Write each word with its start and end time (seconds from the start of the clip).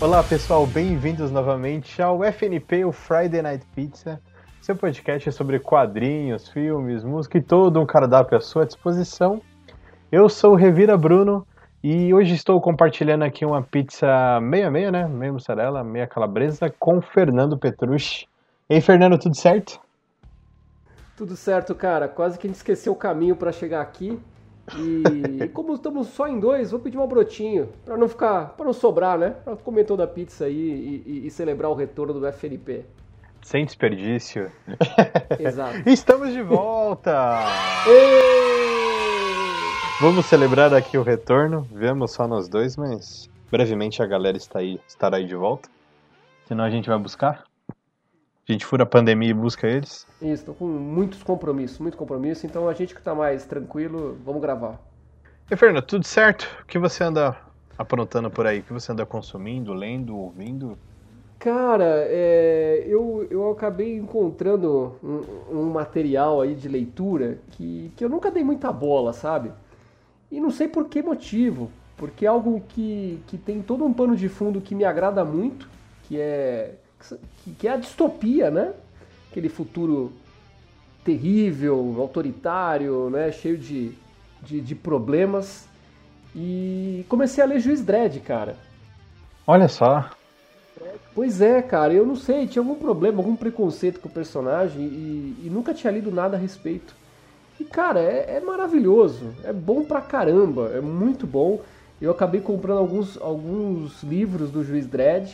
Olá 0.00 0.22
pessoal, 0.22 0.64
bem-vindos 0.64 1.32
novamente 1.32 2.00
ao 2.00 2.22
FNP, 2.22 2.84
o 2.84 2.92
Friday 2.92 3.42
Night 3.42 3.66
Pizza. 3.74 4.20
Seu 4.60 4.76
podcast 4.76 5.28
é 5.28 5.32
sobre 5.32 5.58
quadrinhos, 5.58 6.48
filmes, 6.48 7.02
música 7.02 7.36
e 7.36 7.42
todo 7.42 7.80
um 7.80 7.84
cardápio 7.84 8.38
à 8.38 8.40
sua 8.40 8.64
disposição. 8.64 9.42
Eu 10.12 10.28
sou 10.28 10.52
o 10.52 10.54
Revira 10.54 10.96
Bruno 10.96 11.44
e 11.82 12.14
hoje 12.14 12.34
estou 12.34 12.60
compartilhando 12.60 13.24
aqui 13.24 13.44
uma 13.44 13.60
pizza 13.60 14.38
meia 14.40 14.70
meia, 14.70 14.92
né? 14.92 15.08
Meia 15.08 15.32
mussarela, 15.32 15.82
meia 15.82 16.06
calabresa 16.06 16.72
com 16.78 17.02
Fernando 17.02 17.58
Petrucci. 17.58 18.28
E 18.70 18.74
aí, 18.74 18.80
Fernando, 18.80 19.18
tudo 19.18 19.36
certo? 19.36 19.80
Tudo 21.16 21.34
certo, 21.34 21.74
cara. 21.74 22.06
Quase 22.06 22.38
que 22.38 22.46
a 22.46 22.48
gente 22.48 22.56
esqueceu 22.56 22.92
o 22.92 22.96
caminho 22.96 23.34
para 23.34 23.50
chegar 23.50 23.80
aqui. 23.80 24.16
E 24.76 25.48
como 25.48 25.74
estamos 25.74 26.08
só 26.08 26.26
em 26.26 26.38
dois, 26.38 26.70
vou 26.70 26.80
pedir 26.80 26.98
um 26.98 27.06
brotinho 27.06 27.68
para 27.84 27.96
não 27.96 28.08
ficar, 28.08 28.50
para 28.56 28.66
não 28.66 28.72
sobrar, 28.72 29.18
né? 29.18 29.30
Para 29.44 29.56
comer 29.56 29.84
toda 29.84 30.04
a 30.04 30.06
pizza 30.06 30.44
aí 30.44 30.54
e, 30.54 31.02
e, 31.06 31.26
e, 31.26 31.30
celebrar 31.30 31.70
o 31.70 31.74
retorno 31.74 32.12
do 32.12 32.26
FNP. 32.26 32.84
Sem 33.42 33.64
desperdício. 33.64 34.50
Exato. 35.38 35.88
Estamos 35.88 36.32
de 36.32 36.42
volta. 36.42 37.38
Vamos 40.00 40.26
celebrar 40.26 40.74
aqui 40.74 40.98
o 40.98 41.02
retorno. 41.02 41.66
Vemos 41.72 42.12
só 42.12 42.28
nós 42.28 42.48
dois, 42.48 42.76
mas 42.76 43.30
brevemente 43.50 44.02
a 44.02 44.06
galera 44.06 44.36
está 44.36 44.58
aí, 44.58 44.78
estará 44.86 45.16
aí 45.16 45.26
de 45.26 45.34
volta. 45.34 45.68
Senão 46.46 46.64
a 46.64 46.70
gente 46.70 46.88
vai 46.88 46.98
buscar. 46.98 47.47
A 48.48 48.52
gente 48.52 48.64
fura 48.64 48.84
a 48.84 48.86
pandemia 48.86 49.28
e 49.28 49.34
busca 49.34 49.66
eles. 49.66 50.06
Isso, 50.22 50.46
tô 50.46 50.54
com 50.54 50.66
muitos 50.66 51.22
compromissos, 51.22 51.78
muito 51.78 51.98
compromisso, 51.98 52.46
então 52.46 52.66
a 52.66 52.72
gente 52.72 52.94
que 52.94 53.02
tá 53.02 53.14
mais 53.14 53.44
tranquilo, 53.44 54.16
vamos 54.24 54.40
gravar. 54.40 54.80
E 55.50 55.54
Fernando, 55.54 55.84
tudo 55.84 56.06
certo? 56.06 56.48
O 56.62 56.64
que 56.66 56.78
você 56.78 57.04
anda 57.04 57.36
aprontando 57.76 58.30
por 58.30 58.46
aí? 58.46 58.60
O 58.60 58.62
que 58.62 58.72
você 58.72 58.90
anda 58.90 59.04
consumindo, 59.04 59.74
lendo, 59.74 60.16
ouvindo? 60.16 60.78
Cara, 61.38 62.06
é, 62.08 62.84
eu, 62.86 63.26
eu 63.30 63.50
acabei 63.50 63.98
encontrando 63.98 64.96
um, 65.04 65.58
um, 65.58 65.70
material 65.70 66.40
aí 66.40 66.54
de 66.54 66.68
leitura 66.68 67.38
que, 67.50 67.92
que 67.96 68.02
eu 68.02 68.08
nunca 68.08 68.30
dei 68.30 68.42
muita 68.42 68.72
bola, 68.72 69.12
sabe? 69.12 69.52
E 70.32 70.40
não 70.40 70.50
sei 70.50 70.68
por 70.68 70.88
que 70.88 71.02
motivo, 71.02 71.70
porque 71.98 72.24
é 72.24 72.28
algo 72.28 72.62
que, 72.66 73.20
que 73.26 73.36
tem 73.36 73.60
todo 73.60 73.84
um 73.84 73.92
pano 73.92 74.16
de 74.16 74.28
fundo 74.28 74.58
que 74.58 74.74
me 74.74 74.84
agrada 74.84 75.22
muito, 75.22 75.68
que 76.04 76.18
é 76.18 76.76
que 77.58 77.68
é 77.68 77.72
a 77.72 77.76
distopia, 77.76 78.50
né? 78.50 78.72
Aquele 79.30 79.48
futuro 79.48 80.12
terrível, 81.04 81.96
autoritário, 81.98 83.08
né? 83.10 83.32
Cheio 83.32 83.56
de, 83.56 83.92
de, 84.42 84.60
de 84.60 84.74
problemas. 84.74 85.68
E 86.34 87.04
comecei 87.08 87.42
a 87.42 87.46
ler 87.46 87.60
Juiz 87.60 87.82
Dredd, 87.82 88.20
cara. 88.20 88.56
Olha 89.46 89.68
só. 89.68 90.10
Pois 91.14 91.40
é, 91.40 91.60
cara, 91.62 91.92
eu 91.92 92.06
não 92.06 92.14
sei, 92.14 92.46
tinha 92.46 92.62
algum 92.62 92.76
problema, 92.76 93.18
algum 93.18 93.34
preconceito 93.34 93.98
com 93.98 94.08
o 94.08 94.12
personagem 94.12 94.82
e, 94.82 95.36
e 95.46 95.50
nunca 95.50 95.74
tinha 95.74 95.92
lido 95.92 96.12
nada 96.12 96.36
a 96.36 96.40
respeito. 96.40 96.94
E, 97.58 97.64
cara, 97.64 97.98
é, 97.98 98.36
é, 98.36 98.40
maravilhoso, 98.40 99.34
é 99.42 99.52
bom 99.52 99.82
pra 99.82 100.00
caramba, 100.00 100.70
é 100.74 100.80
muito 100.80 101.26
bom. 101.26 101.60
Eu 102.00 102.12
acabei 102.12 102.40
comprando 102.40 102.78
alguns, 102.78 103.20
alguns 103.20 104.00
livros 104.04 104.52
do 104.52 104.62
Juiz 104.62 104.86
Dredd 104.86 105.28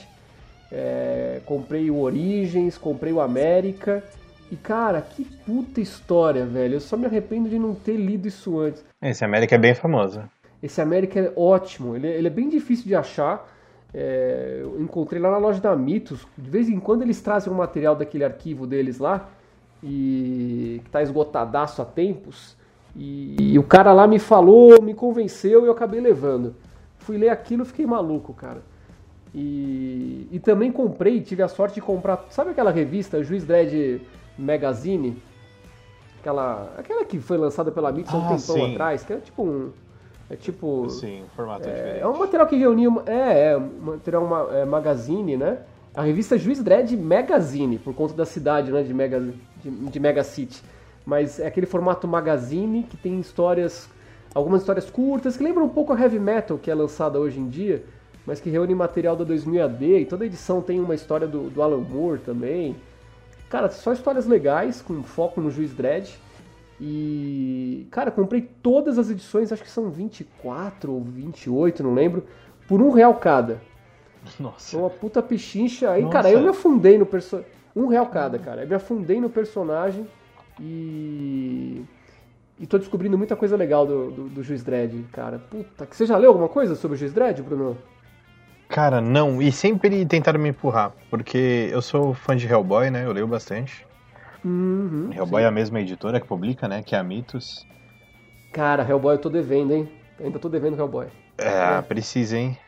é, 0.77 1.41
comprei 1.47 1.89
o 1.89 2.00
Origens, 2.00 2.77
comprei 2.77 3.12
o 3.12 3.20
América. 3.20 4.03
E 4.50 4.56
cara, 4.56 5.00
que 5.00 5.25
puta 5.25 5.80
história, 5.80 6.44
velho. 6.44 6.75
Eu 6.75 6.80
só 6.80 6.97
me 6.97 7.06
arrependo 7.06 7.48
de 7.48 7.58
não 7.61 7.77
ter 7.77 7.97
lido 7.97 8.27
isso 8.27 8.58
antes. 8.58 8.84
Esse 9.01 9.24
América 9.24 9.55
é 9.55 9.58
bem 9.58 9.73
famoso. 9.73 10.23
Esse 10.61 10.80
América 10.80 11.20
é 11.20 11.33
ótimo. 11.36 11.95
Ele, 11.95 12.08
ele 12.08 12.27
é 12.27 12.30
bem 12.30 12.48
difícil 12.48 12.86
de 12.86 12.95
achar. 12.96 13.48
É, 13.92 14.58
eu 14.63 14.83
encontrei 14.83 15.23
lá 15.23 15.30
na 15.30 15.39
loja 15.39 15.61
da 15.61 15.77
Mitos. 15.77 16.27
De 16.36 16.51
vez 16.51 16.68
em 16.68 16.80
quando 16.80 17.02
eles 17.02 17.20
trazem 17.20 17.52
um 17.52 17.57
material 17.57 17.95
daquele 17.95 18.24
arquivo 18.24 18.67
deles 18.67 18.98
lá. 18.98 19.29
E 19.80 20.80
que 20.83 20.90
tá 20.90 21.02
esgotadaço 21.02 21.83
há 21.83 21.84
tempos. 21.84 22.57
E, 22.96 23.36
e 23.39 23.58
o 23.61 23.63
cara 23.63 23.92
lá 23.92 24.08
me 24.08 24.18
falou, 24.18 24.83
me 24.83 24.95
convenceu 24.95 25.63
e 25.63 25.67
eu 25.67 25.73
acabei 25.73 26.01
levando. 26.01 26.57
Fui 26.98 27.17
ler 27.17 27.29
aquilo 27.29 27.63
e 27.63 27.67
fiquei 27.67 27.86
maluco, 27.86 28.34
cara. 28.34 28.73
E, 29.34 30.28
e 30.30 30.39
também 30.39 30.70
comprei, 30.70 31.20
tive 31.20 31.42
a 31.42 31.48
sorte 31.48 31.74
de 31.74 31.80
comprar, 31.80 32.24
sabe 32.30 32.50
aquela 32.50 32.70
revista 32.70 33.22
Juiz 33.22 33.45
Dredd 33.45 34.00
Magazine? 34.39 35.20
Aquela, 36.20 36.72
aquela 36.78 37.05
que 37.05 37.18
foi 37.18 37.36
lançada 37.36 37.72
pela 37.72 37.90
Mix 37.90 38.14
há 38.14 38.17
um 38.17 38.20
tempão 38.22 38.39
sim. 38.39 38.72
atrás, 38.72 39.02
que 39.02 39.12
é 39.12 39.17
tipo 39.17 39.42
um. 39.42 39.72
É 40.30 40.36
tipo. 40.36 40.89
Sim, 40.89 41.24
formato 41.34 41.68
é, 41.68 41.72
diferente. 41.72 42.00
É 42.00 42.06
um 42.06 42.17
material 42.17 42.46
que 42.46 42.56
reunia. 42.56 42.89
É, 43.06 43.50
é 43.50 43.58
um 43.58 43.80
material 43.80 44.24
uma, 44.24 44.56
é, 44.56 44.64
magazine, 44.64 45.36
né? 45.36 45.58
A 45.95 46.02
revista 46.02 46.39
Juiz 46.39 46.62
Dredd 46.62 46.96
Magazine, 46.96 47.78
por 47.78 47.92
conta 47.95 48.14
da 48.14 48.24
cidade, 48.24 48.70
né? 48.70 48.83
De 48.83 48.95
Mega, 48.95 49.20
de, 49.20 49.70
de 49.70 50.01
Mega 50.01 50.22
City. 50.24 50.62
Mas 51.05 51.39
é 51.39 51.46
aquele 51.46 51.66
formato 51.66 52.08
magazine 52.08 52.84
que 52.84 52.96
tem 52.96 53.18
histórias. 53.20 53.90
Algumas 54.34 54.62
histórias 54.62 54.90
curtas, 54.90 55.36
que 55.36 55.45
lembram 55.45 55.66
um 55.66 55.68
pouco 55.68 55.92
a 55.92 56.01
heavy 56.01 56.18
metal 56.18 56.58
que 56.58 56.68
é 56.68 56.74
lançada 56.74 57.20
hoje 57.20 57.39
em 57.39 57.48
dia 57.48 57.84
mas 58.27 58.40
que 58.40 58.51
reúne 58.51 58.74
material 58.74 59.17
da 59.17 59.24
2000 59.24 59.64
AD 59.64 59.98
e 59.98 60.07
toda 60.07 60.24
edição 60.24 60.62
tem 60.62 60.80
uma 60.80 60.95
história 60.95 61.27
do, 61.27 61.51
do 61.51 61.62
Alan 61.62 61.80
Moore 61.80 62.20
também. 62.20 62.77
Cara, 63.48 63.70
só 63.70 63.92
histórias 63.92 64.27
legais, 64.27 64.80
com 64.80 65.02
foco 65.02 65.40
no 65.40 65.51
Juiz 65.51 65.73
Dredd. 65.74 66.11
E, 66.80 67.86
cara, 67.90 68.11
comprei 68.11 68.42
todas 68.63 68.98
as 68.98 69.11
edições, 69.11 69.52
acho 69.52 69.63
que 69.63 69.70
são 69.70 69.90
24 69.90 70.92
ou 70.92 71.01
28, 71.02 71.83
não 71.83 71.95
lembro, 71.95 72.24
por 72.67 72.80
um 72.80 72.90
real 72.90 73.14
cada. 73.14 73.61
Nossa. 74.40 74.77
Uma 74.77 74.90
puta 74.90 75.23
pichincha. 75.23 75.90
Aí, 75.90 76.02
Nossa. 76.02 76.13
cara, 76.13 76.30
eu 76.30 76.40
me 76.40 76.48
afundei 76.48 76.98
no 76.98 77.07
personagem. 77.07 77.51
Um 77.77 77.86
real 77.86 78.07
cada, 78.07 78.39
cara. 78.39 78.63
Eu 78.63 78.68
me 78.68 78.74
afundei 78.74 79.20
no 79.20 79.29
personagem 79.29 80.07
e. 80.61 81.83
E 82.58 82.67
tô 82.68 82.79
descobrindo 82.79 83.18
muita 83.18 83.34
coisa 83.34 83.57
legal 83.57 83.84
do, 83.84 84.11
do, 84.13 84.29
do 84.29 84.42
Juiz 84.42 84.63
Dredd, 84.63 85.05
cara. 85.13 85.39
Puta, 85.39 85.84
que 85.84 85.96
você 85.96 86.07
já 86.07 86.17
leu 86.17 86.30
alguma 86.30 86.48
coisa 86.48 86.77
sobre 86.77 86.95
o 86.95 86.98
Juiz 86.98 87.13
Dredd, 87.13 87.42
Bruno? 87.42 87.77
Cara, 88.74 89.01
não. 89.01 89.40
E 89.40 89.52
sempre 89.52 90.05
tentaram 90.05 90.40
me 90.40 90.48
empurrar. 90.48 90.92
Porque 91.08 91.68
eu 91.70 91.80
sou 91.80 92.12
fã 92.12 92.36
de 92.36 92.45
Hellboy, 92.48 92.90
né? 92.90 93.05
Eu 93.05 93.12
leio 93.12 93.29
bastante. 93.29 93.86
Uhum, 94.45 95.11
Hellboy 95.14 95.42
sim. 95.42 95.45
é 95.45 95.48
a 95.48 95.51
mesma 95.52 95.80
editora 95.80 96.18
que 96.20 96.27
publica, 96.27 96.67
né? 96.67 96.83
Que 96.83 96.96
é 96.96 96.98
a 96.98 97.05
Mitos. 97.05 97.64
Cara, 98.52 98.83
Hellboy 98.83 99.14
eu 99.14 99.20
tô 99.20 99.30
devendo, 99.30 99.73
hein? 99.73 99.89
ainda 100.18 100.40
tô 100.40 100.48
devendo 100.48 100.77
Hellboy. 100.77 101.07
É, 101.39 101.79
é. 101.79 101.83
precisa, 101.83 102.36
hein? 102.36 102.58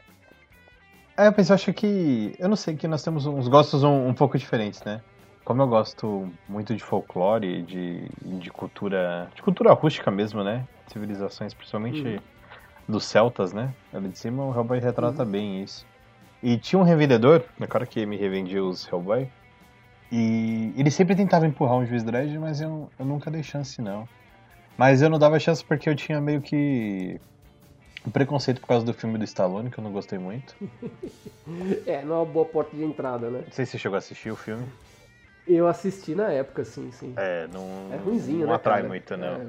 É, 1.17 1.29
mas 1.37 1.51
eu 1.51 1.55
acho 1.57 1.73
que. 1.73 2.37
Eu 2.39 2.49
não 2.49 2.57
sei, 2.57 2.77
que 2.77 2.87
nós 2.87 3.03
temos 3.03 3.27
uns 3.27 3.49
gostos 3.49 3.83
um, 3.83 4.07
um 4.07 4.15
pouco 4.15 4.39
diferentes, 4.39 4.81
né? 4.85 5.01
Como 5.45 5.61
eu 5.61 5.67
gosto 5.67 6.31
muito 6.49 6.73
de 6.73 6.85
folclore, 6.85 7.63
de, 7.63 8.09
de 8.23 8.51
cultura. 8.53 9.29
de 9.35 9.43
cultura 9.43 9.73
rústica 9.73 10.09
mesmo, 10.09 10.45
né? 10.45 10.65
Civilizações, 10.87 11.53
principalmente. 11.53 12.01
Uhum 12.01 12.19
dos 12.89 13.05
celtas, 13.05 13.53
né? 13.53 13.75
Ali 13.93 14.09
de 14.09 14.19
cima 14.19 14.45
o 14.45 14.55
Hellboy 14.55 14.79
retrata 14.79 15.25
uhum. 15.25 15.31
bem 15.31 15.63
isso. 15.63 15.85
E 16.43 16.57
tinha 16.59 16.79
um 16.79 16.83
revendedor, 16.83 17.45
na 17.59 17.67
cara 17.67 17.87
que 17.87 18.05
me 18.07 18.17
revendia 18.17 18.63
os 18.63 18.87
Hellboy, 18.87 19.29
e 20.13 20.73
ele 20.77 20.91
sempre 20.91 21.17
tentava 21.17 21.47
empurrar 21.47 21.77
um 21.77 21.87
juiz 21.87 22.03
dread, 22.03 22.39
mas 22.39 22.61
eu, 22.61 22.89
eu 22.99 23.05
nunca 23.05 23.31
dei 23.31 23.43
chance 23.43 23.81
não. 23.81 24.09
Mas 24.79 25.03
eu 25.03 25.09
não 25.09 25.19
dava 25.19 25.39
chance 25.39 25.65
porque 25.65 25.89
eu 25.89 25.97
tinha 25.97 26.21
meio 26.21 26.41
que 26.41 27.19
um 28.07 28.11
preconceito 28.11 28.61
por 28.61 28.69
causa 28.69 28.87
do 28.87 28.95
filme 28.95 29.19
do 29.19 29.25
Stallone, 29.25 29.71
que 29.71 29.79
eu 29.79 29.85
não 29.85 29.91
gostei 29.91 30.19
muito. 30.19 30.55
é, 31.87 32.05
não 32.05 32.15
é 32.15 32.19
uma 32.19 32.27
boa 32.27 32.45
porta 32.45 32.77
de 32.77 32.85
entrada, 32.85 33.31
né? 33.31 33.41
Não 33.47 33.53
sei 33.53 33.65
se 33.65 33.73
você 33.73 33.79
chegou 33.79 33.97
a 33.97 33.99
assistir 33.99 34.31
o 34.31 34.37
filme. 34.37 34.67
Eu 35.47 35.67
assisti 35.67 36.15
na 36.15 36.31
época, 36.31 36.65
sim, 36.65 36.91
sim. 36.93 37.15
É, 37.17 37.47
não, 37.49 37.93
é 37.93 37.97
ruimzinho, 37.97 38.41
não 38.41 38.49
né, 38.49 38.55
atrai 38.55 38.79
cara? 38.79 38.89
muito, 38.89 39.17
não. 39.17 39.27
É. 39.27 39.47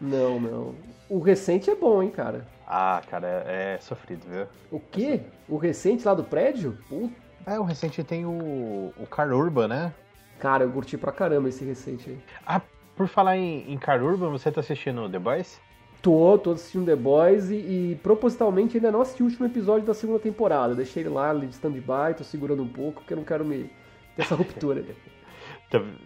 Não, 0.00 0.40
não. 0.40 0.74
O 1.08 1.18
recente 1.18 1.70
é 1.70 1.74
bom, 1.74 2.02
hein, 2.02 2.10
cara? 2.10 2.46
Ah, 2.66 3.02
cara, 3.08 3.44
é, 3.46 3.74
é 3.74 3.78
sofrido, 3.80 4.26
viu? 4.28 4.46
O 4.70 4.80
quê? 4.80 5.20
O 5.48 5.56
recente 5.56 6.04
lá 6.06 6.14
do 6.14 6.24
prédio? 6.24 6.78
Puta. 6.88 7.14
É, 7.46 7.58
o 7.58 7.62
recente 7.62 8.02
tem 8.02 8.24
o, 8.24 8.92
o 8.98 9.06
Car 9.06 9.30
Urban, 9.30 9.68
né? 9.68 9.92
Cara, 10.38 10.64
eu 10.64 10.70
curti 10.70 10.96
pra 10.96 11.12
caramba 11.12 11.48
esse 11.48 11.64
recente 11.64 12.10
aí. 12.10 12.18
Ah, 12.46 12.60
por 12.96 13.06
falar 13.06 13.36
em, 13.36 13.70
em 13.70 13.76
Car 13.76 14.02
Urban, 14.02 14.30
você 14.30 14.50
tá 14.50 14.60
assistindo 14.60 15.08
The 15.08 15.18
Boys? 15.18 15.60
Tô, 16.00 16.36
tô 16.38 16.52
assistindo 16.52 16.86
The 16.86 16.96
Boys 16.96 17.50
e, 17.50 17.54
e, 17.54 18.00
propositalmente 18.02 18.76
ainda 18.76 18.92
não 18.92 19.00
assisti 19.00 19.22
o 19.22 19.26
último 19.26 19.46
episódio 19.46 19.86
da 19.86 19.94
segunda 19.94 20.18
temporada. 20.18 20.74
Deixei 20.74 21.02
ele 21.02 21.10
lá 21.10 21.32
de 21.32 21.46
stand-by, 21.46 22.14
tô 22.16 22.24
segurando 22.24 22.62
um 22.62 22.68
pouco, 22.68 23.00
porque 23.00 23.14
eu 23.14 23.16
não 23.16 23.24
quero 23.24 23.44
me 23.44 23.70
ter 24.16 24.22
essa 24.22 24.34
ruptura. 24.34 24.84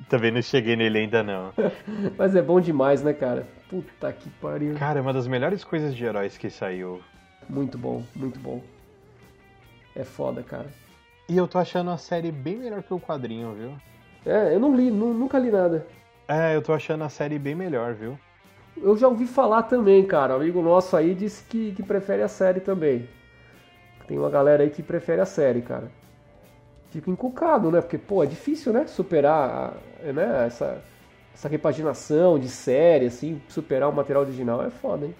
Também 0.09 0.31
não 0.31 0.43
cheguei 0.43 0.77
nele 0.77 0.99
ainda 0.99 1.23
não. 1.23 1.53
Mas 2.17 2.35
é 2.35 2.43
bom 2.43 2.61
demais, 2.61 3.03
né, 3.03 3.13
cara? 3.13 3.47
Puta 3.69 4.13
que 4.13 4.29
pariu. 4.31 4.75
Cara, 4.75 4.99
é 4.99 5.03
uma 5.03 5.13
das 5.13 5.27
melhores 5.27 5.65
coisas 5.65 5.95
de 5.95 6.05
heróis 6.05 6.39
que 6.39 6.51
saiu. 6.51 7.01
Muito 7.49 7.79
bom, 7.79 8.03
muito 8.15 8.39
bom. 8.39 8.63
É 9.97 10.05
foda, 10.05 10.43
cara. 10.43 10.67
E 11.29 11.37
eu 11.37 11.47
tô 11.47 11.59
achando 11.59 11.91
a 11.91 11.99
série 11.99 12.31
bem 12.31 12.57
melhor 12.57 12.83
que 12.83 12.95
o 12.95 13.01
quadrinho, 13.01 13.53
viu? 13.53 13.73
É, 14.25 14.55
eu 14.55 14.61
não 14.61 14.75
li, 14.75 14.91
nunca 14.91 15.39
li 15.39 15.51
nada. 15.51 15.87
É, 16.27 16.55
eu 16.55 16.63
tô 16.63 16.73
achando 16.73 17.05
a 17.05 17.09
série 17.09 17.39
bem 17.39 17.55
melhor, 17.55 17.95
viu? 17.95 18.19
Eu 18.77 18.97
já 18.97 19.09
ouvi 19.09 19.27
falar 19.27 19.65
também, 19.65 20.07
cara. 20.07 20.35
Um 20.35 20.37
amigo 20.37 20.63
nosso 20.63 20.97
aí 20.97 21.15
disse 21.15 21.43
que, 21.45 21.73
que 21.73 21.83
prefere 21.83 22.23
a 22.23 22.29
série 22.29 22.61
também. 22.61 23.09
Tem 24.07 24.19
uma 24.19 24.31
galera 24.31 24.63
aí 24.63 24.71
que 24.71 24.83
prefere 24.83 25.21
a 25.21 25.27
série, 25.27 25.63
cara. 25.63 25.91
Fico 26.91 27.11
encucado, 27.11 27.71
né? 27.71 27.81
Porque, 27.81 27.99
pô, 27.99 28.23
é 28.23 28.27
difícil, 28.27 28.73
né? 28.73 28.87
Superar 28.87 29.75
né? 30.03 30.47
essa, 30.47 30.83
essa 31.35 31.49
repaginação 31.49 32.39
de 32.39 32.49
série, 32.49 33.07
assim, 33.07 33.41
superar 33.49 33.89
o 33.89 33.93
material 33.93 34.23
original 34.23 34.63
é 34.63 34.71
foda, 34.71 35.07
hein? 35.07 35.15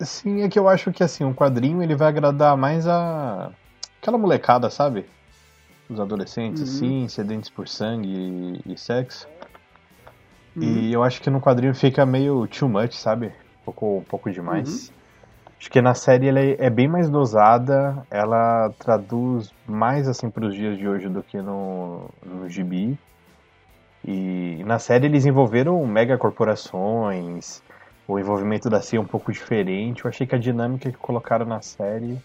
Sim, 0.00 0.42
é 0.42 0.48
que 0.48 0.58
eu 0.58 0.68
acho 0.68 0.92
que, 0.92 1.02
assim, 1.02 1.24
um 1.24 1.34
quadrinho 1.34 1.82
ele 1.82 1.96
vai 1.96 2.08
agradar 2.08 2.56
mais 2.56 2.86
a... 2.86 3.50
aquela 4.00 4.16
molecada, 4.16 4.70
sabe? 4.70 5.04
Os 5.90 5.98
adolescentes, 5.98 6.62
uhum. 6.62 6.68
assim, 6.68 7.08
sedentes 7.08 7.50
por 7.50 7.66
sangue 7.66 8.62
e, 8.64 8.72
e 8.72 8.78
sexo. 8.78 9.26
Uhum. 10.54 10.62
E 10.62 10.92
eu 10.92 11.02
acho 11.02 11.20
que 11.20 11.30
no 11.30 11.40
quadrinho 11.40 11.74
fica 11.74 12.06
meio 12.06 12.46
too 12.46 12.68
much, 12.68 12.92
sabe? 12.94 13.26
Um 13.26 13.64
pouco, 13.64 13.98
um 13.98 14.04
pouco 14.04 14.30
demais. 14.30 14.88
Uhum. 14.88 14.97
Acho 15.58 15.70
que 15.70 15.82
na 15.82 15.94
série 15.94 16.28
ela 16.28 16.38
é 16.40 16.70
bem 16.70 16.86
mais 16.86 17.10
dosada, 17.10 18.06
ela 18.10 18.70
traduz 18.78 19.52
mais 19.66 20.06
assim 20.08 20.30
para 20.30 20.46
os 20.46 20.54
dias 20.54 20.78
de 20.78 20.88
hoje 20.88 21.08
do 21.08 21.22
que 21.22 21.40
no, 21.42 22.08
no 22.24 22.48
gibi. 22.48 22.96
E 24.04 24.62
na 24.64 24.78
série 24.78 25.06
eles 25.06 25.26
envolveram 25.26 25.84
megacorporações, 25.84 27.60
o 28.06 28.18
envolvimento 28.18 28.70
da 28.70 28.80
CIA 28.80 28.98
é 28.98 29.02
um 29.02 29.06
pouco 29.06 29.30
diferente. 29.32 30.04
Eu 30.04 30.08
achei 30.08 30.26
que 30.26 30.34
a 30.34 30.38
dinâmica 30.38 30.90
que 30.90 30.96
colocaram 30.96 31.44
na 31.44 31.60
série 31.60 32.18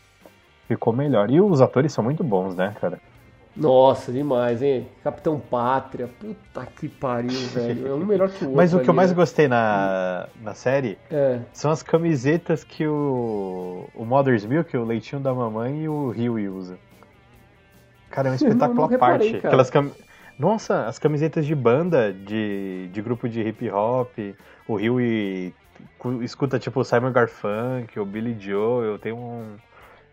ficou 0.68 0.94
melhor. 0.94 1.30
E 1.30 1.42
os 1.42 1.60
atores 1.60 1.92
são 1.92 2.04
muito 2.04 2.24
bons, 2.24 2.56
né, 2.56 2.74
cara? 2.80 3.00
Nossa, 3.56 4.12
demais, 4.12 4.62
hein? 4.64 4.88
Capitão 5.04 5.40
Pátria, 5.40 6.10
puta 6.20 6.66
que 6.66 6.90
pariu, 6.90 7.30
velho. 7.54 7.88
É 7.88 7.94
um 7.94 8.06
melhor 8.06 8.30
que 8.30 8.44
o 8.44 8.48
outro. 8.48 8.58
Mas 8.58 8.74
o 8.74 8.78
que 8.78 8.82
ali, 8.82 8.90
eu 8.90 8.94
mais 8.96 9.10
né? 9.12 9.16
gostei 9.16 9.48
na, 9.48 10.28
na 10.42 10.54
série 10.56 10.98
é. 11.12 11.40
são 11.54 11.70
as 11.70 11.84
camisetas 11.84 12.64
que 12.64 12.88
o, 12.88 13.88
o 13.94 14.06
Mother's 14.06 14.46
Milk, 14.46 14.76
o 14.76 14.84
leitinho 14.84 15.22
da 15.22 15.34
mamãe 15.34 15.84
e 15.84 15.90
o 15.90 16.10
Rio 16.10 16.36
usa. 16.56 16.78
Cara, 18.10 18.30
é 18.30 18.32
um 18.32 18.36
espetáculo 18.36 18.84
à 18.84 18.98
parte. 18.98 19.38
Aquelas 19.38 19.70
cam... 19.70 19.92
Nossa, 20.38 20.88
as 20.88 20.98
camisetas 20.98 21.46
de 21.46 21.54
banda, 21.54 22.12
de, 22.12 22.90
de 22.92 23.02
grupo 23.04 23.30
de 23.30 23.40
hip 23.42 23.70
hop, 23.70 24.18
o 24.68 24.76
Rio 24.76 25.00
escuta 26.22 26.58
tipo 26.58 26.80
o 26.80 26.84
Simon 26.84 27.12
Garfunkel, 27.12 28.02
o 28.02 28.06
Billy 28.06 28.36
Joe, 28.40 28.86
eu 28.86 28.98
tenho 28.98 29.16
um. 29.16 29.56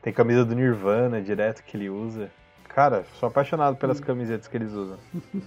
Tem 0.02 0.12
camisa 0.12 0.44
do 0.44 0.54
Nirvana 0.54 1.20
direto 1.20 1.62
que 1.62 1.76
ele 1.76 1.88
usa. 1.88 2.30
Cara, 2.74 3.04
sou 3.18 3.28
apaixonado 3.28 3.76
pelas 3.76 4.00
camisetas 4.00 4.46
que 4.46 4.56
eles 4.56 4.72
usam. 4.72 4.98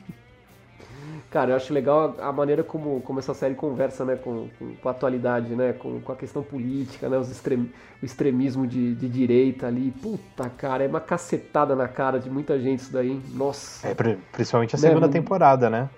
Cara, 1.29 1.51
eu 1.51 1.55
acho 1.55 1.73
legal 1.73 2.15
a 2.19 2.31
maneira 2.31 2.63
como, 2.63 3.01
como 3.01 3.17
essa 3.17 3.33
série 3.33 3.55
conversa 3.55 4.05
né, 4.05 4.15
com, 4.15 4.49
com, 4.59 4.75
com 4.75 4.87
a 4.87 4.91
atualidade, 4.91 5.55
né, 5.55 5.73
com, 5.73 5.99
com 5.99 6.11
a 6.11 6.15
questão 6.15 6.43
política, 6.43 7.09
né, 7.09 7.17
os 7.17 7.31
extrem, 7.31 7.71
o 8.01 8.05
extremismo 8.05 8.67
de, 8.67 8.93
de 8.93 9.09
direita 9.09 9.65
ali. 9.65 9.91
Puta, 9.91 10.47
cara, 10.49 10.83
é 10.83 10.87
uma 10.87 11.01
cacetada 11.01 11.75
na 11.75 11.87
cara 11.87 12.19
de 12.19 12.29
muita 12.29 12.59
gente 12.59 12.81
isso 12.81 12.93
daí. 12.93 13.19
Nossa. 13.33 13.87
É, 13.87 13.95
principalmente 14.31 14.75
a 14.75 14.79
né, 14.79 14.87
segunda 14.87 15.07
né, 15.07 15.13
temporada, 15.13 15.69
né? 15.71 15.89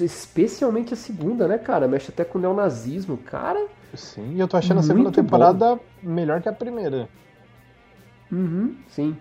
Especialmente 0.00 0.94
a 0.94 0.96
segunda, 0.96 1.48
né, 1.48 1.58
cara? 1.58 1.88
Mexe 1.88 2.12
até 2.12 2.24
com 2.24 2.38
o 2.38 2.40
neonazismo, 2.40 3.16
cara. 3.16 3.66
Sim, 3.94 4.34
e 4.34 4.40
eu 4.40 4.46
tô 4.46 4.56
achando 4.56 4.78
a 4.78 4.82
segunda 4.82 5.10
temporada 5.10 5.74
bom. 5.74 5.80
melhor 6.02 6.40
que 6.40 6.48
a 6.48 6.52
primeira. 6.52 7.08
Uhum, 8.30 8.76
sim. 8.88 9.16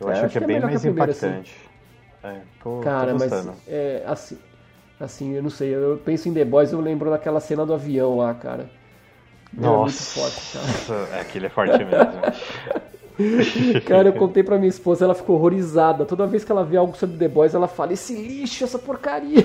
Eu 0.00 0.08
é, 0.08 0.12
acho, 0.12 0.24
acho, 0.24 0.32
que 0.32 0.38
é, 0.38 0.42
é 0.42 0.46
bem 0.46 0.60
mais 0.60 0.80
primeira, 0.80 1.10
assim. 1.10 1.26
impactante. 1.26 1.54
Assim. 2.22 2.36
É, 2.36 2.40
tô, 2.62 2.80
Cara, 2.80 3.12
tô 3.12 3.18
mas 3.18 3.48
é, 3.68 4.02
assim, 4.06 4.38
assim, 4.98 5.32
eu 5.34 5.42
não 5.42 5.50
sei, 5.50 5.74
eu 5.74 6.00
penso 6.04 6.28
em 6.28 6.34
The 6.34 6.44
Boys, 6.44 6.72
eu 6.72 6.80
lembro 6.80 7.10
daquela 7.10 7.40
cena 7.40 7.66
do 7.66 7.74
avião 7.74 8.16
lá, 8.16 8.32
cara. 8.34 8.70
Nossa, 9.52 9.74
é 9.74 9.78
muito 9.78 10.02
forte, 10.02 10.40
cara. 10.52 11.08
É, 11.16 11.20
aquele 11.20 11.46
é 11.46 11.48
forte 11.50 11.84
mesmo. 11.84 12.20
cara, 13.86 14.08
eu 14.08 14.14
contei 14.14 14.42
pra 14.42 14.56
minha 14.56 14.68
esposa, 14.68 15.04
ela 15.04 15.14
ficou 15.14 15.36
horrorizada. 15.36 16.06
Toda 16.06 16.26
vez 16.26 16.44
que 16.44 16.52
ela 16.52 16.64
vê 16.64 16.78
algo 16.78 16.96
sobre 16.96 17.18
The 17.18 17.28
Boys, 17.28 17.54
ela 17.54 17.68
fala: 17.68 17.92
esse 17.92 18.14
lixo, 18.14 18.64
essa 18.64 18.78
porcaria. 18.78 19.44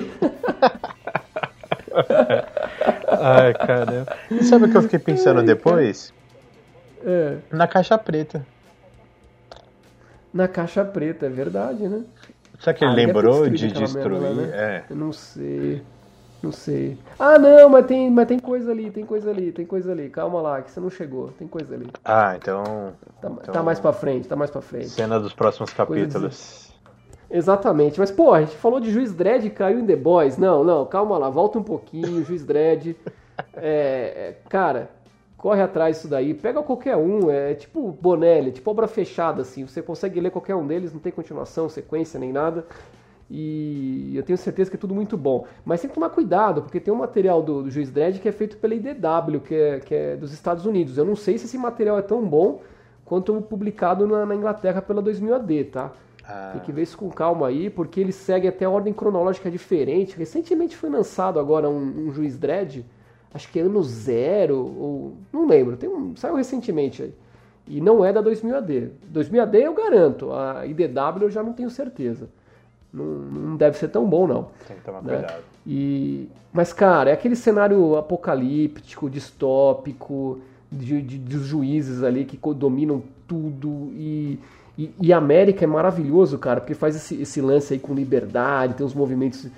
Ai, 3.08 3.52
caramba. 3.54 4.16
E 4.30 4.44
sabe 4.44 4.66
o 4.66 4.70
que 4.70 4.76
eu 4.76 4.82
fiquei 4.82 4.98
pensando 4.98 5.40
Ai, 5.40 5.46
depois? 5.46 6.12
É. 7.04 7.36
Na 7.50 7.66
caixa 7.66 7.98
preta 7.98 8.46
na 10.36 10.46
caixa 10.46 10.84
preta, 10.84 11.26
é 11.26 11.30
verdade, 11.30 11.88
né? 11.88 12.04
Será 12.60 12.74
que 12.74 12.84
ele 12.84 12.92
ah, 12.92 12.94
lembrou 12.94 13.48
de 13.48 13.72
destruir? 13.72 14.20
Né? 14.20 14.50
é. 14.52 14.84
Eu 14.90 14.96
não 14.96 15.12
sei. 15.12 15.82
Não 16.42 16.52
sei. 16.52 16.98
Ah, 17.18 17.38
não, 17.38 17.68
mas 17.70 17.86
tem, 17.86 18.10
mas 18.10 18.28
tem 18.28 18.38
coisa 18.38 18.70
ali, 18.70 18.90
tem 18.90 19.04
coisa 19.04 19.30
ali, 19.30 19.50
tem 19.50 19.64
coisa 19.64 19.90
ali. 19.90 20.10
Calma 20.10 20.40
lá, 20.40 20.62
que 20.62 20.70
você 20.70 20.78
não 20.78 20.90
chegou. 20.90 21.28
Tem 21.38 21.48
coisa 21.48 21.74
ali. 21.74 21.88
Ah, 22.04 22.36
então. 22.36 22.92
Tá, 23.20 23.28
então... 23.28 23.54
tá 23.54 23.62
mais 23.62 23.80
pra 23.80 23.92
frente, 23.92 24.28
tá 24.28 24.36
mais 24.36 24.50
pra 24.50 24.60
frente. 24.60 24.90
Cena 24.90 25.18
dos 25.18 25.32
próximos 25.32 25.72
capítulos. 25.72 26.72
Exatamente. 27.30 27.98
Mas, 27.98 28.10
pô, 28.10 28.32
a 28.32 28.40
gente 28.40 28.56
falou 28.56 28.78
de 28.78 28.92
Juiz 28.92 29.12
Dredd 29.12 29.46
e 29.46 29.50
caiu 29.50 29.80
em 29.80 29.86
The 29.86 29.96
Boys. 29.96 30.36
Não, 30.36 30.62
não, 30.62 30.84
calma 30.86 31.18
lá, 31.18 31.28
volta 31.30 31.58
um 31.58 31.62
pouquinho, 31.62 32.24
Juiz 32.24 32.44
Dredd. 32.44 32.94
É, 33.54 34.30
é, 34.30 34.36
cara, 34.48 34.88
corre 35.46 35.62
atrás 35.62 35.94
disso 35.94 36.08
daí, 36.08 36.34
pega 36.34 36.60
qualquer 36.60 36.96
um, 36.96 37.30
é 37.30 37.54
tipo 37.54 37.96
Bonelli, 38.02 38.50
tipo 38.50 38.68
obra 38.68 38.88
fechada, 38.88 39.42
assim, 39.42 39.64
você 39.64 39.80
consegue 39.80 40.18
ler 40.18 40.32
qualquer 40.32 40.56
um 40.56 40.66
deles, 40.66 40.92
não 40.92 40.98
tem 40.98 41.12
continuação, 41.12 41.68
sequência 41.68 42.18
nem 42.18 42.32
nada, 42.32 42.66
e 43.30 44.12
eu 44.16 44.24
tenho 44.24 44.36
certeza 44.36 44.68
que 44.68 44.76
é 44.76 44.80
tudo 44.80 44.92
muito 44.92 45.16
bom. 45.16 45.46
Mas 45.64 45.80
tem 45.80 45.88
que 45.88 45.94
tomar 45.94 46.10
cuidado, 46.10 46.62
porque 46.62 46.80
tem 46.80 46.92
um 46.92 46.96
material 46.96 47.44
do, 47.44 47.62
do 47.62 47.70
Juiz 47.70 47.92
Dredd 47.92 48.18
que 48.18 48.28
é 48.28 48.32
feito 48.32 48.56
pela 48.56 48.74
IDW, 48.74 49.40
que 49.40 49.54
é, 49.54 49.78
que 49.78 49.94
é 49.94 50.16
dos 50.16 50.32
Estados 50.32 50.66
Unidos. 50.66 50.98
Eu 50.98 51.04
não 51.04 51.14
sei 51.14 51.38
se 51.38 51.44
esse 51.44 51.56
material 51.56 51.96
é 51.96 52.02
tão 52.02 52.26
bom 52.26 52.62
quanto 53.04 53.32
o 53.36 53.40
publicado 53.40 54.04
na, 54.04 54.26
na 54.26 54.34
Inglaterra 54.34 54.82
pela 54.82 55.00
2000 55.00 55.32
AD, 55.32 55.64
tá? 55.66 55.92
Ah. 56.24 56.50
Tem 56.54 56.62
que 56.62 56.72
ver 56.72 56.82
isso 56.82 56.98
com 56.98 57.08
calma 57.08 57.46
aí, 57.46 57.70
porque 57.70 58.00
ele 58.00 58.10
segue 58.10 58.48
até 58.48 58.64
a 58.64 58.70
ordem 58.70 58.92
cronológica 58.92 59.48
diferente. 59.48 60.18
Recentemente 60.18 60.76
foi 60.76 60.90
lançado 60.90 61.38
agora 61.38 61.68
um, 61.68 62.08
um 62.08 62.10
Juiz 62.10 62.36
Dredd, 62.36 62.84
acho 63.36 63.52
que 63.52 63.58
é 63.58 63.62
ano 63.62 63.82
zero, 63.82 64.56
ou 64.56 65.14
não 65.32 65.46
lembro, 65.46 65.76
tem 65.76 65.88
um, 65.88 66.16
saiu 66.16 66.34
recentemente 66.34 67.02
aí. 67.02 67.14
E 67.68 67.80
não 67.80 68.04
é 68.04 68.12
da 68.12 68.20
2000 68.20 68.56
AD. 68.56 68.90
2000 69.08 69.42
AD 69.42 69.58
eu 69.58 69.74
garanto, 69.74 70.32
a 70.32 70.64
IDW 70.66 71.22
eu 71.22 71.30
já 71.30 71.42
não 71.42 71.52
tenho 71.52 71.68
certeza. 71.68 72.28
Não, 72.92 73.04
não 73.04 73.56
deve 73.56 73.76
ser 73.76 73.88
tão 73.88 74.08
bom, 74.08 74.26
não. 74.26 74.48
Tem 74.66 74.76
que 74.76 74.82
tomar 74.82 75.02
né? 75.02 75.14
cuidado. 75.14 75.42
E, 75.66 76.28
mas, 76.52 76.72
cara, 76.72 77.10
é 77.10 77.12
aquele 77.12 77.36
cenário 77.36 77.96
apocalíptico, 77.96 79.10
distópico, 79.10 80.40
de, 80.70 81.02
de, 81.02 81.18
dos 81.18 81.44
juízes 81.44 82.02
ali 82.02 82.24
que 82.24 82.38
dominam 82.54 83.02
tudo. 83.26 83.90
E, 83.92 84.38
e, 84.78 84.94
e, 85.00 85.12
a 85.12 85.18
América 85.18 85.64
é 85.64 85.66
maravilhoso, 85.66 86.38
cara, 86.38 86.60
porque 86.60 86.74
faz 86.74 86.96
esse, 86.96 87.20
esse 87.20 87.40
lance 87.40 87.74
aí 87.74 87.80
com 87.80 87.92
liberdade, 87.92 88.74
tem 88.74 88.86
os 88.86 88.94
movimentos 88.94 89.48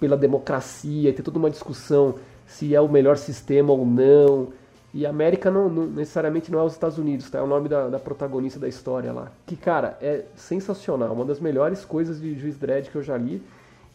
pela 0.00 0.16
democracia, 0.16 1.12
tem 1.12 1.22
toda 1.22 1.38
uma 1.38 1.50
discussão 1.50 2.14
se 2.48 2.74
é 2.74 2.80
o 2.80 2.88
melhor 2.88 3.16
sistema 3.16 3.72
ou 3.72 3.86
não. 3.86 4.48
E 4.92 5.04
América 5.06 5.50
não, 5.50 5.68
não, 5.68 5.86
necessariamente 5.86 6.50
não 6.50 6.58
é 6.58 6.62
os 6.64 6.72
Estados 6.72 6.96
Unidos, 6.98 7.30
tá? 7.30 7.38
É 7.38 7.42
o 7.42 7.46
nome 7.46 7.68
da, 7.68 7.88
da, 7.88 7.98
protagonista 7.98 8.58
da 8.58 8.66
história 8.66 9.12
lá. 9.12 9.30
Que, 9.46 9.54
cara, 9.54 9.98
é 10.00 10.24
sensacional. 10.34 11.12
Uma 11.12 11.26
das 11.26 11.38
melhores 11.38 11.84
coisas 11.84 12.20
de 12.20 12.34
Juiz 12.36 12.56
Dredd 12.56 12.88
que 12.88 12.96
eu 12.96 13.02
já 13.02 13.16
li. 13.16 13.42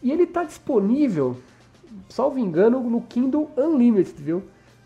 E 0.00 0.12
ele 0.12 0.24
tá 0.24 0.44
disponível, 0.44 1.36
salvo 2.08 2.38
engano, 2.38 2.80
no 2.80 3.02
Kindle 3.02 3.50
Unlimited, 3.56 4.22
viu? 4.22 4.42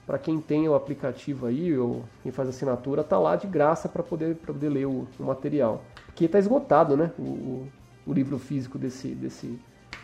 Para 0.06 0.18
quem 0.18 0.40
tem 0.40 0.66
o 0.66 0.74
aplicativo 0.74 1.44
aí, 1.44 1.76
ou 1.76 2.02
quem 2.22 2.32
faz 2.32 2.48
assinatura, 2.48 3.04
tá 3.04 3.18
lá 3.18 3.36
de 3.36 3.46
graça 3.46 3.86
para 3.86 4.02
poder, 4.02 4.36
poder 4.36 4.70
ler 4.70 4.86
o, 4.86 5.06
o, 5.20 5.22
material. 5.22 5.84
Porque 6.06 6.26
tá 6.26 6.38
esgotado, 6.38 6.96
né? 6.96 7.12
O, 7.18 7.22
o, 7.22 7.68
o 8.06 8.12
livro 8.14 8.38
físico 8.38 8.78
desse, 8.78 9.08
desse, 9.08 9.58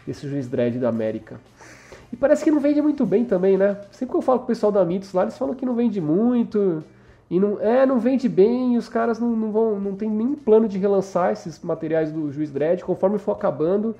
desse 0.07 0.29
Juiz 0.29 0.49
Dredd 0.49 0.79
da 0.79 0.91
América. 0.91 1.41
E 2.15 2.17
parece 2.17 2.45
que 2.45 2.51
não 2.53 2.61
vende 2.61 2.81
muito 2.81 3.05
bem 3.05 3.25
também, 3.25 3.59
né? 3.59 3.77
Sempre 3.91 4.13
que 4.13 4.17
eu 4.19 4.23
falo 4.23 4.39
com 4.39 4.45
o 4.45 4.47
pessoal 4.47 4.71
da 4.71 4.85
Mitos 4.85 5.13
lá, 5.13 5.23
eles 5.23 5.37
falam 5.37 5.53
que 5.53 5.67
não 5.67 5.75
vende 5.75 6.01
muito. 6.01 6.85
E 7.29 7.41
não, 7.41 7.61
é, 7.61 7.85
não 7.85 7.99
vende 7.99 8.29
bem, 8.29 8.75
e 8.75 8.79
os 8.79 8.89
caras 8.89 9.19
não, 9.19 9.31
não 9.31 9.51
vão, 9.51 9.81
não 9.81 9.97
tem 9.97 10.09
nem 10.09 10.33
plano 10.37 10.69
de 10.69 10.79
relançar 10.79 11.33
esses 11.33 11.61
materiais 11.61 12.13
do 12.13 12.31
Juiz 12.31 12.53
Dredd, 12.53 12.85
conforme 12.85 13.19
for 13.19 13.33
acabando, 13.33 13.97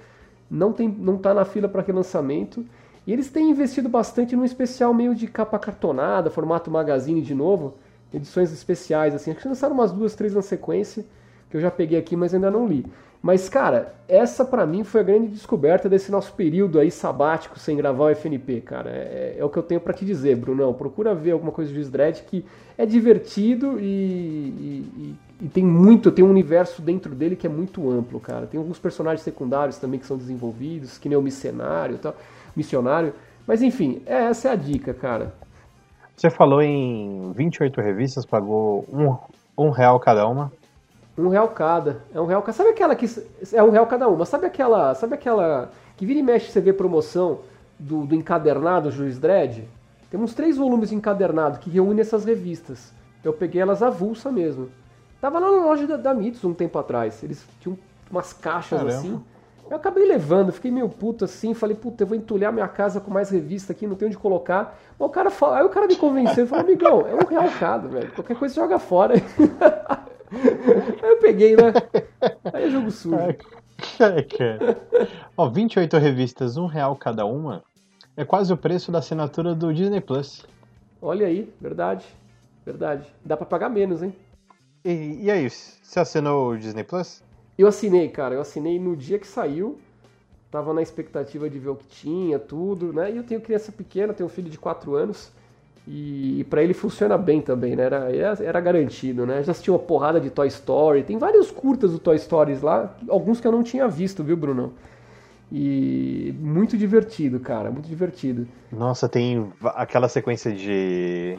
não 0.49 0.73
tem, 0.73 0.89
não 0.89 1.19
tá 1.19 1.35
na 1.35 1.45
fila 1.45 1.69
para 1.69 1.83
relançamento. 1.83 2.65
E 3.05 3.13
eles 3.13 3.31
têm 3.31 3.51
investido 3.51 3.89
bastante 3.89 4.37
num 4.37 4.45
especial 4.45 4.95
meio 4.95 5.13
de 5.13 5.27
capa 5.27 5.59
cartonada, 5.59 6.31
formato 6.31 6.71
magazine 6.71 7.21
de 7.21 7.35
novo, 7.35 7.75
edições 8.13 8.53
especiais 8.53 9.13
assim. 9.13 9.33
Acho 9.33 9.41
que 9.41 9.49
lançaram 9.49 9.75
umas 9.75 9.91
duas, 9.91 10.15
três 10.15 10.33
na 10.37 10.43
sequência, 10.43 11.05
que 11.51 11.57
eu 11.57 11.61
já 11.61 11.69
peguei 11.69 11.99
aqui, 11.99 12.15
mas 12.15 12.33
ainda 12.33 12.49
não 12.49 12.65
li. 12.65 12.87
Mas, 13.25 13.49
cara, 13.49 13.95
essa 14.07 14.45
para 14.45 14.67
mim 14.67 14.85
foi 14.85 15.01
a 15.01 15.03
grande 15.03 15.29
descoberta 15.29 15.89
desse 15.89 16.13
nosso 16.13 16.35
período 16.35 16.79
aí 16.79 16.91
sabático 16.91 17.59
sem 17.59 17.75
gravar 17.75 18.05
o 18.05 18.15
FNP, 18.15 18.61
cara. 18.61 18.91
É, 18.91 19.37
é 19.39 19.43
o 19.43 19.49
que 19.49 19.57
eu 19.57 19.63
tenho 19.63 19.81
para 19.81 19.95
te 19.95 20.05
dizer, 20.05 20.37
Brunão. 20.37 20.75
Procura 20.75 21.15
ver 21.15 21.31
alguma 21.31 21.51
coisa 21.51 21.71
de 21.71 21.75
Juiz 21.75 21.89
Dredd 21.89 22.21
que 22.25 22.45
é 22.77 22.85
divertido 22.85 23.81
e, 23.81 23.87
e, 23.87 25.17
e, 25.41 25.49
tem 25.49 25.65
muito, 25.65 26.13
tem 26.13 26.23
um 26.23 26.29
universo 26.29 26.83
dentro 26.83 27.15
dele 27.15 27.35
que 27.35 27.47
é 27.47 27.51
muito 27.51 27.91
amplo, 27.91 28.21
cara. 28.21 28.47
Tem 28.47 28.61
alguns 28.61 28.79
personagens 28.79 29.23
secundários 29.23 29.79
também 29.79 29.99
que 29.99 30.05
são 30.05 30.19
desenvolvidos, 30.19 30.99
que 30.99 31.09
nem 31.09 31.17
o 31.17 31.23
missionário, 31.23 31.97
tal, 31.97 32.15
missionário. 32.55 33.15
Mas 33.47 33.63
enfim, 33.63 34.03
é, 34.05 34.25
essa 34.25 34.51
é 34.51 34.53
a 34.53 34.57
dica, 34.57 34.93
cara. 34.93 35.33
Você 36.15 36.29
falou 36.29 36.61
em 36.61 37.33
28 37.33 37.81
revistas, 37.81 38.27
pagou 38.27 38.85
um, 38.93 39.17
um 39.57 39.71
real 39.71 39.99
cada 39.99 40.29
uma. 40.29 40.53
Um 41.17 41.29
real 41.29 41.49
cada. 41.49 42.03
É 42.13 42.21
um 42.21 42.27
real 42.27 42.43
cada. 42.43 42.53
Sabe 42.53 42.71
aquela 42.71 42.95
que. 42.95 43.07
É 43.53 43.63
um 43.63 43.71
real 43.71 43.87
cada 43.87 44.09
uma. 44.09 44.25
Sabe 44.25 44.47
aquela. 44.47 44.95
Sabe 44.95 45.15
aquela. 45.15 45.71
Que 45.97 46.05
vira 46.05 46.19
e 46.19 46.23
mexe 46.23 46.51
você 46.51 46.61
vê 46.61 46.73
promoção 46.73 47.41
do, 47.79 48.05
do 48.05 48.15
encadernado 48.15 48.91
Juiz 48.91 49.19
Dredd? 49.19 49.65
Tem 50.11 50.21
uns 50.21 50.35
três 50.35 50.57
volumes 50.57 50.91
de 50.91 50.95
encadernado 50.95 51.59
que 51.59 51.71
reúnem 51.71 52.01
essas 52.01 52.25
revistas. 52.25 52.93
Eu 53.23 53.33
peguei 53.33 53.61
elas 53.61 53.83
avulsa 53.83 54.31
mesmo. 54.31 54.71
Tava 55.21 55.39
lá 55.39 55.51
na 55.51 55.65
loja 55.65 55.87
da, 55.87 55.97
da 55.97 56.15
Mitos 56.15 56.45
um 56.45 56.53
tempo 56.53 56.79
atrás. 56.79 57.23
Eles 57.23 57.45
tinham 57.61 57.79
umas 58.11 58.33
caixas 58.33 58.81
Caramba. 58.81 58.97
assim. 58.97 59.21
Eu 59.71 59.77
acabei 59.79 60.05
levando, 60.07 60.53
fiquei 60.53 60.71
meio 60.71 60.89
puto 60.91 61.25
assim, 61.25 61.55
falei, 61.55 61.75
puta, 61.75 62.03
eu 62.03 62.07
vou 62.07 62.17
entulhar 62.17 62.53
minha 62.53 62.69
casa 62.69 63.01
com 63.01 63.11
mais 63.11 63.31
revista 63.31 63.73
aqui, 63.73 63.87
não 63.87 63.97
tenho 63.97 64.11
onde 64.11 64.19
colocar. 64.19 64.79
Mas 64.99 65.09
o 65.09 65.11
cara 65.11 65.31
fala, 65.31 65.59
aí 65.59 65.65
o 65.65 65.71
cara 65.71 65.87
me 65.87 65.97
convenceu, 65.97 66.47
falou, 66.47 66.65
amigão, 66.65 67.07
é 67.07 67.15
um 67.15 67.27
real 67.27 67.51
cada, 67.59 67.89
velho. 67.89 68.13
Qualquer 68.13 68.37
coisa 68.37 68.55
joga 68.55 68.79
fora. 68.79 69.15
aí 71.03 71.11
eu 71.11 71.19
peguei, 71.19 71.57
né? 71.57 71.73
Aí 72.53 72.65
é 72.65 72.71
jogo 72.71 72.91
sujo. 72.91 73.17
É, 73.17 74.23
cara. 74.23 74.81
Ó, 75.37 75.49
28 75.49 75.99
revistas, 75.99 76.57
um 76.57 76.67
real 76.67 76.97
cada 76.97 77.27
uma, 77.27 77.63
é 78.17 78.25
quase 78.25 78.53
o 78.53 78.57
preço 78.57 78.93
da 78.93 79.01
assinatura 79.01 79.55
do 79.55 79.75
Disney 79.75 80.01
Plus. 80.01 80.47
Olha 81.03 81.27
aí, 81.27 81.53
verdade. 81.61 82.07
Verdade. 82.65 83.07
Dá 83.25 83.37
pra 83.37 83.45
pagar 83.45 83.69
menos, 83.69 84.03
hein? 84.03 84.15
E, 84.85 85.25
e 85.25 85.31
aí, 85.31 85.51
você 85.51 86.01
assinou 86.01 86.53
o 86.53 86.59
Disney 86.59 86.85
Plus? 86.85 87.23
Eu 87.59 87.67
assinei, 87.67 88.09
cara. 88.09 88.35
Eu 88.35 88.41
assinei 88.41 88.79
no 88.79 88.97
dia 88.97 89.19
que 89.19 89.27
saiu. 89.27 89.79
Tava 90.51 90.73
na 90.73 90.81
expectativa 90.81 91.51
de 91.51 91.59
ver 91.59 91.71
o 91.71 91.77
que 91.77 91.87
tinha, 91.87 92.39
tudo, 92.39 92.93
né? 92.93 93.11
E 93.11 93.17
eu 93.17 93.25
tenho 93.25 93.41
criança 93.41 93.73
pequena, 93.73 94.15
tenho 94.15 94.29
um 94.29 94.33
filho 94.33 94.49
de 94.49 94.59
4 94.59 94.95
anos. 94.95 95.33
E, 95.87 96.41
e 96.41 96.45
para 96.45 96.63
ele 96.63 96.73
funciona 96.73 97.19
bem 97.19 97.41
também, 97.41 97.77
né? 97.77 97.85
Era, 97.85 98.09
era 98.41 98.61
garantido, 98.61 99.27
né? 99.27 99.43
Já 99.43 99.53
assisti 99.53 99.71
uma 99.71 99.79
porrada 99.79 100.19
de 100.19 100.31
Toy 100.31 100.49
Story. 100.49 101.03
Tem 101.03 101.19
vários 101.19 101.51
curtas 101.51 101.93
do 101.93 101.99
Toy 101.99 102.19
Stories 102.19 102.63
lá, 102.63 102.95
alguns 103.09 103.41
que 103.41 103.47
eu 103.47 103.53
não 103.53 103.63
tinha 103.63 103.87
visto, 103.87 104.25
viu, 104.25 104.37
Bruno? 104.37 104.73
E 105.53 106.35
muito 106.41 106.77
divertido, 106.77 107.39
cara, 107.39 107.71
muito 107.71 107.87
divertido. 107.87 108.49
Nossa, 108.73 109.09
tem 109.09 109.53
aquela 109.63 110.09
sequência 110.09 110.51
de. 110.51 111.39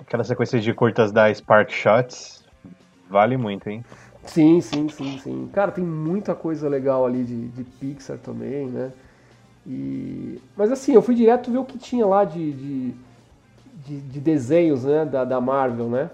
Aquela 0.00 0.24
sequência 0.24 0.58
de 0.58 0.72
curtas 0.72 1.12
da 1.12 1.32
Spark 1.32 1.70
Shots. 1.70 2.42
Vale 3.10 3.36
muito, 3.36 3.68
hein? 3.68 3.84
Sim, 4.24 4.60
sim, 4.60 4.88
sim, 4.88 5.18
sim. 5.18 5.50
Cara, 5.52 5.70
tem 5.70 5.84
muita 5.84 6.34
coisa 6.34 6.68
legal 6.68 7.04
ali 7.04 7.24
de, 7.24 7.48
de 7.48 7.64
Pixar 7.64 8.18
também, 8.18 8.66
né? 8.66 8.92
E... 9.66 10.40
Mas 10.56 10.72
assim, 10.72 10.94
eu 10.94 11.02
fui 11.02 11.14
direto 11.14 11.50
ver 11.50 11.58
o 11.58 11.64
que 11.64 11.78
tinha 11.78 12.06
lá 12.06 12.24
de, 12.24 12.52
de, 12.52 12.94
de, 13.86 14.00
de 14.00 14.20
desenhos, 14.20 14.84
né? 14.84 15.04
Da, 15.04 15.24
da 15.24 15.40
Marvel, 15.40 15.88
né? 15.88 16.10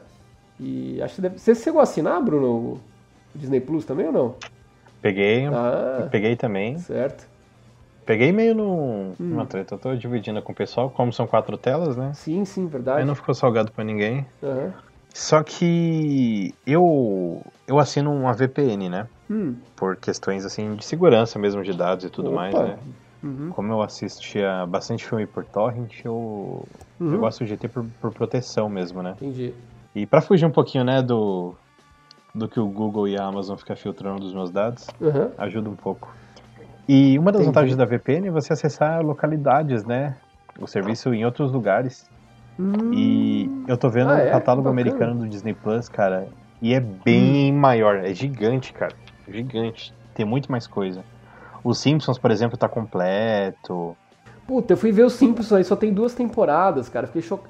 E 0.59 1.01
acho 1.03 1.17
que 1.17 1.21
deve... 1.23 1.39
Você 1.39 1.55
chegou 1.55 1.81
a 1.81 1.85
assinar, 1.85 2.23
Bruno, 2.23 2.49
o 2.75 2.81
Disney 3.35 3.61
Plus 3.61 3.85
também 3.85 4.07
ou 4.07 4.13
não? 4.13 4.35
Peguei, 5.03 5.47
Ah, 5.47 6.09
peguei 6.11 6.35
também. 6.37 6.79
certo. 6.79 7.27
Peguei 8.07 8.33
meio 8.33 8.55
num, 8.55 9.15
numa 9.19 9.45
treta. 9.47 9.75
Eu 9.75 9.79
tô 9.79 9.95
dividindo 9.97 10.41
com 10.41 10.53
o 10.53 10.55
pessoal, 10.55 10.89
como 10.91 11.13
são 11.13 11.27
quatro 11.27 11.57
telas, 11.59 11.97
né? 11.97 12.13
Sim, 12.15 12.45
sim, 12.45 12.63
Aí 12.65 12.71
verdade. 12.71 13.07
não 13.07 13.15
ficou 13.15 13.35
salgado 13.35 13.73
pra 13.73 13.85
ninguém. 13.85 14.25
Aham. 14.43 14.73
Só 15.13 15.43
que 15.43 16.55
eu 16.67 17.41
eu 17.67 17.79
assino 17.79 18.13
uma 18.13 18.33
VPN, 18.35 18.89
né? 18.89 19.07
Hum, 19.31 19.57
Por 19.75 19.97
questões 19.97 20.45
assim 20.45 20.75
de 20.77 20.85
segurança 20.85 21.39
mesmo 21.39 21.63
de 21.65 21.73
dados 21.73 22.05
e 22.05 22.11
tudo 22.11 22.29
Opa. 22.29 22.37
mais, 22.37 22.55
né? 22.55 22.79
Uhum, 23.23 23.51
Como 23.53 23.73
eu 23.73 23.83
assistia 23.83 24.67
bastante 24.67 25.07
filme 25.07 25.27
por 25.27 25.45
torrent, 25.47 26.05
eu, 26.05 26.69
eu 26.99 27.01
uhum. 27.01 27.21
gosto 27.21 27.45
de 27.45 27.57
ter 27.57 27.69
por, 27.69 27.85
por 28.01 28.13
proteção 28.13 28.69
mesmo, 28.69 29.03
né? 29.03 29.13
Entendi. 29.13 29.55
E 29.95 30.07
pra 30.07 30.21
fugir 30.21 30.47
um 30.47 30.51
pouquinho, 30.53 30.85
né, 30.85 31.03
do 31.03 31.57
do 32.35 32.49
que 32.49 32.61
o 32.61 32.67
Google 32.69 33.09
e 33.09 33.17
a 33.17 33.25
Amazon 33.25 33.57
ficam 33.57 33.75
filtrando 33.77 34.21
dos 34.21 34.35
meus 34.35 34.51
dados, 34.51 34.87
Aham. 35.03 35.33
ajuda 35.39 35.71
um 35.71 35.77
pouco. 35.77 36.15
E 36.89 37.19
uma 37.19 37.33
das 37.33 37.41
Entendi. 37.43 37.49
vantagens 37.49 37.77
da 37.77 37.85
VPN 37.85 38.29
é 38.29 38.31
você 38.31 38.53
acessar 38.53 39.03
localidades, 39.03 39.85
né? 39.85 40.21
O 40.61 40.67
serviço 40.67 41.13
em 41.15 41.25
outros 41.25 41.53
lugares. 41.53 42.05
Hum, 42.59 42.93
E 42.93 43.51
eu 43.69 43.77
tô 43.77 43.91
vendo 43.91 44.11
Ah, 44.11 44.19
o 44.19 44.21
é? 44.21 44.31
catálogo 44.31 44.69
Bacana. 44.69 44.81
americano 44.81 45.19
do 45.21 45.29
Disney 45.29 45.55
Plus, 45.55 45.89
cara, 45.89 46.29
e 46.63 46.73
é 46.75 46.81
bem 46.81 47.53
Hum. 47.53 47.59
maior, 47.59 48.05
é 48.05 48.15
gigante, 48.15 48.73
cara. 48.73 48.95
Gigante. 49.29 49.93
Tem 50.15 50.25
muito 50.27 50.51
mais 50.51 50.67
coisa. 50.67 51.05
Os 51.67 51.79
Simpsons, 51.79 52.17
por 52.17 52.31
exemplo, 52.31 52.57
tá 52.57 52.69
completo. 52.69 53.97
Puta, 54.47 54.75
eu 54.75 54.77
fui 54.77 54.93
ver 54.93 55.03
os 55.05 55.15
Simpsons 55.15 55.53
aí, 55.53 55.65
só 55.65 55.75
tem 55.75 55.93
duas 55.93 56.15
temporadas, 56.15 56.89
cara. 56.89 57.09
Fiquei, 57.09 57.23
cho... 57.23 57.41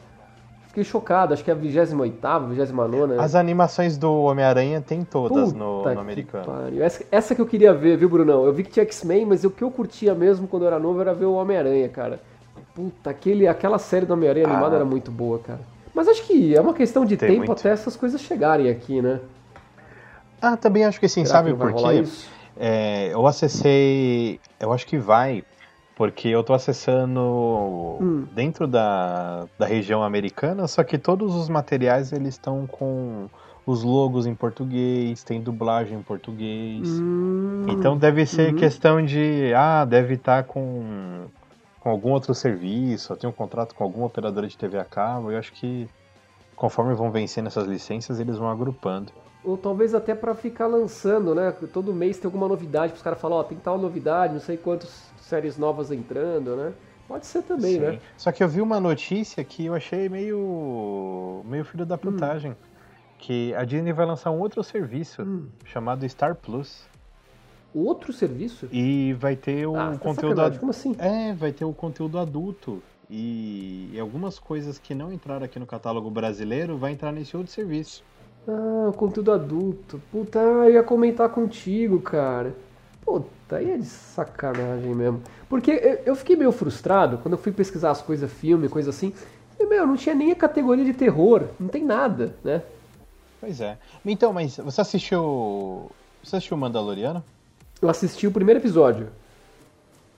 Fiquei 0.69 0.83
chocado, 0.85 1.35
acho 1.35 1.45
que 1.45 1.51
é 1.51 1.55
a 1.55 1.57
28ª, 1.57 2.49
29 2.49 3.19
As 3.19 3.35
animações 3.35 3.99
do 3.99 4.11
Homem-Aranha 4.23 4.81
tem 4.81 5.05
todas 5.05 5.53
no, 5.53 5.79
Puta 5.79 5.95
no 5.95 6.01
americano. 6.01 6.47
Essa, 6.81 7.05
essa 7.11 7.35
que 7.35 7.41
eu 7.43 7.47
queria 7.47 7.75
ver, 7.75 7.99
viu, 7.99 8.09
Brunão? 8.09 8.47
Eu 8.47 8.53
vi 8.55 8.63
que 8.65 8.71
tinha 8.71 8.85
X-Men, 8.85 9.27
mas 9.27 9.45
o 9.45 9.51
que 9.51 9.63
eu 9.63 9.71
curtia 9.71 10.15
mesmo 10.15 10.49
quando 10.49 10.63
eu 10.63 10.69
era 10.69 10.79
novo 10.79 10.99
era 11.01 11.13
ver 11.13 11.27
o 11.27 11.35
Homem-Aranha, 11.35 11.89
cara. 11.91 12.21
Puta, 12.75 13.11
aquele, 13.11 13.47
aquela 13.47 13.79
série 13.79 14.07
do 14.07 14.15
Homem-Aranha 14.15 14.47
Ah. 14.47 14.51
animada 14.53 14.77
era 14.77 14.85
muito 14.85 15.11
boa, 15.11 15.39
cara. 15.39 15.61
Mas 15.95 16.09
acho 16.09 16.25
que 16.27 16.55
é 16.57 16.61
uma 16.61 16.73
questão 16.75 17.05
de 17.05 17.17
Tem 17.19 17.29
tempo 17.29 17.39
muito. 17.47 17.53
até 17.53 17.71
essas 17.71 17.97
coisas 17.97 18.21
chegarem 18.21 18.71
aqui, 18.71 19.01
né? 19.03 19.21
Ah, 20.41 20.57
também 20.57 20.85
acho 20.85 21.01
que 21.01 21.09
sim, 21.09 21.25
Será 21.25 21.39
sabe 21.39 21.53
que 21.53 21.59
por 21.59 21.75
quê? 21.75 22.01
isso? 22.01 22.36
É, 22.59 23.13
eu 23.13 23.27
acessei. 23.27 24.41
Eu 24.59 24.73
acho 24.73 24.87
que 24.87 24.99
vai, 24.99 25.45
porque 25.95 26.29
eu 26.29 26.43
tô 26.43 26.55
acessando 26.55 27.21
Hum. 28.01 28.27
dentro 28.35 28.67
da, 28.67 29.47
da 29.59 29.67
região 29.67 30.03
americana, 30.03 30.67
só 30.69 30.85
que 30.85 30.99
todos 30.99 31.35
os 31.35 31.49
materiais 31.49 32.13
eles 32.13 32.35
estão 32.35 32.67
com 32.67 33.29
os 33.67 33.83
logos 33.83 34.27
em 34.27 34.35
português, 34.35 35.23
tem 35.25 35.41
dublagem 35.41 35.99
em 35.99 36.03
português. 36.03 37.03
Hum, 37.03 37.73
Então 37.73 37.97
deve 37.97 38.25
ser 38.27 38.51
uhum. 38.53 38.59
questão 38.59 39.05
de. 39.05 39.53
Ah, 39.55 39.85
deve 39.85 40.15
estar 40.15 40.45
com, 40.45 41.27
com 41.81 41.91
algum 41.91 42.11
outro 42.11 42.35
serviço, 42.35 43.17
tem 43.17 43.29
um 43.29 43.33
contrato 43.33 43.75
com 43.75 43.83
alguma 43.85 44.07
operadora 44.07 44.47
de 44.47 44.57
TV 44.57 44.79
a 44.79 44.85
cabo. 44.85 45.31
Eu 45.33 45.39
acho 45.39 45.53
que 45.53 45.89
conforme 46.55 46.95
vão 46.95 47.11
vencendo 47.11 47.47
essas 47.49 47.67
licenças, 47.67 48.21
eles 48.21 48.39
vão 48.39 48.49
agrupando. 48.51 49.13
Ou 49.47 49.57
talvez 49.57 49.95
até 49.95 50.13
pra 50.13 50.35
ficar 50.35 50.67
lançando, 50.67 51.33
né? 51.33 51.53
Todo 51.73 51.95
mês 51.95 52.19
tem 52.19 52.27
alguma 52.27 52.49
novidade, 52.49 52.95
os 52.95 53.01
caras 53.03 53.21
falam, 53.21 53.39
ó, 53.39 53.45
tem 53.45 53.57
tal 53.57 53.79
novidade, 53.79 54.33
não 54.33 54.41
sei 54.41 54.57
quantas 54.57 55.09
séries 55.21 55.57
novas 55.57 55.93
entrando, 55.93 56.57
né? 56.57 56.73
Pode 57.07 57.27
ser 57.27 57.43
também, 57.43 57.75
Sim. 57.75 57.79
né? 57.79 58.01
Só 58.17 58.33
que 58.33 58.43
eu 58.43 58.49
vi 58.49 58.61
uma 58.61 58.81
notícia 58.81 59.45
que 59.45 59.67
eu 59.67 59.75
achei 59.75 60.09
meio. 60.09 61.43
meio 61.45 61.65
filho 61.65 61.87
da 61.87 61.97
putagem. 61.97 62.57
Que 63.19 63.55
a 63.55 63.65
Disney 63.65 63.93
vai 63.93 64.05
lançar 64.05 64.33
um 64.33 64.41
outro 64.41 64.63
serviço 64.65 65.23
Hum. 65.23 65.47
chamado 65.65 66.07
Star 66.09 66.35
Plus. 66.35 66.83
Outro 67.73 68.13
serviço? 68.13 68.69
E 68.73 69.13
vai 69.15 69.37
ter 69.37 69.65
o 69.67 69.77
Ah, 69.77 69.93
tá 69.93 69.99
conteúdo. 69.99 70.31
sacanagem, 70.31 70.47
ad- 70.55 70.59
Como 70.59 70.71
assim? 70.71 70.97
É, 70.99 71.33
vai 71.35 71.53
ter 71.53 71.65
o 71.65 71.73
conteúdo 71.73 72.19
adulto. 72.19 72.83
E, 73.09 73.91
e 73.93 74.01
algumas 74.01 74.41
coisas 74.41 74.77
que 74.79 74.93
não 74.93 75.13
entraram 75.13 75.45
aqui 75.45 75.59
no 75.61 75.67
catálogo 75.67 76.11
brasileiro 76.11 76.77
vai 76.77 76.91
entrar 76.93 77.13
nesse 77.13 77.37
outro 77.37 77.53
serviço. 77.53 78.03
Ah, 78.49 78.93
conteúdo 78.97 79.33
adulto. 79.33 80.01
Puta, 80.13 80.39
eu 80.39 80.71
ia 80.71 80.83
comentar 80.83 81.29
contigo, 81.29 82.01
cara. 82.01 82.55
Puta, 83.05 83.57
aí 83.57 83.71
é 83.73 83.77
de 83.77 83.87
sacanagem 83.87 84.95
mesmo. 84.95 85.23
Porque 85.49 86.03
eu- 86.05 86.17
fiquei 86.17 86.37
meio 86.37 86.53
frustrado 86.53 87.19
quando 87.19 87.33
eu 87.35 87.39
fui 87.39 87.53
pesquisar 87.53 87.91
as 87.91 88.03
coisas, 88.03 88.31
filme, 88.31 88.69
coisa 88.69 88.91
assim. 88.91 89.13
E, 89.59 89.67
meu, 89.67 89.87
não 89.87 89.97
tinha 89.97 90.15
nem 90.15 90.33
a 90.33 90.37
categoria 90.37 90.85
de 90.85 90.93
terror. 90.93 91.45
Não 91.59 91.69
tem 91.69 91.85
nada, 91.85 92.35
né? 92.45 92.63
Pois 93.41 93.61
é. 93.61 93.79
Então, 94.05 94.33
mas 94.33 94.57
você 94.57 94.81
assistiu. 94.81 95.91
Você 96.23 96.37
assistiu 96.37 96.57
Mandaloriano? 96.57 97.23
Eu 97.81 97.89
assisti 97.89 98.27
o 98.27 98.33
primeiro 98.33 98.61
episódio. 98.61 99.09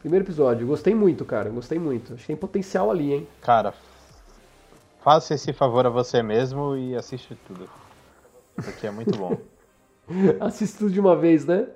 Primeiro 0.01 0.25
episódio. 0.25 0.67
Gostei 0.67 0.95
muito, 0.95 1.25
cara. 1.25 1.51
Gostei 1.51 1.79
muito. 1.79 2.15
Acho 2.15 2.23
que 2.23 2.27
tem 2.29 2.37
potencial 2.37 2.91
ali, 2.91 3.13
hein? 3.13 3.29
Cara, 3.43 3.75
faça 5.03 5.35
esse 5.35 5.53
favor 5.53 5.87
a 5.87 5.91
você 5.91 6.23
mesmo 6.23 6.77
e 6.77 6.95
assiste 6.97 7.37
tudo. 7.47 7.69
Porque 8.65 8.87
é 8.87 8.91
muito 8.91 9.17
bom. 9.17 9.37
Assisto 10.41 10.79
tudo 10.79 10.91
de 10.93 11.01
uma 11.01 11.17
vez, 11.17 11.45
né? 11.47 11.67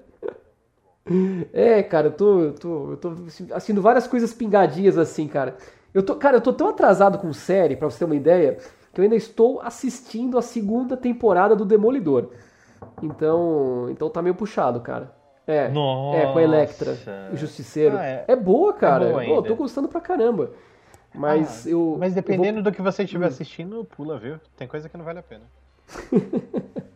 É, 1.52 1.82
cara, 1.82 2.08
eu 2.08 2.12
tô, 2.12 2.40
eu 2.40 2.52
tô, 2.54 2.90
eu 2.92 2.96
tô 2.96 3.12
assistindo 3.54 3.82
várias 3.82 4.06
coisas 4.06 4.32
pingadinhas 4.32 4.96
assim, 4.96 5.26
cara. 5.26 5.56
Eu 5.92 6.02
tô, 6.02 6.14
cara, 6.16 6.36
eu 6.36 6.40
tô 6.40 6.52
tão 6.52 6.68
atrasado 6.68 7.18
com 7.18 7.32
série, 7.32 7.76
pra 7.76 7.90
você 7.90 7.98
ter 7.98 8.04
uma 8.04 8.16
ideia, 8.16 8.58
que 8.92 9.00
eu 9.00 9.02
ainda 9.02 9.16
estou 9.16 9.60
assistindo 9.60 10.38
a 10.38 10.42
segunda 10.42 10.96
temporada 10.96 11.56
do 11.56 11.64
Demolidor. 11.64 12.30
Então, 13.02 13.88
então 13.90 14.08
tá 14.08 14.22
meio 14.22 14.34
puxado, 14.34 14.80
cara. 14.80 15.14
É, 15.46 15.68
Nossa. 15.68 16.18
é 16.18 16.32
com 16.32 16.38
a 16.38 16.42
Electra, 16.42 16.96
o 17.32 17.36
Justiceiro. 17.36 17.96
Ah, 17.96 18.06
é. 18.06 18.24
é. 18.28 18.36
boa, 18.36 18.72
cara. 18.72 19.06
boa 19.10 19.24
Pô, 19.24 19.42
tô 19.42 19.56
gostando 19.56 19.88
pra 19.88 20.00
caramba. 20.00 20.52
Mas 21.14 21.66
Ah, 21.66 21.70
eu. 21.70 21.96
Mas 21.98 22.12
eu 22.12 22.22
dependendo 22.22 22.62
do 22.62 22.72
que 22.72 22.80
você 22.80 23.02
estiver 23.02 23.26
Hum. 23.26 23.28
assistindo, 23.28 23.84
pula, 23.84 24.18
viu? 24.18 24.38
Tem 24.56 24.68
coisa 24.68 24.88
que 24.88 24.96
não 24.96 25.04
vale 25.04 25.18
a 25.18 25.22
pena. 25.22 25.44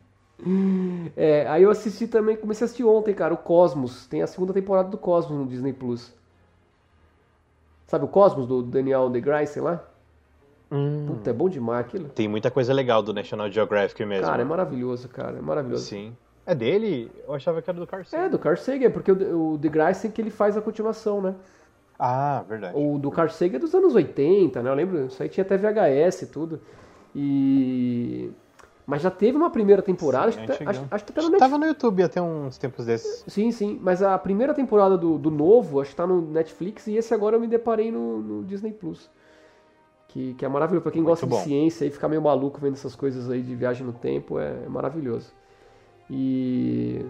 É, 1.16 1.44
aí 1.48 1.64
eu 1.64 1.70
assisti 1.70 2.06
também, 2.06 2.36
comecei 2.36 2.64
a 2.64 2.66
assistir 2.66 2.84
ontem, 2.84 3.12
cara, 3.12 3.34
o 3.34 3.36
Cosmos. 3.36 4.06
Tem 4.06 4.22
a 4.22 4.28
segunda 4.28 4.52
temporada 4.52 4.88
do 4.88 4.96
Cosmos 4.96 5.36
no 5.36 5.46
Disney 5.46 5.72
Plus. 5.72 6.14
Sabe 7.86 8.04
o 8.04 8.08
Cosmos 8.08 8.46
do 8.46 8.62
Daniel 8.62 9.10
deGrasse 9.10 9.58
lá? 9.58 9.82
Puta, 11.06 11.30
é 11.30 11.32
bom 11.32 11.48
demais 11.48 11.86
aquilo. 11.86 12.08
Tem 12.08 12.26
muita 12.26 12.50
coisa 12.50 12.72
legal 12.72 13.02
do 13.02 13.14
National 13.14 13.50
Geographic 13.50 14.04
mesmo. 14.04 14.26
Cara, 14.26 14.42
é 14.42 14.44
maravilhoso, 14.44 15.08
cara, 15.08 15.38
é 15.38 15.40
maravilhoso. 15.40 15.84
Sim. 15.84 16.16
É 16.44 16.54
dele? 16.54 17.10
Eu 17.26 17.34
achava 17.34 17.62
que 17.62 17.70
era 17.70 17.78
do 17.78 17.86
Carl 17.86 18.04
Sagan. 18.04 18.24
É, 18.24 18.28
do 18.28 18.38
Carl 18.38 18.56
Sagan, 18.56 18.90
porque 18.90 19.10
o, 19.10 19.58
The 19.60 19.68
Grace 19.68 20.08
que 20.08 20.20
ele 20.20 20.30
faz 20.30 20.56
a 20.56 20.60
continuação, 20.60 21.20
né? 21.20 21.34
Ah, 21.98 22.44
verdade. 22.48 22.76
O 22.76 22.98
do 22.98 23.10
Carl 23.10 23.28
Sagan 23.28 23.56
é 23.56 23.58
dos 23.60 23.74
anos 23.74 23.94
80, 23.94 24.62
né? 24.62 24.70
Eu 24.70 24.74
lembro, 24.74 25.06
isso 25.06 25.22
aí 25.22 25.28
tinha 25.28 25.42
até 25.44 25.56
VHS 25.56 26.22
e 26.22 26.26
tudo. 26.26 26.60
E... 27.14 28.30
Mas 28.86 29.02
já 29.02 29.10
teve 29.10 29.36
uma 29.36 29.50
primeira 29.50 29.82
temporada, 29.82 30.30
Sim, 30.30 30.38
acho, 30.44 30.58
que, 30.58 30.64
tá- 30.64 30.70
acho, 30.70 30.84
acho 30.90 31.04
que 31.04 31.12
tá 31.12 31.20
no 31.22 31.28
Netflix. 31.30 31.50
Tava 31.50 31.58
no 31.58 31.66
YouTube 31.66 32.02
até 32.04 32.22
uns 32.22 32.56
tempos 32.56 32.86
desses. 32.86 33.24
Sim, 33.26 33.50
sim, 33.50 33.78
mas 33.82 34.00
a 34.00 34.16
primeira 34.16 34.54
temporada 34.54 34.96
do, 34.96 35.18
do 35.18 35.28
novo, 35.30 35.80
acho 35.80 35.90
que 35.90 35.96
tá 35.96 36.06
no 36.06 36.20
Netflix, 36.22 36.86
e 36.86 36.96
esse 36.96 37.12
agora 37.12 37.34
eu 37.34 37.40
me 37.40 37.48
deparei 37.48 37.90
no, 37.90 38.18
no 38.20 38.44
Disney 38.44 38.72
Plus. 38.72 39.10
Que, 40.08 40.34
que 40.34 40.44
é 40.44 40.48
maravilhoso. 40.48 40.82
Pra 40.84 40.92
quem 40.92 41.02
Muito 41.02 41.10
gosta 41.10 41.26
bom. 41.26 41.36
de 41.38 41.42
ciência 41.42 41.84
e 41.84 41.90
ficar 41.90 42.06
meio 42.08 42.22
maluco 42.22 42.60
vendo 42.60 42.74
essas 42.74 42.94
coisas 42.94 43.28
aí 43.28 43.42
de 43.42 43.54
viagem 43.56 43.84
no 43.84 43.92
tempo, 43.92 44.38
é, 44.38 44.54
é 44.64 44.68
maravilhoso. 44.68 45.32
E. 46.10 47.04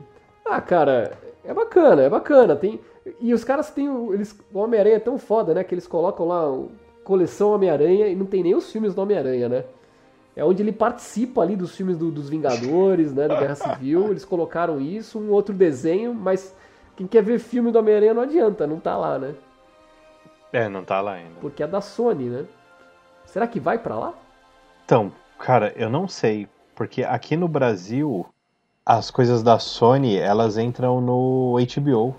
Ah, 0.45 0.61
cara, 0.61 1.12
é 1.45 1.52
bacana, 1.52 2.02
é 2.02 2.09
bacana. 2.11 2.56
Tem... 2.56 2.80
E 3.21 3.33
os 3.35 3.45
caras 3.45 3.71
têm. 3.71 3.88
o- 3.88 4.14
Eles... 4.14 4.37
O 4.52 4.59
Homem-Aranha 4.59 4.97
é 4.97 5.00
tão 5.00 5.18
foda, 5.18 5.52
né? 5.54 5.62
Que 5.62 5.75
eles 5.75 5.87
colocam 5.87 6.26
lá 6.26 6.50
coleção 7.04 7.50
Homem-Aranha 7.52 8.09
e 8.09 8.16
não 8.16 8.26
tem 8.26 8.42
nem 8.42 8.54
os 8.54 8.71
filmes 8.73 8.95
do 8.95 9.02
Homem-Aranha, 9.02 9.49
né? 9.49 9.64
É 10.37 10.45
onde 10.45 10.62
ele 10.62 10.73
participa 10.73 11.40
ali 11.40 11.57
dos 11.57 11.75
filmes 11.75 11.97
do- 11.97 12.11
dos 12.11 12.28
Vingadores, 12.28 13.12
né? 13.12 13.26
Da 13.26 13.37
Guerra 13.40 13.55
Civil. 13.55 14.11
Eles 14.11 14.25
colocaram 14.25 14.78
isso, 14.81 15.19
um 15.19 15.31
outro 15.31 15.55
desenho, 15.55 16.12
mas 16.14 16.55
quem 16.95 17.07
quer 17.07 17.23
ver 17.23 17.38
filme 17.38 17.73
do 17.73 17.78
Homem-Aranha 17.78 18.12
não 18.14 18.23
adianta, 18.23 18.66
não 18.66 18.78
tá 18.78 18.97
lá, 18.97 19.19
né? 19.19 19.35
É, 20.52 20.69
não 20.69 20.85
tá 20.85 21.00
lá 21.00 21.14
ainda. 21.14 21.35
Porque 21.40 21.62
é 21.62 21.66
da 21.66 21.81
Sony, 21.81 22.28
né? 22.28 22.45
Será 23.25 23.47
que 23.47 23.59
vai 23.59 23.78
pra 23.78 23.99
lá? 23.99 24.14
Então, 24.85 25.11
cara, 25.38 25.73
eu 25.75 25.90
não 25.90 26.07
sei. 26.07 26.47
Porque 26.75 27.02
aqui 27.02 27.37
no 27.37 27.49
Brasil, 27.49 28.26
as 28.85 29.11
coisas 29.11 29.43
da 29.43 29.59
Sony, 29.59 30.16
elas 30.16 30.57
entram 30.59 31.00
no 31.00 31.57
HBO. 31.59 32.14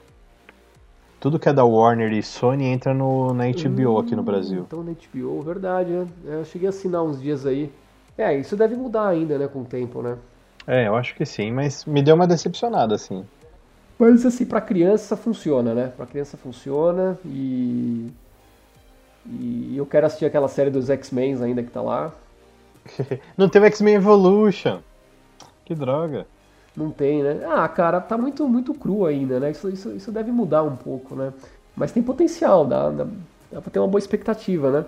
Tudo 1.19 1.39
que 1.39 1.49
é 1.49 1.53
da 1.53 1.63
Warner 1.63 2.11
e 2.13 2.21
Sony 2.21 2.65
entra 2.65 2.93
no, 2.93 3.33
na 3.33 3.45
HBO 3.45 3.99
aqui 3.99 4.15
no 4.15 4.21
Brasil. 4.23 4.63
Então 4.67 4.83
na 4.83 4.91
HBO, 4.91 5.41
verdade, 5.41 5.91
né? 5.91 6.07
Eu 6.25 6.45
cheguei 6.45 6.67
a 6.67 6.69
assinar 6.69 7.03
uns 7.03 7.21
dias 7.21 7.45
aí. 7.45 7.71
É, 8.17 8.35
isso 8.35 8.55
deve 8.55 8.75
mudar 8.75 9.07
ainda, 9.07 9.37
né, 9.37 9.47
com 9.47 9.61
o 9.61 9.65
tempo, 9.65 10.01
né? 10.01 10.17
É, 10.65 10.87
eu 10.87 10.95
acho 10.95 11.15
que 11.15 11.25
sim, 11.25 11.51
mas 11.51 11.85
me 11.85 12.01
deu 12.01 12.15
uma 12.15 12.27
decepcionada, 12.27 12.95
assim. 12.95 13.25
Mas 13.97 14.25
assim, 14.25 14.45
pra 14.45 14.61
criança 14.61 15.15
funciona, 15.15 15.73
né? 15.73 15.91
Pra 15.95 16.05
criança 16.05 16.37
funciona 16.37 17.17
e. 17.25 18.11
E 19.25 19.75
eu 19.75 19.85
quero 19.85 20.05
assistir 20.05 20.25
aquela 20.25 20.47
série 20.47 20.69
dos 20.69 20.89
X-Men 20.89 21.41
ainda 21.43 21.63
que 21.63 21.71
tá 21.71 21.81
lá. 21.81 22.13
Não 23.37 23.49
teve 23.49 23.65
X-Men 23.67 23.95
Evolution. 23.95 24.79
Que 25.65 25.73
droga. 25.73 26.25
Não 26.75 26.91
tem, 26.91 27.23
né? 27.23 27.41
Ah, 27.45 27.67
cara, 27.67 27.99
tá 27.99 28.17
muito, 28.17 28.47
muito 28.47 28.73
cru 28.73 29.05
ainda, 29.05 29.39
né? 29.39 29.51
Isso, 29.51 29.67
isso, 29.69 29.91
isso 29.95 30.11
deve 30.11 30.31
mudar 30.31 30.63
um 30.63 30.75
pouco, 30.75 31.15
né? 31.15 31.33
Mas 31.75 31.91
tem 31.91 32.03
potencial, 32.03 32.65
dá, 32.65 32.89
dá, 32.89 33.07
dá 33.51 33.61
pra 33.61 33.71
ter 33.71 33.79
uma 33.79 33.87
boa 33.87 33.99
expectativa, 33.99 34.71
né? 34.71 34.85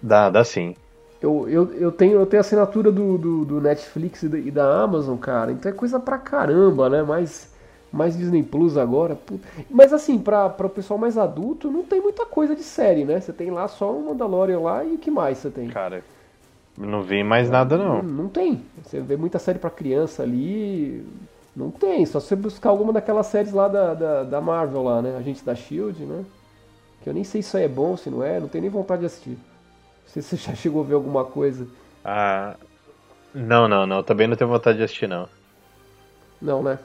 Dá, 0.00 0.30
dá 0.30 0.44
sim. 0.44 0.74
Eu, 1.20 1.48
eu, 1.48 1.72
eu, 1.74 1.92
tenho, 1.92 2.18
eu 2.18 2.26
tenho 2.26 2.40
assinatura 2.40 2.92
do, 2.92 3.18
do, 3.18 3.44
do 3.44 3.60
Netflix 3.60 4.22
e 4.22 4.28
da, 4.28 4.38
e 4.38 4.50
da 4.50 4.82
Amazon, 4.82 5.16
cara, 5.16 5.50
então 5.50 5.70
é 5.70 5.74
coisa 5.74 5.98
pra 5.98 6.16
caramba, 6.16 6.88
né? 6.88 7.02
Mais, 7.02 7.52
mais 7.92 8.16
Disney 8.16 8.42
Plus 8.42 8.76
agora. 8.76 9.16
puta. 9.16 9.46
Mas 9.68 9.92
assim, 9.92 10.18
pra, 10.18 10.48
pra 10.48 10.68
o 10.68 10.70
pessoal 10.70 10.98
mais 10.98 11.18
adulto, 11.18 11.70
não 11.70 11.82
tem 11.82 12.00
muita 12.00 12.24
coisa 12.24 12.54
de 12.54 12.62
série, 12.62 13.04
né? 13.04 13.20
Você 13.20 13.32
tem 13.32 13.50
lá 13.50 13.66
só 13.66 13.92
o 13.92 14.06
Mandalorian 14.06 14.60
lá 14.60 14.84
e 14.84 14.94
o 14.94 14.98
que 14.98 15.10
mais 15.10 15.38
você 15.38 15.50
tem? 15.50 15.68
Cara, 15.68 16.04
não 16.76 17.02
vi 17.02 17.24
mais 17.24 17.50
nada, 17.50 17.76
não. 17.76 18.00
Não, 18.00 18.02
não 18.02 18.28
tem. 18.28 18.62
Você 18.84 19.00
vê 19.00 19.16
muita 19.16 19.40
série 19.40 19.58
pra 19.58 19.70
criança 19.70 20.22
ali. 20.22 21.04
Não 21.56 21.72
tem. 21.72 22.06
Só 22.06 22.20
se 22.20 22.28
você 22.28 22.36
buscar 22.36 22.70
alguma 22.70 22.92
daquelas 22.92 23.26
séries 23.26 23.52
lá 23.52 23.66
da, 23.66 23.92
da, 23.94 24.22
da 24.22 24.40
Marvel 24.40 24.84
lá, 24.84 25.02
né? 25.02 25.16
Agente 25.16 25.44
da 25.44 25.56
Shield, 25.56 26.04
né? 26.04 26.24
Que 27.02 27.10
eu 27.10 27.14
nem 27.14 27.24
sei 27.24 27.42
se 27.42 27.48
isso 27.48 27.56
aí 27.56 27.64
é 27.64 27.68
bom, 27.68 27.96
se 27.96 28.08
não 28.08 28.22
é, 28.22 28.38
não 28.38 28.46
tenho 28.46 28.62
nem 28.62 28.70
vontade 28.70 29.00
de 29.00 29.06
assistir. 29.06 29.36
Não 30.08 30.12
sei 30.14 30.22
se 30.22 30.38
você 30.38 30.50
já 30.50 30.54
chegou 30.54 30.82
a 30.82 30.86
ver 30.86 30.94
alguma 30.94 31.22
coisa. 31.22 31.66
Ah, 32.02 32.56
não, 33.34 33.68
não, 33.68 33.86
não. 33.86 34.02
Também 34.02 34.26
não 34.26 34.36
tenho 34.36 34.48
vontade 34.48 34.78
de 34.78 34.84
assistir, 34.84 35.06
não. 35.06 35.28
Não, 36.40 36.62
né? 36.62 36.78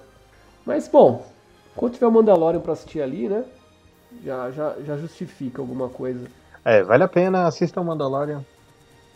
Mas 0.65 0.89
bom, 0.89 1.25
quando 1.73 1.93
tiver 1.93 2.07
o 2.07 2.11
Mandalorian 2.11 2.59
pra 2.59 2.73
assistir 2.73 3.01
ali, 3.01 3.29
né? 3.29 3.45
Já, 4.23 4.51
já, 4.51 4.75
já 4.85 4.97
justifica 4.97 5.61
alguma 5.61 5.87
coisa. 5.87 6.27
É, 6.65 6.83
vale 6.83 7.03
a 7.03 7.07
pena, 7.07 7.47
assista 7.47 7.79
o 7.79 7.85
Mandalorian. 7.85 8.43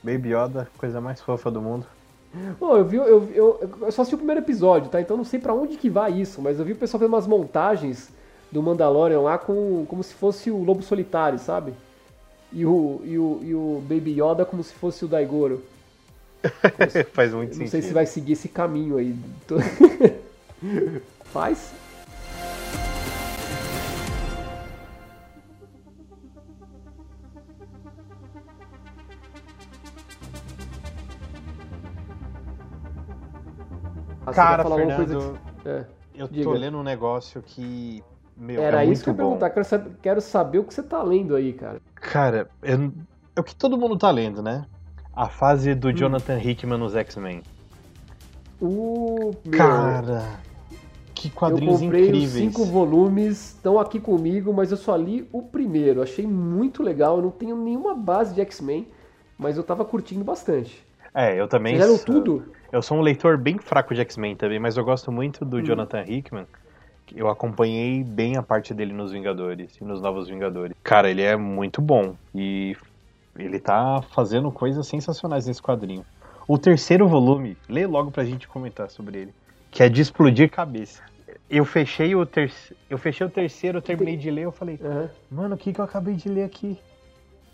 Baby 0.02 0.34
Yoda, 0.34 0.70
coisa 0.78 1.02
mais 1.02 1.20
fofa 1.20 1.52
do 1.52 1.62
mundo. 1.62 1.86
Bom, 2.60 2.78
eu 2.78 2.86
vi, 2.86 2.96
eu, 2.98 3.30
eu, 3.34 3.72
eu 3.82 3.92
só 3.92 4.04
assisti 4.04 4.16
o 4.16 4.18
primeiro 4.18 4.42
episódio, 4.42 4.90
tá? 4.90 5.02
Então 5.02 5.18
não 5.18 5.24
sei 5.24 5.40
pra 5.40 5.54
onde 5.54 5.76
que 5.76 5.90
vai 5.90 6.14
isso, 6.14 6.42
mas 6.42 6.60
eu 6.60 6.66
vi 6.66 6.74
o 6.74 6.78
pessoal 6.78 7.00
fazendo 7.00 7.14
umas 7.14 7.28
montagens 7.28 8.10
do 8.52 8.62
Mandalorian 8.62 9.20
lá 9.20 9.38
com, 9.38 9.86
como 9.86 10.02
se 10.02 10.14
fosse 10.14 10.50
o 10.50 10.64
Lobo 10.64 10.82
Solitário, 10.82 11.40
sabe? 11.40 11.74
E 12.52 12.66
o, 12.66 13.02
e 13.04 13.18
o, 13.18 13.40
e 13.44 13.54
o 13.54 13.82
Baby 13.88 14.20
Yoda 14.22 14.46
como 14.46 14.64
se 14.64 14.74
fosse 14.74 15.04
o 15.06 15.08
Daigoro. 15.08 15.62
Faz 17.14 17.34
muito 17.34 17.50
Eu 17.50 17.54
sentido. 17.56 17.64
não 17.64 17.68
sei 17.72 17.82
se 17.82 17.94
vai 17.94 18.06
seguir 18.06 18.34
esse 18.34 18.48
caminho 18.48 18.98
aí. 18.98 19.16
Faz? 21.26 21.72
Ah, 34.26 34.34
Cara, 34.34 34.64
Fernando, 34.66 34.96
coisa 34.96 35.40
que- 35.64 35.70
É. 35.70 35.86
eu 36.16 36.28
tô 36.28 36.34
Diga. 36.34 36.50
lendo 36.52 36.78
um 36.78 36.84
negócio 36.84 37.42
que, 37.42 38.04
meu, 38.38 38.62
Era 38.62 38.84
é 38.86 38.88
isso 38.88 39.04
que 39.04 39.10
eu 39.10 39.14
ia 39.14 39.18
perguntar. 39.18 39.50
Quero 39.50 39.66
saber, 39.66 39.92
quero 40.02 40.22
saber 40.22 40.60
o 40.60 40.64
que 40.64 40.74
você 40.74 40.84
tá 40.84 41.02
lendo 41.02 41.36
aí, 41.36 41.54
cara. 41.54 41.82
Cara, 41.96 42.48
eu- 42.62 42.92
é 43.36 43.40
o 43.40 43.44
que 43.44 43.56
todo 43.56 43.78
mundo 43.78 43.98
tá 43.98 44.10
lendo, 44.12 44.42
né? 44.42 44.66
A 45.16 45.28
fase 45.28 45.72
Hum. 45.72 45.76
do 45.80 45.92
Jonathan 45.94 46.38
Hickman 46.40 46.78
nos 46.78 46.96
X-Men. 46.96 47.42
O. 48.62 49.32
meu, 49.46 49.58
Cara, 49.58 50.40
que 51.14 51.28
eu 51.28 51.32
quadrinhos 51.34 51.80
comprei 51.82 52.02
os 52.04 52.08
incríveis. 52.08 52.32
cinco 52.32 52.66
volumes, 52.66 53.54
estão 53.56 53.80
aqui 53.80 54.00
comigo, 54.00 54.54
mas 54.54 54.72
eu 54.72 54.78
só 54.78 54.96
li 54.96 55.28
o 55.32 55.42
primeiro. 55.44 56.02
Achei 56.02 56.26
muito 56.26 56.82
legal. 56.84 57.18
Eu 57.18 57.24
não 57.24 57.32
tenho 57.32 57.56
nenhuma 57.56 57.94
base 57.96 58.34
de 58.34 58.42
X-Men, 58.42 58.88
mas 59.38 59.58
eu 59.58 59.64
tava 59.64 59.86
curtindo 59.86 60.24
bastante. 60.24 60.86
É, 61.14 61.40
eu 61.40 61.48
também. 61.48 61.78
Vocês 61.78 61.88
sou- 62.02 62.06
tudo? 62.06 62.46
Eu 62.72 62.82
sou 62.82 62.98
um 62.98 63.02
leitor 63.02 63.38
bem 63.38 63.58
fraco 63.58 63.94
de 63.96 64.02
X-Men 64.02 64.36
também, 64.36 64.60
mas 64.60 64.76
eu 64.76 64.84
gosto 64.84 65.12
muito 65.12 65.46
Hum. 65.46 65.50
do 65.50 65.62
Jonathan 65.62 66.04
Hickman. 66.08 66.46
Eu 67.16 67.30
acompanhei 67.30 68.04
bem 68.04 68.38
a 68.38 68.44
parte 68.44 68.74
dele 68.74 68.94
nos 68.94 69.12
Vingadores 69.12 69.76
e 69.80 69.84
nos 69.84 70.02
Novos 70.02 70.28
Vingadores. 70.28 70.76
Cara, 70.84 71.10
ele 71.10 71.22
é 71.22 71.36
muito 71.36 71.82
bom 71.82 72.16
e 72.34 72.76
ele 73.38 73.60
tá 73.60 74.02
fazendo 74.14 74.52
coisas 74.52 74.88
sensacionais 74.88 75.46
nesse 75.48 75.62
quadrinho. 75.62 76.06
O 76.48 76.58
terceiro 76.58 77.08
volume, 77.08 77.58
lê 77.68 77.86
logo 77.86 78.10
pra 78.12 78.24
gente 78.24 78.48
comentar 78.48 78.90
sobre 78.90 79.20
ele, 79.20 79.34
que 79.70 79.84
é 79.84 79.90
de 79.90 80.02
explodir 80.02 80.50
cabeça. 80.50 81.04
Eu 81.50 81.66
fechei 81.66 82.16
o 82.16 82.26
terceiro, 82.26 82.76
eu 82.90 82.98
fechei 82.98 83.28
o 83.28 83.30
terceiro, 83.30 83.78
eu 83.78 83.82
terminei 83.82 84.16
de 84.16 84.32
ler, 84.32 84.46
eu 84.46 84.52
falei, 84.52 84.80
Aham. 84.82 85.10
mano, 85.30 85.56
o 85.56 85.58
que 85.58 85.74
que 85.74 85.80
eu 85.80 85.86
acabei 85.86 86.16
de 86.16 86.30
ler 86.30 86.44
aqui? 86.44 86.80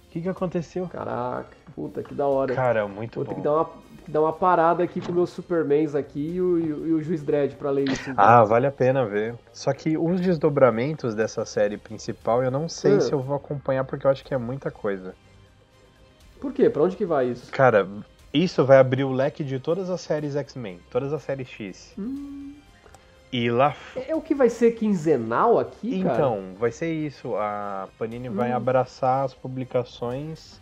O 0.08 0.12
que 0.14 0.22
que 0.22 0.30
aconteceu? 0.30 0.88
Caraca, 0.88 1.58
puta, 1.76 2.04
que 2.04 2.14
da 2.14 2.28
hora. 2.28 2.54
Cara, 2.54 2.88
muito 2.88 3.16
Vou 3.16 3.26
ter 3.26 3.32
bom. 3.32 3.38
que 3.38 3.44
dar 3.44 3.54
uma, 3.54 3.70
dar 4.12 4.22
uma 4.22 4.34
parada 4.34 4.84
aqui 4.84 5.00
com 5.02 5.12
meus 5.12 5.30
Supermans 5.30 5.96
aqui 5.96 6.34
e 6.36 6.42
o, 6.42 6.60
e 6.60 6.94
o- 6.94 7.02
Juiz 7.02 7.24
Dredd 7.24 7.56
pra 7.56 7.70
ler 7.72 7.90
isso. 7.90 8.10
então. 8.10 8.24
Ah, 8.24 8.44
vale 8.44 8.68
a 8.68 8.72
pena 8.72 9.06
ver. 9.06 9.36
Só 9.52 9.74
que 9.74 9.98
os 9.98 10.20
desdobramentos 10.22 11.14
dessa 11.16 11.46
série 11.46 11.78
principal 11.78 12.44
eu 12.44 12.52
não 12.52 12.68
sei 12.70 12.96
Ah. 12.98 13.02
se 13.02 13.12
eu 13.12 13.20
vou 13.20 13.36
acompanhar 13.36 13.84
porque 13.84 14.06
eu 14.08 14.12
acho 14.12 14.24
que 14.24 14.34
é 14.34 14.38
muita 14.38 14.70
coisa. 14.72 15.16
Por 16.40 16.52
quê? 16.54 16.70
Pra 16.70 16.84
onde 16.84 16.96
que 16.96 17.06
vai 17.06 17.28
isso? 17.30 17.52
Cara, 17.52 17.88
isso 18.34 18.66
vai 18.66 18.78
abrir 18.78 19.04
o 19.04 19.12
leque 19.12 19.44
de 19.44 19.60
todas 19.60 19.90
as 19.90 20.02
séries 20.02 20.36
X-Men, 20.36 20.80
todas 20.92 21.14
as 21.14 21.22
séries 21.22 21.48
X. 21.48 21.96
E 23.32 23.50
lá. 23.50 23.76
É, 23.96 24.12
é 24.12 24.16
o 24.16 24.22
que 24.22 24.36
vai 24.36 24.50
ser 24.50 24.72
quinzenal 24.74 25.58
aqui, 25.58 26.04
cara? 26.04 26.14
Então, 26.16 26.44
vai 26.60 26.72
ser 26.72 26.92
isso. 26.94 27.36
A 27.36 27.88
Panini 27.98 28.30
vai 28.30 28.52
abraçar 28.52 29.26
as 29.26 29.34
publicações 29.34 30.62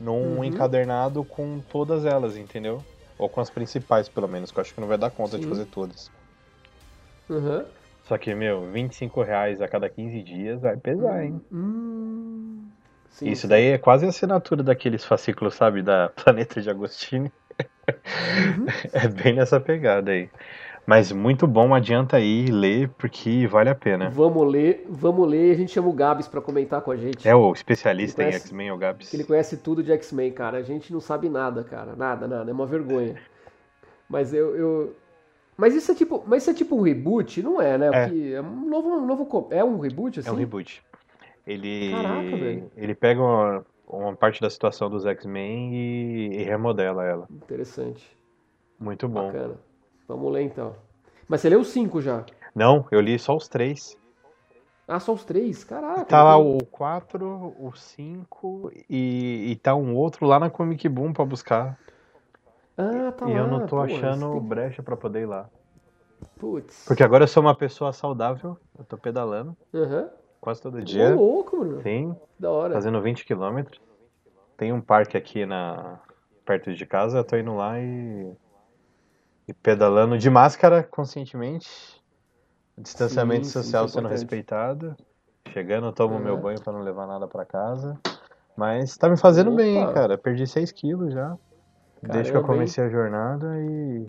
num 0.00 0.38
Uhum. 0.38 0.44
encadernado 0.44 1.24
com 1.24 1.60
todas 1.60 2.04
elas, 2.04 2.36
entendeu? 2.36 2.82
Ou 3.18 3.28
com 3.28 3.40
as 3.40 3.50
principais, 3.50 4.08
pelo 4.08 4.26
menos, 4.28 4.50
que 4.50 4.58
eu 4.58 4.62
acho 4.62 4.74
que 4.74 4.80
não 4.80 4.88
vai 4.88 4.98
dar 4.98 5.10
conta 5.10 5.38
de 5.38 5.44
Sim. 5.44 5.50
fazer 5.50 5.66
todas. 5.66 6.10
Aham. 7.30 7.64
Só 8.08 8.18
que, 8.18 8.34
meu, 8.34 8.70
25 8.72 9.22
reais 9.22 9.60
a 9.60 9.68
cada 9.68 9.88
15 9.88 10.22
dias 10.22 10.60
vai 10.60 10.76
pesar, 10.76 11.24
hein? 11.24 11.40
Hum, 11.52 12.68
sim, 13.10 13.32
Isso 13.32 13.42
sim. 13.42 13.48
daí 13.48 13.66
é 13.66 13.78
quase 13.78 14.06
a 14.06 14.08
assinatura 14.08 14.62
daqueles 14.62 15.04
fascículos, 15.04 15.54
sabe, 15.54 15.82
da 15.82 16.08
Planeta 16.16 16.60
de 16.60 16.70
Agostini. 16.70 17.32
Uhum. 18.36 18.66
é 18.92 19.08
bem 19.08 19.34
nessa 19.34 19.60
pegada 19.60 20.10
aí. 20.12 20.30
Mas 20.90 21.12
muito 21.12 21.46
bom, 21.46 21.72
adianta 21.72 22.16
aí 22.16 22.46
ler, 22.46 22.88
porque 22.98 23.46
vale 23.46 23.70
a 23.70 23.76
pena. 23.76 24.10
Vamos 24.10 24.44
ler, 24.50 24.84
vamos 24.88 25.28
ler. 25.28 25.52
A 25.52 25.54
gente 25.54 25.70
chama 25.70 25.86
o 25.86 25.92
Gabs 25.92 26.26
pra 26.26 26.40
comentar 26.40 26.80
com 26.80 26.90
a 26.90 26.96
gente. 26.96 27.28
É 27.28 27.32
o 27.32 27.52
especialista 27.52 28.20
em 28.20 28.24
conhece- 28.26 28.46
X-Men, 28.48 28.72
o 28.72 28.76
Gabs. 28.76 29.08
Que 29.08 29.14
ele 29.14 29.22
conhece 29.22 29.56
tudo 29.58 29.84
de 29.84 29.92
X-Men, 29.92 30.32
cara. 30.32 30.58
A 30.58 30.62
gente 30.62 30.92
não 30.92 30.98
sabe 30.98 31.28
nada, 31.28 31.62
cara. 31.62 31.94
Nada, 31.94 32.26
nada. 32.26 32.50
É 32.50 32.52
uma 32.52 32.66
vergonha. 32.66 33.14
Mas 34.08 34.34
eu. 34.34 34.56
eu... 34.56 34.96
Mas 35.56 35.76
isso 35.76 35.92
é 35.92 35.94
tipo, 35.94 36.24
mas 36.26 36.42
isso 36.42 36.50
é 36.50 36.54
tipo 36.54 36.74
um 36.74 36.82
reboot? 36.82 37.40
Não 37.40 37.62
é, 37.62 37.78
né? 37.78 37.90
É. 37.92 38.32
É 38.32 38.42
um 38.42 38.68
novo, 38.68 38.88
um 38.88 39.06
novo. 39.06 39.48
É 39.52 39.62
um 39.62 39.78
reboot, 39.78 40.18
assim? 40.18 40.28
É 40.28 40.32
um 40.32 40.36
reboot. 40.36 40.82
Ele, 41.46 41.92
Caraca, 41.92 42.36
velho. 42.36 42.70
ele 42.76 42.96
pega 42.96 43.20
uma, 43.22 43.64
uma 43.86 44.16
parte 44.16 44.40
da 44.40 44.50
situação 44.50 44.90
dos 44.90 45.06
X-Men 45.06 45.72
e, 45.72 46.40
e 46.40 46.42
remodela 46.42 47.04
ela. 47.04 47.28
Interessante. 47.30 48.10
Muito 48.76 49.06
bom. 49.06 49.26
Bacana. 49.28 49.69
Vamos 50.10 50.32
ler 50.32 50.42
então. 50.42 50.74
Mas 51.28 51.40
você 51.40 51.48
leu 51.48 51.60
os 51.60 51.68
cinco 51.68 52.02
já? 52.02 52.24
Não, 52.52 52.84
eu 52.90 53.00
li 53.00 53.16
só 53.16 53.36
os 53.36 53.46
três. 53.46 53.96
Ah, 54.88 54.98
só 54.98 55.12
os 55.12 55.24
três? 55.24 55.62
Caraca. 55.62 56.04
Tá 56.04 56.24
lá 56.24 56.36
então- 56.36 56.56
o 56.56 56.66
4, 56.66 57.54
o 57.60 57.72
5 57.76 58.72
e, 58.90 59.52
e 59.52 59.56
tá 59.56 59.72
um 59.76 59.94
outro 59.94 60.26
lá 60.26 60.40
na 60.40 60.50
Comic 60.50 60.88
Boom 60.88 61.12
pra 61.12 61.24
buscar. 61.24 61.78
Ah, 62.76 63.12
tá 63.12 63.28
e 63.28 63.34
lá. 63.34 63.38
eu 63.38 63.46
não 63.46 63.60
tô 63.68 63.76
pô, 63.76 63.82
achando 63.82 64.32
tem- 64.32 64.40
brecha 64.42 64.82
pra 64.82 64.96
poder 64.96 65.20
ir 65.20 65.26
lá. 65.26 65.48
Putz. 66.40 66.86
Porque 66.88 67.04
agora 67.04 67.22
eu 67.22 67.28
sou 67.28 67.40
uma 67.40 67.54
pessoa 67.54 67.92
saudável, 67.92 68.58
eu 68.76 68.84
tô 68.84 68.98
pedalando 68.98 69.56
Aham. 69.72 70.10
quase 70.40 70.60
todo 70.60 70.82
dia. 70.82 71.14
louco, 71.14 71.56
mano. 71.58 71.82
Sim, 71.82 72.16
Da 72.36 72.50
hora. 72.50 72.74
fazendo 72.74 73.00
20 73.00 73.24
quilômetros. 73.24 73.80
Tem 74.56 74.72
um 74.72 74.80
parque 74.80 75.16
aqui 75.16 75.46
na 75.46 76.00
perto 76.44 76.74
de 76.74 76.84
casa, 76.84 77.18
eu 77.18 77.24
tô 77.24 77.36
indo 77.36 77.54
lá 77.54 77.78
e, 77.78 78.32
e 79.50 79.54
pedalando 79.54 80.16
de 80.16 80.30
máscara 80.30 80.82
conscientemente. 80.84 81.68
Distanciamento 82.78 83.46
Sim, 83.46 83.52
sim, 83.52 83.58
social 83.62 83.84
isso 83.84 83.98
é 83.98 84.00
sendo 84.00 84.06
importante. 84.06 84.20
respeitado. 84.20 84.96
Chegando, 85.52 85.88
eu 85.88 85.92
tomo 85.92 86.14
Aham. 86.14 86.24
meu 86.24 86.36
banho 86.38 86.60
pra 86.62 86.72
não 86.72 86.80
levar 86.80 87.06
nada 87.06 87.26
pra 87.26 87.44
casa. 87.44 87.98
Mas 88.56 88.96
tá 88.96 89.08
me 89.08 89.16
fazendo 89.16 89.50
bem, 89.50 89.78
hein, 89.78 89.84
Opa. 89.84 89.94
cara. 89.94 90.18
Perdi 90.18 90.46
6 90.46 90.70
quilos 90.70 91.12
já. 91.12 91.36
Desde 92.02 92.30
que 92.30 92.38
eu 92.38 92.42
comecei 92.42 92.84
a 92.84 92.88
jornada 92.88 93.46
e 93.60 94.06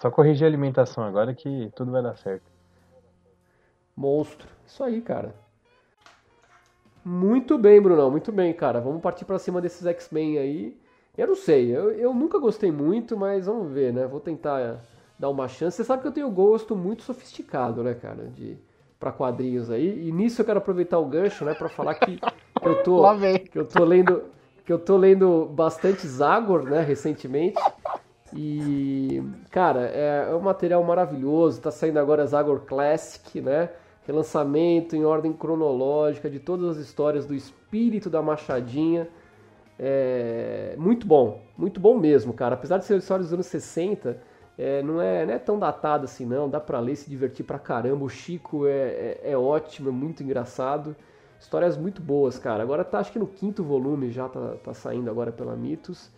só 0.00 0.10
corrigir 0.10 0.44
a 0.44 0.48
alimentação 0.48 1.04
agora 1.04 1.34
que 1.34 1.70
tudo 1.74 1.92
vai 1.92 2.02
dar 2.02 2.16
certo. 2.16 2.50
Monstro. 3.94 4.48
Isso 4.66 4.82
aí, 4.82 5.00
cara. 5.02 5.34
Muito 7.04 7.58
bem, 7.58 7.80
Brunão. 7.80 8.10
Muito 8.10 8.32
bem, 8.32 8.52
cara. 8.54 8.80
Vamos 8.80 9.02
partir 9.02 9.24
pra 9.24 9.38
cima 9.38 9.60
desses 9.60 9.86
X-Men 9.86 10.38
aí. 10.38 10.81
Eu 11.16 11.26
não 11.26 11.34
sei. 11.34 11.74
Eu, 11.74 11.90
eu 11.92 12.14
nunca 12.14 12.38
gostei 12.38 12.70
muito, 12.70 13.16
mas 13.16 13.46
vamos 13.46 13.70
ver, 13.72 13.92
né? 13.92 14.06
Vou 14.06 14.20
tentar 14.20 14.80
dar 15.18 15.28
uma 15.28 15.48
chance. 15.48 15.76
Você 15.76 15.84
sabe 15.84 16.02
que 16.02 16.08
eu 16.08 16.12
tenho 16.12 16.30
gosto 16.30 16.74
muito 16.74 17.02
sofisticado, 17.02 17.82
né, 17.82 17.94
cara? 17.94 18.28
De 18.28 18.58
para 19.02 19.10
quadrinhos 19.10 19.68
aí. 19.68 20.06
E 20.06 20.12
nisso 20.12 20.40
eu 20.40 20.46
quero 20.46 20.58
aproveitar 20.58 21.00
o 21.00 21.04
gancho, 21.04 21.44
né, 21.44 21.54
para 21.54 21.68
falar 21.68 21.94
que, 21.96 22.18
que 22.18 22.22
eu 22.62 22.84
tô 22.84 23.02
que 23.50 23.58
eu 23.58 23.64
tô 23.64 23.84
lendo 23.84 24.22
que 24.64 24.72
eu 24.72 24.78
tô 24.78 24.96
lendo 24.96 25.46
bastante 25.46 26.06
Zagor, 26.06 26.62
né, 26.62 26.82
recentemente. 26.82 27.60
E, 28.32 29.20
cara, 29.50 29.90
é, 29.92 30.28
é 30.30 30.34
um 30.34 30.40
material 30.40 30.82
maravilhoso. 30.84 31.60
Tá 31.60 31.72
saindo 31.72 31.98
agora 31.98 32.24
Zagor 32.24 32.60
Classic, 32.60 33.40
né? 33.40 33.70
Relançamento 34.06 34.94
em 34.94 35.04
ordem 35.04 35.32
cronológica 35.32 36.30
de 36.30 36.38
todas 36.38 36.76
as 36.76 36.86
histórias 36.86 37.26
do 37.26 37.34
espírito 37.34 38.08
da 38.08 38.22
Machadinha. 38.22 39.08
É, 39.78 40.74
muito 40.78 41.06
bom, 41.06 41.40
muito 41.56 41.80
bom 41.80 41.98
mesmo, 41.98 42.32
cara. 42.32 42.54
Apesar 42.54 42.78
de 42.78 42.84
ser 42.84 42.96
história 42.98 43.22
dos 43.24 43.32
anos 43.32 43.46
60, 43.46 44.18
é, 44.58 44.82
não, 44.82 45.00
é, 45.00 45.26
não 45.26 45.32
é 45.34 45.38
tão 45.38 45.58
datado 45.58 46.04
assim, 46.04 46.24
não. 46.26 46.48
Dá 46.48 46.60
pra 46.60 46.78
ler, 46.80 46.96
se 46.96 47.08
divertir 47.08 47.44
pra 47.44 47.58
caramba. 47.58 48.04
O 48.04 48.08
Chico 48.08 48.66
é, 48.66 49.18
é, 49.22 49.32
é 49.32 49.36
ótimo, 49.36 49.88
é 49.88 49.92
muito 49.92 50.22
engraçado. 50.22 50.94
Histórias 51.40 51.76
muito 51.76 52.00
boas, 52.00 52.38
cara. 52.38 52.62
Agora 52.62 52.84
tá, 52.84 52.98
acho 52.98 53.12
que 53.12 53.18
no 53.18 53.26
quinto 53.26 53.64
volume 53.64 54.10
já 54.10 54.28
tá, 54.28 54.54
tá 54.62 54.74
saindo 54.74 55.10
agora 55.10 55.32
pela 55.32 55.56
Mitos. 55.56 56.10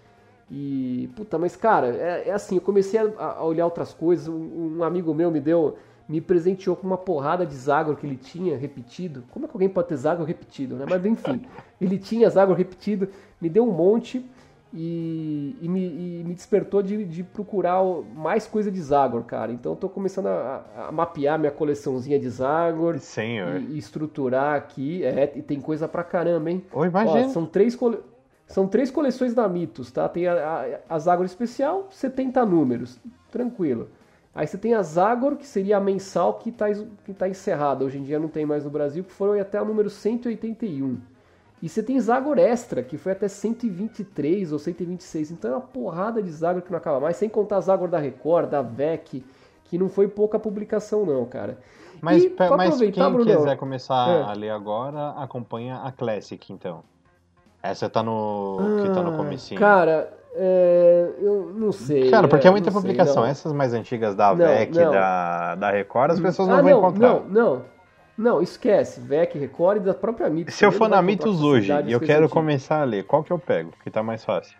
E, 0.50 1.08
puta, 1.16 1.38
mas 1.38 1.56
cara, 1.56 1.88
é, 1.88 2.28
é 2.28 2.32
assim, 2.32 2.56
eu 2.56 2.60
comecei 2.60 3.00
a, 3.00 3.24
a 3.38 3.44
olhar 3.44 3.64
outras 3.64 3.94
coisas. 3.94 4.28
Um, 4.28 4.78
um 4.78 4.84
amigo 4.84 5.14
meu 5.14 5.30
me 5.30 5.40
deu, 5.40 5.78
me 6.08 6.20
presenteou 6.20 6.76
com 6.76 6.86
uma 6.86 6.98
porrada 6.98 7.46
de 7.46 7.54
Zagor 7.54 7.96
que 7.96 8.06
ele 8.06 8.16
tinha 8.16 8.56
repetido. 8.56 9.24
Como 9.30 9.44
é 9.44 9.48
que 9.48 9.54
alguém 9.54 9.68
pode 9.68 9.88
ter 9.88 9.96
Zagor 9.96 10.26
repetido, 10.26 10.76
né? 10.76 10.84
Mas 10.88 11.04
enfim, 11.04 11.42
ele 11.80 11.98
tinha 11.98 12.28
Zagor 12.28 12.56
repetido, 12.56 13.08
me 13.40 13.48
deu 13.48 13.66
um 13.66 13.72
monte 13.72 14.24
e, 14.76 15.56
e 15.62 15.68
me, 15.68 15.80
e 15.80 16.24
me 16.24 16.34
despertou 16.34 16.82
de, 16.82 17.04
de 17.04 17.22
procurar 17.22 17.82
mais 18.14 18.46
coisa 18.46 18.70
de 18.70 18.82
Zagor, 18.82 19.22
cara. 19.22 19.52
Então 19.52 19.72
eu 19.72 19.76
tô 19.76 19.88
começando 19.88 20.26
a, 20.26 20.64
a 20.88 20.92
mapear 20.92 21.38
minha 21.38 21.52
coleçãozinha 21.52 22.18
de 22.18 22.28
Zagor 22.28 22.98
Senhor. 22.98 23.60
e, 23.60 23.74
e 23.74 23.78
estruturar 23.78 24.56
aqui. 24.56 25.04
É, 25.04 25.32
e 25.36 25.42
tem 25.42 25.60
coisa 25.60 25.86
pra 25.86 26.02
caramba, 26.02 26.50
hein? 26.50 26.64
Ô, 26.72 26.84
imagina. 26.84 27.26
Ó, 27.26 27.28
são 27.28 27.46
três 27.46 27.74
cole... 27.74 27.98
São 28.46 28.66
três 28.68 28.90
coleções 28.90 29.32
da 29.32 29.48
Mitos, 29.48 29.90
tá? 29.90 30.06
Tem 30.06 30.26
a, 30.26 30.34
a, 30.34 30.94
a 30.94 30.98
Zagor 30.98 31.24
especial, 31.24 31.88
70 31.90 32.44
números, 32.44 33.00
tranquilo. 33.30 33.88
Aí 34.34 34.46
você 34.46 34.58
tem 34.58 34.74
a 34.74 34.82
Zagor, 34.82 35.36
que 35.36 35.46
seria 35.46 35.76
a 35.76 35.80
mensal 35.80 36.34
que 36.34 36.50
está 36.50 36.66
que 37.04 37.14
tá 37.14 37.28
encerrada, 37.28 37.84
hoje 37.84 37.98
em 37.98 38.02
dia 38.02 38.18
não 38.18 38.28
tem 38.28 38.44
mais 38.44 38.64
no 38.64 38.70
Brasil, 38.70 39.04
que 39.04 39.12
foi 39.12 39.38
até 39.38 39.60
o 39.62 39.64
número 39.64 39.88
181. 39.88 40.98
E 41.62 41.68
você 41.68 41.82
tem 41.82 41.98
Zagor 42.00 42.38
Extra, 42.38 42.82
que 42.82 42.98
foi 42.98 43.12
até 43.12 43.28
123 43.28 44.52
ou 44.52 44.58
126. 44.58 45.30
Então 45.30 45.50
é 45.52 45.54
uma 45.54 45.60
porrada 45.60 46.20
de 46.22 46.30
Zagor 46.30 46.62
que 46.62 46.70
não 46.70 46.78
acaba 46.78 47.00
mais, 47.00 47.16
sem 47.16 47.28
contar 47.28 47.58
a 47.58 47.60
Zagor 47.60 47.88
da 47.88 47.98
Record, 47.98 48.50
da 48.50 48.60
VEC, 48.60 49.24
que 49.64 49.78
não 49.78 49.88
foi 49.88 50.08
pouca 50.08 50.38
publicação 50.38 51.06
não, 51.06 51.24
cara. 51.24 51.58
Mas, 52.02 52.24
e, 52.24 52.30
pra 52.30 52.54
mas 52.56 52.76
quem 52.78 52.90
Brunão, 52.90 53.24
quiser 53.24 53.56
começar 53.56 54.08
É. 54.10 54.22
a 54.24 54.32
ler 54.32 54.50
agora, 54.50 55.10
acompanha 55.10 55.76
a 55.76 55.92
Classic, 55.92 56.52
então. 56.52 56.82
Essa 57.62 57.88
tá 57.88 58.02
no. 58.02 58.58
que 58.82 58.90
tá 58.90 59.00
no 59.02 59.14
Ah, 59.14 59.16
comecinho. 59.16 59.58
Cara, 59.58 60.12
é, 60.36 61.12
eu 61.18 61.52
não 61.54 61.70
sei. 61.70 62.10
Cara, 62.10 62.26
porque 62.26 62.46
é 62.46 62.50
muita 62.50 62.70
não 62.70 62.80
sei, 62.80 62.80
publicação. 62.80 63.22
não. 63.22 63.30
Essas 63.30 63.52
mais 63.52 63.72
antigas 63.72 64.14
da 64.14 64.34
Não, 64.34 64.36
VEC, 64.36 64.74
não. 64.74 64.90
Da, 64.90 65.54
da 65.54 65.70
Record, 65.70 66.10
as 66.10 66.20
pessoas 66.20 66.48
não 66.48 66.56
ah, 66.56 66.62
vão 66.62 66.70
não, 66.70 66.78
encontrar. 66.78 67.08
Não, 67.08 67.24
não. 67.28 67.74
Não, 68.16 68.42
esquece. 68.42 69.00
VEC, 69.00 69.38
Record 69.38 69.78
e 69.78 69.80
da 69.80 69.94
própria 69.94 70.28
Mitos. 70.28 70.54
Se 70.54 70.64
eu 70.64 70.72
for 70.72 70.88
não 70.88 70.96
na 70.96 71.02
Mitos 71.02 71.42
hoje 71.42 71.72
e 71.86 71.92
eu 71.92 72.00
quero 72.00 72.28
começar 72.28 72.80
a 72.80 72.84
ler, 72.84 73.04
qual 73.04 73.22
que 73.22 73.32
eu 73.32 73.38
pego? 73.38 73.72
Que 73.82 73.90
tá 73.90 74.02
mais 74.02 74.24
fácil. 74.24 74.56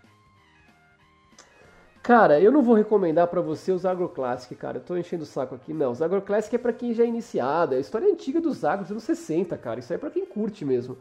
Cara, 2.05 2.39
eu 2.39 2.51
não 2.51 2.61
vou 2.61 2.75
recomendar 2.75 3.27
pra 3.27 3.41
você 3.41 3.71
os 3.71 3.83
Agro 3.83 4.07
Classic, 4.09 4.53
cara. 4.55 4.77
Eu 4.77 4.81
tô 4.81 4.95
enchendo 4.95 5.23
o 5.23 5.25
saco 5.25 5.55
aqui. 5.55 5.73
Não, 5.73 5.91
os 5.91 6.01
Agro 6.01 6.21
Classic 6.21 6.55
é 6.55 6.59
pra 6.59 6.71
quem 6.71 6.93
já 6.93 7.03
é 7.03 7.07
iniciado. 7.07 7.73
É 7.73 7.77
a 7.77 7.81
história 7.81 8.07
antiga 8.07 8.39
dos 8.39 8.63
Agros, 8.63 8.89
dos 8.89 8.91
anos 8.91 9.03
60, 9.03 9.57
cara. 9.57 9.79
Isso 9.79 9.91
aí 9.91 9.97
é 9.97 9.99
pra 9.99 10.11
quem 10.11 10.25
curte 10.25 10.63
mesmo. 10.63 10.97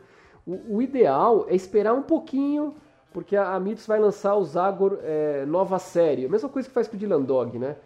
O, 0.46 0.76
o 0.76 0.82
ideal 0.82 1.46
é 1.48 1.54
esperar 1.54 1.92
um 1.92 2.02
pouquinho, 2.02 2.74
porque 3.14 3.34
a, 3.36 3.58
Mitos 3.60 3.86
vai 3.86 3.98
lançar 3.98 4.34
os 4.34 4.56
Agor 4.56 4.98
é, 5.02 5.46
nova 5.46 5.78
série. 5.78 6.26
A 6.26 6.28
mesma 6.28 6.48
coisa 6.50 6.68
que 6.68 6.74
faz 6.74 6.86
com 6.88 6.96
o 6.96 6.98
Dylan 6.98 7.22
Dog, 7.22 7.58
né? 7.58 7.76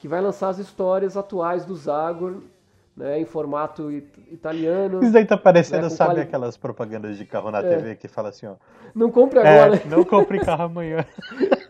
Que 0.00 0.08
vai 0.08 0.20
lançar 0.20 0.48
as 0.48 0.58
histórias 0.58 1.16
atuais 1.16 1.64
dos 1.64 1.88
Agor, 1.88 2.34
né? 2.96 3.20
Em 3.20 3.24
formato 3.24 3.86
it- 3.88 4.20
italiano. 4.30 5.00
Isso 5.02 5.12
daí 5.12 5.24
tá 5.24 5.36
parecendo, 5.38 5.86
É, 5.86 5.88
com 5.88 5.94
sabe, 5.94 6.10
quali- 6.10 6.20
aquelas 6.22 6.56
propagandas 6.56 7.16
de 7.16 7.24
carro 7.24 7.50
na 7.52 7.62
TV 7.62 7.94
que 7.94 8.08
fala 8.08 8.28
assim, 8.30 8.46
ó. 8.46 8.54
Não 8.94 9.10
compre 9.10 9.38
agora. 9.38 9.76
É, 9.76 9.88
não 9.88 10.04
compre 10.04 10.40
carro 10.40 10.64
amanhã. 10.64 11.06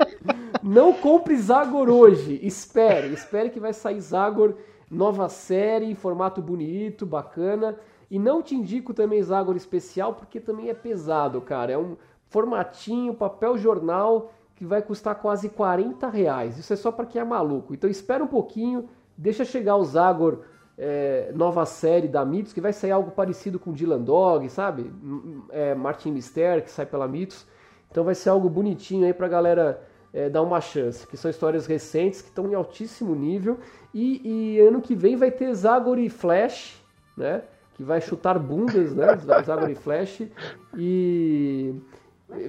Não 0.63 0.93
compre 0.93 1.37
Zagor 1.37 1.89
hoje. 1.89 2.39
Espere, 2.43 3.09
espere 3.13 3.51
que 3.51 3.59
vai 3.59 3.73
sair 3.73 4.01
Zagor 4.01 4.55
nova 4.89 5.29
série 5.29 5.87
em 5.87 5.95
formato 5.95 6.41
bonito, 6.41 7.05
bacana. 7.05 7.77
E 8.09 8.17
não 8.19 8.43
te 8.43 8.55
indico 8.55 8.95
também 8.95 9.21
Zagor 9.23 9.57
especial 9.57 10.15
porque 10.15 10.39
também 10.39 10.69
é 10.69 10.75
pesado, 10.75 11.41
cara. 11.41 11.73
É 11.73 11.79
um 11.79 11.97
formatinho, 12.33 13.15
papel 13.15 13.57
jornal 13.59 14.33
que 14.57 14.65
vai 14.65 14.81
custar 14.81 15.17
quase 15.17 15.49
40 15.49 16.09
reais. 16.09 16.59
Isso 16.59 16.73
é 16.73 16.77
só 16.77 16.91
para 16.91 17.07
quem 17.07 17.21
é 17.21 17.25
maluco. 17.25 17.75
Então 17.75 17.89
espera 17.89 18.25
um 18.25 18.29
pouquinho, 18.29 18.89
deixa 19.17 19.45
chegar 19.45 19.77
o 19.77 19.85
Zagor 19.85 20.41
é, 20.79 21.31
nova 21.35 21.67
série 21.67 22.09
da 22.09 22.25
Mitos, 22.25 22.53
que 22.53 22.61
vai 22.61 22.73
sair 22.73 22.93
algo 22.93 23.11
parecido 23.11 23.59
com 23.59 23.73
Dylan 23.73 24.01
Dog, 24.01 24.49
sabe? 24.49 24.91
É, 25.51 25.75
Martin 25.75 26.13
Mister, 26.13 26.63
que 26.63 26.71
sai 26.71 26.87
pela 26.87 27.07
Mitos. 27.07 27.47
Então 27.91 28.05
vai 28.05 28.15
ser 28.15 28.31
algo 28.31 28.49
bonitinho 28.49 29.05
aí 29.05 29.13
pra 29.13 29.29
galera 29.29 29.83
é, 30.13 30.31
dar 30.31 30.43
uma 30.43 30.61
chance. 30.61 31.07
Que 31.07 31.17
são 31.17 31.31
histórias 31.31 31.67
recentes 31.67 32.23
que 32.23 32.29
estão 32.29 32.51
em 32.51 32.55
altíssimo 32.55 33.15
nível. 33.15 33.59
E, 33.93 34.57
e 34.57 34.61
ano 34.61 34.81
que 34.81 34.95
vem 34.95 35.17
vai 35.17 35.31
ter 35.31 35.53
Zagor 35.55 35.99
e 35.99 36.09
Flash, 36.09 36.83
né? 37.17 37.43
Que 37.75 37.83
vai 37.83 38.01
chutar 38.01 38.39
bundas, 38.39 38.95
né? 38.95 39.17
Zagor 39.45 39.71
e 39.71 39.75
Flash. 39.75 40.23
E. 40.77 41.75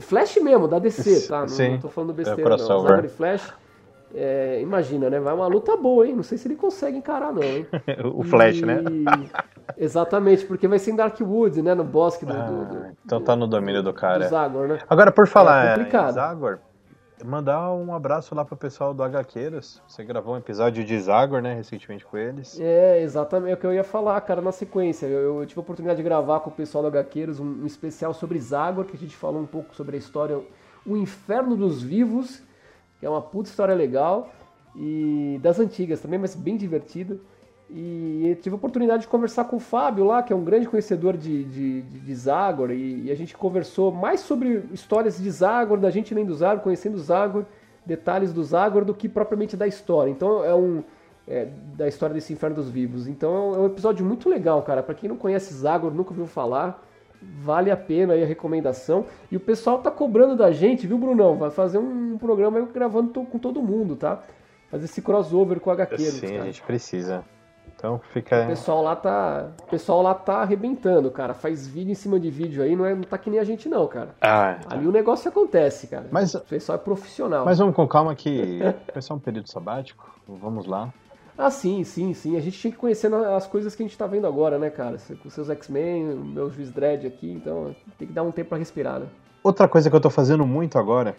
Flash 0.01 0.37
mesmo, 0.37 0.67
da 0.67 0.79
DC, 0.79 1.27
tá? 1.27 1.41
Não, 1.41 1.47
Sim. 1.47 1.71
não 1.71 1.79
tô 1.79 1.89
falando 1.89 2.13
besteira, 2.13 2.41
É 2.41 2.43
não. 2.43 2.57
crossover. 2.57 2.89
Zagor 2.91 3.05
e 3.05 3.09
Flash. 3.09 3.53
é, 4.15 4.59
imagina, 4.61 5.09
né? 5.09 5.19
Vai 5.19 5.33
uma 5.33 5.47
luta 5.47 5.75
boa, 5.75 6.07
hein? 6.07 6.15
Não 6.15 6.23
sei 6.23 6.37
se 6.37 6.47
ele 6.47 6.55
consegue 6.55 6.97
encarar, 6.97 7.33
não, 7.33 7.41
hein? 7.43 7.65
o 8.15 8.23
Flash, 8.23 8.59
E- 8.59 8.65
né? 8.65 8.75
Exatamente, 9.77 10.45
porque 10.45 10.67
vai 10.67 10.77
ser 10.77 10.91
em 10.91 10.95
Darkwood, 10.95 11.61
né? 11.61 11.73
No 11.73 11.83
bosque 11.83 12.25
do, 12.25 12.31
do, 12.31 12.39
Ah, 12.39 12.43
do, 12.43 12.97
então 13.05 13.21
tá 13.21 13.35
no 13.35 13.47
domínio 13.47 13.81
do 13.81 13.91
do 13.91 13.93
cara. 13.93 14.27
Zagor, 14.27 14.67
né? 14.67 14.77
Agora, 14.89 15.11
por 15.11 15.27
falar 15.27 15.65
É 15.65 15.69
complicado. 15.77 16.13
Zagor, 16.13 16.59
mandar 17.23 17.71
um 17.73 17.93
abraço 17.93 18.33
lá 18.33 18.43
pro 18.45 18.55
pessoal 18.55 18.93
do 18.93 19.03
HQueiros. 19.03 19.81
Você 19.87 20.03
gravou 20.03 20.35
um 20.35 20.37
episódio 20.37 20.83
de 20.83 20.99
Zagor, 20.99 21.41
né, 21.41 21.53
recentemente 21.53 22.05
com 22.05 22.17
eles. 22.17 22.59
É, 22.59 23.01
exatamente 23.01 23.51
é 23.51 23.53
o 23.53 23.57
que 23.57 23.65
eu 23.65 23.73
ia 23.73 23.83
falar, 23.83 24.19
cara, 24.21 24.41
na 24.41 24.51
sequência. 24.51 25.05
Eu, 25.05 25.39
eu 25.39 25.45
tive 25.45 25.59
a 25.59 25.63
oportunidade 25.63 25.97
de 25.97 26.03
gravar 26.03 26.39
com 26.39 26.49
o 26.49 26.53
pessoal 26.53 26.89
do 26.89 26.97
HQueiros 26.97 27.39
um, 27.39 27.63
um 27.63 27.65
especial 27.65 28.13
sobre 28.13 28.39
Zagor, 28.39 28.85
que 28.85 28.95
a 28.95 28.99
gente 28.99 29.15
falou 29.15 29.41
um 29.41 29.45
pouco 29.45 29.75
sobre 29.75 29.95
a 29.95 29.99
história 29.99 30.39
O 30.85 30.97
Inferno 30.97 31.55
dos 31.55 31.81
Vivos, 31.81 32.41
que 32.99 33.05
é 33.05 33.09
uma 33.09 33.21
puta 33.21 33.49
história 33.49 33.75
legal. 33.75 34.29
e 34.75 35.39
das 35.41 35.59
antigas 35.59 36.01
também, 36.01 36.19
mas 36.19 36.35
bem 36.35 36.57
divertida. 36.57 37.17
E 37.75 38.37
tive 38.39 38.53
a 38.53 38.57
oportunidade 38.57 39.01
de 39.01 39.07
conversar 39.07 39.45
com 39.45 39.55
o 39.55 39.59
Fábio 39.59 40.05
lá, 40.05 40.21
que 40.21 40.31
é 40.31 40.35
um 40.35 40.43
grande 40.43 40.67
conhecedor 40.67 41.17
de, 41.17 41.43
de, 41.43 41.81
de, 41.81 41.99
de 42.01 42.15
Zagor, 42.15 42.69
e, 42.69 43.05
e, 43.05 43.11
a 43.11 43.15
gente 43.15 43.35
conversou 43.35 43.91
mais 43.91 44.19
sobre 44.19 44.63
histórias 44.71 45.17
de 45.17 45.31
Zagor, 45.31 45.79
da 45.79 45.89
gente 45.89 46.13
lendo 46.13 46.35
Zagor, 46.35 46.63
conhecendo 46.63 46.99
Zagor, 46.99 47.45
detalhes 47.83 48.31
do 48.31 48.43
Zagor, 48.43 48.85
do 48.85 48.93
que 48.93 49.09
propriamente 49.09 49.57
da 49.57 49.65
história. 49.65 50.11
Então 50.11 50.45
é 50.45 50.53
um. 50.53 50.83
É, 51.25 51.47
da 51.75 51.87
história 51.87 52.13
desse 52.13 52.33
Inferno 52.33 52.57
dos 52.57 52.69
Vivos. 52.69 53.07
Então 53.07 53.55
é 53.55 53.57
um 53.57 53.65
episódio 53.65 54.05
muito 54.05 54.29
legal, 54.29 54.61
cara. 54.61 54.83
Para 54.83 54.93
quem 54.93 55.07
não 55.07 55.15
conhece 55.15 55.53
Zagor, 55.53 55.93
nunca 55.93 56.09
ouviu 56.11 56.27
falar, 56.27 56.83
vale 57.21 57.71
a 57.71 57.77
pena 57.77 58.13
aí 58.13 58.21
a 58.21 58.25
recomendação. 58.25 59.05
E 59.31 59.37
o 59.37 59.39
pessoal 59.39 59.79
tá 59.79 59.89
cobrando 59.89 60.35
da 60.35 60.51
gente, 60.51 60.85
viu, 60.85 60.97
Brunão? 60.97 61.37
Vai 61.37 61.49
fazer 61.49 61.77
um 61.77 62.17
programa 62.17 62.61
gravando 62.61 63.09
com 63.25 63.39
todo 63.39 63.61
mundo, 63.61 63.95
tá? 63.95 64.21
Fazer 64.69 64.83
esse 64.85 65.01
crossover 65.01 65.61
com 65.61 65.69
o 65.69 65.73
HQ. 65.73 65.97
Sim, 65.97 66.27
cara. 66.27 66.41
a 66.41 66.45
gente 66.45 66.61
precisa. 66.61 67.23
Então 67.83 67.99
fica. 68.13 68.45
O 68.45 68.47
pessoal 68.47 68.81
lá 68.81 68.95
tá. 68.95 69.49
O 69.61 69.69
pessoal 69.69 70.01
lá 70.01 70.13
tá 70.13 70.35
arrebentando, 70.37 71.11
cara. 71.11 71.33
Faz 71.33 71.67
vídeo 71.67 71.91
em 71.91 71.95
cima 71.95 72.17
de 72.17 72.31
vídeo 72.31 72.63
aí, 72.63 72.77
não, 72.77 72.85
é, 72.85 72.95
não 72.95 73.03
tá 73.03 73.17
que 73.17 73.29
nem 73.29 73.41
a 73.41 73.43
gente, 73.43 73.67
não, 73.67 73.85
cara. 73.87 74.15
Ah, 74.21 74.57
Ali 74.69 74.87
o 74.87 74.91
negócio 74.91 75.27
acontece, 75.27 75.87
cara. 75.87 76.07
Mas, 76.09 76.33
o 76.33 76.39
pessoal 76.39 76.77
é 76.77 76.81
profissional. 76.81 77.43
Mas 77.43 77.57
vamos 77.57 77.75
com 77.75 77.85
calma 77.85 78.15
que 78.15 78.59
vai 78.93 79.01
ser 79.01 79.11
um 79.11 79.19
período 79.19 79.51
sabático. 79.51 80.09
Vamos 80.25 80.65
lá. 80.65 80.93
Ah, 81.37 81.51
sim, 81.51 81.83
sim, 81.83 82.13
sim. 82.13 82.37
A 82.37 82.39
gente 82.39 82.57
tinha 82.57 82.71
que 82.71 82.77
conhecer 82.77 83.13
as 83.13 83.47
coisas 83.47 83.75
que 83.75 83.83
a 83.83 83.85
gente 83.85 83.97
tá 83.97 84.07
vendo 84.07 84.27
agora, 84.27 84.57
né, 84.57 84.69
cara? 84.69 84.95
Com 85.21 85.29
seus 85.29 85.49
X-Men, 85.49 86.13
o 86.13 86.23
meu 86.23 86.49
Juiz 86.49 86.71
Dredd 86.71 87.05
aqui, 87.05 87.29
então 87.29 87.75
tem 87.97 88.07
que 88.07 88.13
dar 88.13 88.23
um 88.23 88.31
tempo 88.31 88.51
para 88.51 88.59
respirar, 88.59 89.01
né? 89.01 89.07
Outra 89.43 89.67
coisa 89.67 89.89
que 89.89 89.95
eu 89.95 89.99
tô 89.99 90.09
fazendo 90.09 90.45
muito 90.45 90.79
agora, 90.79 91.17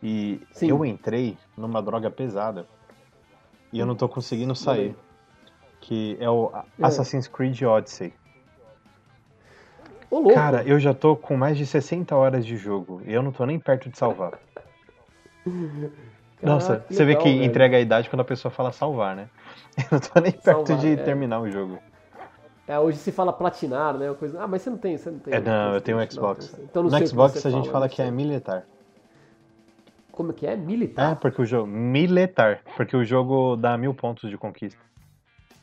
e 0.00 0.40
sim. 0.52 0.68
eu 0.68 0.84
entrei 0.84 1.36
numa 1.56 1.82
droga 1.82 2.08
pesada, 2.12 2.64
e 3.72 3.80
eu 3.80 3.86
não 3.86 3.96
tô 3.96 4.08
conseguindo 4.08 4.54
sair 4.54 4.94
que 5.84 6.16
é 6.18 6.30
o 6.30 6.50
é. 6.54 6.86
Assassin's 6.86 7.28
Creed 7.28 7.60
Odyssey. 7.62 8.12
Ô. 10.10 10.28
Cara, 10.32 10.62
eu 10.62 10.80
já 10.80 10.94
tô 10.94 11.14
com 11.14 11.36
mais 11.36 11.58
de 11.58 11.66
60 11.66 12.16
horas 12.16 12.46
de 12.46 12.56
jogo 12.56 13.02
e 13.04 13.12
eu 13.12 13.22
não 13.22 13.30
tô 13.30 13.44
nem 13.44 13.58
perto 13.58 13.90
de 13.90 13.98
salvar. 13.98 14.32
Nossa, 16.42 16.84
você 16.88 17.04
legal, 17.04 17.22
vê 17.22 17.28
que 17.28 17.36
velho. 17.36 17.44
entrega 17.44 17.76
a 17.76 17.80
idade 17.80 18.08
quando 18.08 18.20
a 18.20 18.24
pessoa 18.24 18.50
fala 18.50 18.72
salvar, 18.72 19.16
né? 19.16 19.28
Eu 19.78 19.84
não 19.92 19.98
tô 19.98 20.20
nem 20.20 20.32
perto 20.32 20.66
salvar, 20.66 20.78
de 20.78 20.92
é. 20.92 20.96
terminar 20.96 21.40
o 21.40 21.50
jogo. 21.50 21.78
É, 22.68 22.78
hoje 22.78 22.98
se 22.98 23.10
fala 23.10 23.32
platinar, 23.32 23.96
né? 23.96 24.12
Coisa... 24.14 24.42
Ah, 24.42 24.46
mas 24.46 24.60
você 24.60 24.70
não 24.70 24.76
tem, 24.76 24.96
você 24.96 25.10
não 25.10 25.18
tem. 25.18 25.34
É, 25.34 25.40
não, 25.40 25.74
eu 25.74 25.80
tenho 25.80 25.98
um 25.98 26.10
Xbox. 26.10 26.52
Não, 26.52 26.64
então, 26.64 26.82
não 26.82 26.90
no 26.90 27.06
Xbox 27.06 27.44
a 27.46 27.50
gente 27.50 27.70
fala 27.70 27.88
que 27.88 28.02
é 28.02 28.10
militar. 28.10 28.66
Como 30.12 30.32
que 30.32 30.46
é? 30.46 30.54
Militar? 30.54 31.12
É, 31.12 31.14
porque 31.14 31.40
o 31.40 31.46
jogo. 31.46 31.66
Militar. 31.66 32.60
Porque 32.76 32.96
o 32.96 33.04
jogo 33.04 33.56
dá 33.56 33.76
mil 33.78 33.94
pontos 33.94 34.28
de 34.28 34.36
conquista. 34.36 34.80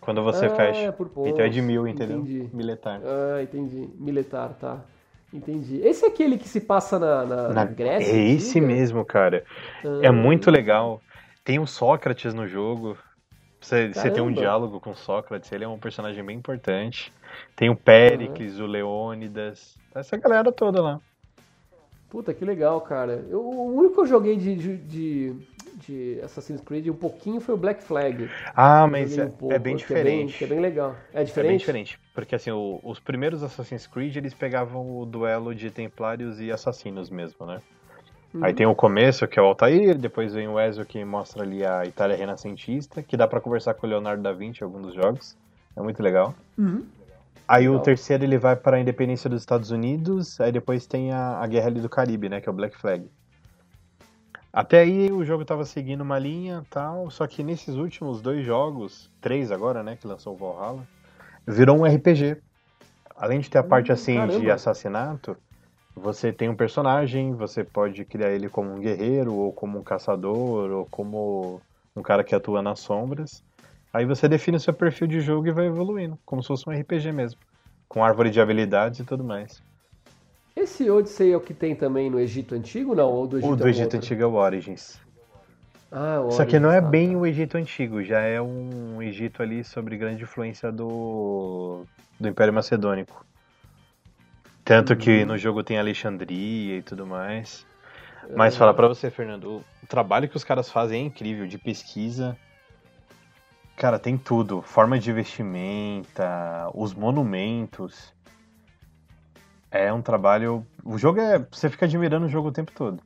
Quando 0.02 0.24
você 0.24 0.48
ah, 0.48 0.56
fecha. 0.56 0.92
Por 0.92 1.08
pontos. 1.10 1.32
Então 1.32 1.46
é 1.46 1.50
de 1.50 1.62
mil, 1.62 1.88
entendeu? 1.88 2.20
Entendi. 2.20 2.50
Militar. 2.52 3.00
Ah, 3.04 3.42
entendi. 3.42 3.88
Militar, 3.98 4.58
tá. 4.60 4.82
Entendi. 5.32 5.80
Esse 5.82 6.04
é 6.04 6.08
aquele 6.10 6.38
que 6.38 6.50
se 6.50 6.60
passa 6.60 7.00
na, 7.00 7.24
na, 7.24 7.50
na 7.50 7.66
Grécia? 7.66 8.12
É 8.12 8.30
esse 8.32 8.60
mesmo, 8.60 9.06
cara. 9.06 9.46
Ah. 9.86 10.00
É 10.04 10.12
muito 10.12 10.52
legal. 10.52 11.00
Tem 11.44 11.60
o 11.60 11.68
Sócrates 11.68 12.34
no 12.34 12.48
jogo. 12.48 12.98
Você, 13.62 13.94
você 13.94 14.10
tem 14.10 14.24
um 14.24 14.34
diálogo 14.34 14.80
com 14.80 14.96
Sócrates, 14.96 15.52
ele 15.52 15.64
é 15.64 15.68
um 15.68 15.78
personagem 15.78 16.26
bem 16.26 16.36
importante. 16.36 17.14
Tem 17.56 17.70
o 17.70 17.76
Péricles, 17.76 18.58
uhum. 18.58 18.66
o 18.66 18.68
Leônidas, 18.68 19.78
essa 19.94 20.18
galera 20.18 20.52
toda 20.52 20.82
lá. 20.82 21.00
Puta, 22.10 22.34
que 22.34 22.44
legal, 22.44 22.82
cara. 22.82 23.24
Eu, 23.30 23.40
o 23.40 23.74
único 23.74 23.96
que 23.96 24.02
eu 24.02 24.06
joguei 24.06 24.36
de, 24.36 24.56
de, 24.56 24.78
de 24.78 25.36
de 25.88 26.20
Assassin's 26.24 26.62
Creed 26.62 26.88
um 26.88 26.96
pouquinho 26.96 27.42
foi 27.42 27.56
o 27.56 27.58
Black 27.58 27.84
Flag. 27.84 28.30
Ah, 28.56 28.88
mas 28.88 29.18
um 29.18 29.22
é, 29.22 29.26
pouco, 29.28 29.54
é, 29.54 29.60
bem 29.60 29.76
diferente. 29.76 30.38
Que 30.38 30.44
é, 30.44 30.48
bem, 30.48 30.58
é 30.58 30.62
bem 30.62 30.70
legal. 30.70 30.96
É 31.14 31.24
diferente? 31.24 31.48
É 31.48 31.52
bem 31.52 31.58
diferente. 31.58 32.00
Porque 32.14 32.36
assim, 32.36 32.52
o, 32.52 32.80
os 32.84 33.00
primeiros 33.00 33.44
Assassin's 33.44 33.88
Creed 33.88 34.16
eles 34.16 34.34
pegavam 34.34 35.00
o 35.00 35.06
duelo 35.06 35.54
de 35.54 35.70
templários 35.72 36.40
e 36.40 36.52
assassinos 36.52 37.10
mesmo, 37.10 37.46
né? 37.46 37.60
Uhum. 38.34 38.46
Aí 38.46 38.54
tem 38.54 38.66
o 38.66 38.74
começo, 38.74 39.28
que 39.28 39.38
é 39.38 39.42
o 39.42 39.46
Altair, 39.46 39.98
depois 39.98 40.34
vem 40.34 40.48
o 40.48 40.60
Ezio 40.60 40.86
que 40.86 41.04
mostra 41.04 41.44
ali 41.44 41.66
a 41.66 41.86
Itália 41.86 42.16
renascentista, 42.16 43.04
que 43.04 43.18
dá 43.18 43.28
para 43.28 43.42
conversar 43.42 43.74
com 43.74 43.86
o 43.86 43.90
Leonardo 43.90 44.24
da 44.24 44.32
Vinci 44.32 44.62
em 44.62 44.64
alguns 44.64 44.88
dos 44.88 44.96
jogos. 44.96 45.38
É 45.76 45.82
muito 45.82 46.02
legal. 46.02 46.34
Uhum. 46.58 46.86
Aí 47.48 47.64
legal. 47.64 47.82
o 47.82 47.84
terceiro 47.84 48.24
ele 48.24 48.38
vai 48.38 48.56
para 48.56 48.78
a 48.78 48.80
independência 48.80 49.30
dos 49.30 49.42
Estados 49.42 49.72
Unidos, 49.72 50.40
aí 50.40 50.52
depois 50.52 50.86
tem 50.86 51.12
a, 51.12 51.40
a 51.40 51.48
guerra 51.48 51.68
ali 51.68 51.82
do 51.82 51.90
Caribe, 51.90 52.30
né, 52.30 52.40
que 52.40 52.48
é 52.48 52.52
o 52.52 52.56
Black 52.56 52.78
Flag. 52.78 53.06
Até 54.54 54.82
aí 54.82 55.10
o 55.12 55.24
jogo 55.24 55.44
estava 55.44 55.64
seguindo 55.64 56.02
uma 56.02 56.20
linha 56.20 56.66
tal, 56.70 57.10
só 57.10 57.26
que 57.26 57.42
nesses 57.42 57.76
últimos 57.76 58.22
dois 58.22 58.46
jogos, 58.46 59.10
três 59.22 59.50
agora, 59.50 59.82
né, 59.82 59.96
que 59.96 60.06
lançou 60.06 60.34
o 60.34 60.38
Valhalla, 60.38 60.86
virou 61.48 61.80
um 61.80 61.86
RPG. 61.86 62.38
Além 63.16 63.40
de 63.40 63.50
ter 63.50 63.60
a 63.60 63.64
parte 63.64 63.92
hum, 63.92 63.94
assim 63.94 64.16
caramba. 64.16 64.40
de 64.40 64.52
assassinato, 64.52 65.38
você 65.96 66.34
tem 66.34 66.50
um 66.50 66.56
personagem, 66.56 67.34
você 67.34 67.64
pode 67.64 68.04
criar 68.04 68.32
ele 68.32 68.50
como 68.50 68.74
um 68.74 68.80
guerreiro, 68.80 69.34
ou 69.34 69.54
como 69.54 69.80
um 69.80 69.84
caçador, 69.84 70.72
ou 70.72 70.86
como 70.86 71.62
um 71.96 72.02
cara 72.02 72.24
que 72.24 72.36
atua 72.36 72.62
nas 72.62 72.80
sombras. 72.80 73.44
Aí 73.94 74.06
você 74.06 74.28
define 74.28 74.58
o 74.58 74.60
seu 74.60 74.74
perfil 74.74 75.08
de 75.08 75.22
jogo 75.22 75.48
e 75.48 75.52
vai 75.52 75.68
evoluindo, 75.68 76.18
como 76.26 76.42
se 76.42 76.48
fosse 76.48 76.68
um 76.68 76.74
RPG 76.74 77.12
mesmo, 77.12 77.40
com 77.88 78.04
árvore 78.04 78.30
de 78.30 78.42
habilidades 78.42 79.00
e 79.00 79.06
tudo 79.06 79.24
mais. 79.24 79.62
Esse 80.62 80.90
Odyssey 80.90 81.32
é 81.32 81.38
o 81.38 81.42
que 81.42 81.54
tem 81.54 81.76
também 81.76 82.10
no 82.10 82.20
Egito 82.20 82.54
Antigo, 82.54 82.94
não? 82.94 83.10
Ou 83.10 83.28
do 83.28 83.38
Egito 83.38 83.52
o 83.52 83.56
do 83.56 83.68
é 83.68 83.70
Egito 83.70 83.98
Antigo 83.98 84.22
é 84.22 84.26
o 84.26 84.34
Origins. 84.34 85.00
Ah, 85.92 86.20
o 86.20 86.26
Origins. 86.26 86.36
Só 86.36 86.46
que 86.46 86.60
não 86.60 86.72
é 86.72 86.80
tá, 86.80 86.88
bem 86.88 87.16
o 87.16 87.26
Egito 87.26 87.58
Antigo, 87.58 88.04
já 88.04 88.20
é 88.20 88.42
um 88.42 89.02
Egito 89.02 89.42
ali 89.42 89.64
sobre 89.64 89.98
grande 89.98 90.24
influência 90.24 90.72
do, 90.72 91.84
do 92.20 92.28
Império 92.28 92.54
Macedônico. 92.54 93.26
Tanto 94.64 94.96
que 94.96 95.22
uhum. 95.22 95.26
no 95.26 95.38
jogo 95.38 95.64
tem 95.64 95.80
Alexandria 95.80 96.78
e 96.78 96.82
tudo 96.82 97.08
mais. 97.08 97.66
Mas 98.36 98.56
falar 98.56 98.74
para 98.74 98.88
você, 98.88 99.10
Fernando, 99.10 99.64
o 99.84 99.88
trabalho 99.88 100.30
que 100.30 100.38
os 100.38 100.44
caras 100.44 100.70
fazem 100.70 101.04
é 101.04 101.06
incrível, 101.08 101.48
de 101.48 101.58
pesquisa. 101.58 102.38
Cara, 103.76 103.98
tem 103.98 104.18
tudo. 104.18 104.62
Forma 104.62 105.00
de 105.00 105.12
vestimenta, 105.12 106.70
os 106.74 106.94
monumentos. 106.94 108.14
É 109.72 109.92
um 109.94 110.02
trabalho. 110.02 110.68
O 110.84 110.98
jogo 110.98 111.22
é. 111.22 111.40
Você 111.50 111.70
fica 111.70 111.86
admirando 111.86 112.26
o 112.26 112.30
jogo 112.30 112.50
o 112.50 112.52
tempo 112.52 112.74
todo. 112.76 113.02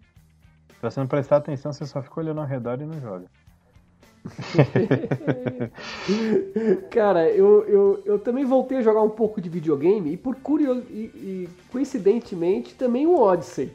Se 0.74 0.82
você 0.82 1.00
não 1.00 1.08
prestar 1.08 1.38
atenção, 1.38 1.72
você 1.72 1.86
só 1.86 2.02
fica 2.02 2.20
olhando 2.20 2.42
ao 2.42 2.48
redor 2.48 2.82
e 2.82 2.86
não 2.86 3.00
joga. 3.00 3.28
Cara, 6.90 7.30
eu, 7.30 7.64
eu, 7.66 8.02
eu 8.06 8.20
também 8.20 8.44
voltei 8.44 8.80
a 8.80 8.82
jogar 8.82 9.04
um 9.04 9.10
pouco 9.10 9.40
de 9.40 9.48
videogame 9.48 10.14
e 10.14 10.18
por 10.18 10.36
curioso 10.38 10.82
e, 10.90 11.12
e, 11.14 11.48
coincidentemente 11.72 12.74
também 12.74 13.06
o 13.06 13.20
Odyssey. 13.20 13.72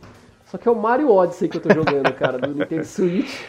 Só 0.46 0.58
que 0.58 0.66
é 0.66 0.70
o 0.70 0.74
Mario 0.74 1.12
Odyssey 1.12 1.48
que 1.48 1.58
eu 1.58 1.62
tô 1.62 1.72
jogando, 1.72 2.12
cara, 2.14 2.36
do 2.36 2.52
Nintendo 2.52 2.84
Switch. 2.84 3.44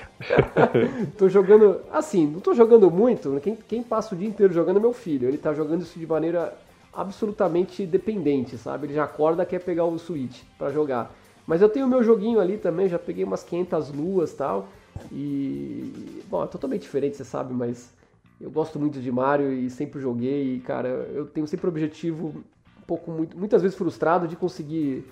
tô 1.17 1.27
jogando, 1.27 1.81
assim, 1.91 2.27
não 2.27 2.39
tô 2.39 2.53
jogando 2.53 2.91
muito. 2.91 3.39
Quem, 3.41 3.55
quem 3.55 3.81
passa 3.81 4.13
o 4.13 4.17
dia 4.17 4.27
inteiro 4.27 4.53
jogando 4.53 4.77
é 4.77 4.79
meu 4.79 4.93
filho. 4.93 5.27
Ele 5.27 5.39
tá 5.39 5.51
jogando 5.51 5.81
isso 5.81 5.97
de 5.97 6.05
maneira 6.05 6.55
absolutamente 6.93 7.85
dependente, 7.85 8.57
sabe? 8.57 8.87
Ele 8.87 8.93
já 8.93 9.05
acorda 9.05 9.45
quer 9.45 9.59
pegar 9.59 9.85
o 9.85 9.97
Switch 9.97 10.41
para 10.57 10.71
jogar. 10.71 11.13
Mas 11.47 11.61
eu 11.61 11.69
tenho 11.69 11.87
meu 11.87 12.03
joguinho 12.03 12.39
ali 12.39 12.57
também, 12.57 12.87
já 12.87 12.99
peguei 12.99 13.23
umas 13.23 13.43
500 13.43 13.91
luas 13.91 14.33
tal. 14.33 14.67
E. 15.11 16.21
Bom, 16.29 16.43
é 16.43 16.47
totalmente 16.47 16.81
diferente, 16.81 17.17
você 17.17 17.23
sabe, 17.23 17.53
mas 17.53 17.91
eu 18.39 18.49
gosto 18.49 18.79
muito 18.79 18.99
de 18.99 19.11
Mario 19.11 19.51
e 19.51 19.69
sempre 19.69 19.99
joguei. 19.99 20.55
E, 20.55 20.59
cara, 20.59 20.89
eu 20.89 21.25
tenho 21.25 21.47
sempre 21.47 21.67
o 21.67 21.69
objetivo, 21.69 22.27
um 22.27 22.81
pouco, 22.85 23.11
muito, 23.11 23.37
muitas 23.37 23.61
vezes 23.61 23.77
frustrado, 23.77 24.27
de 24.27 24.35
conseguir 24.35 25.05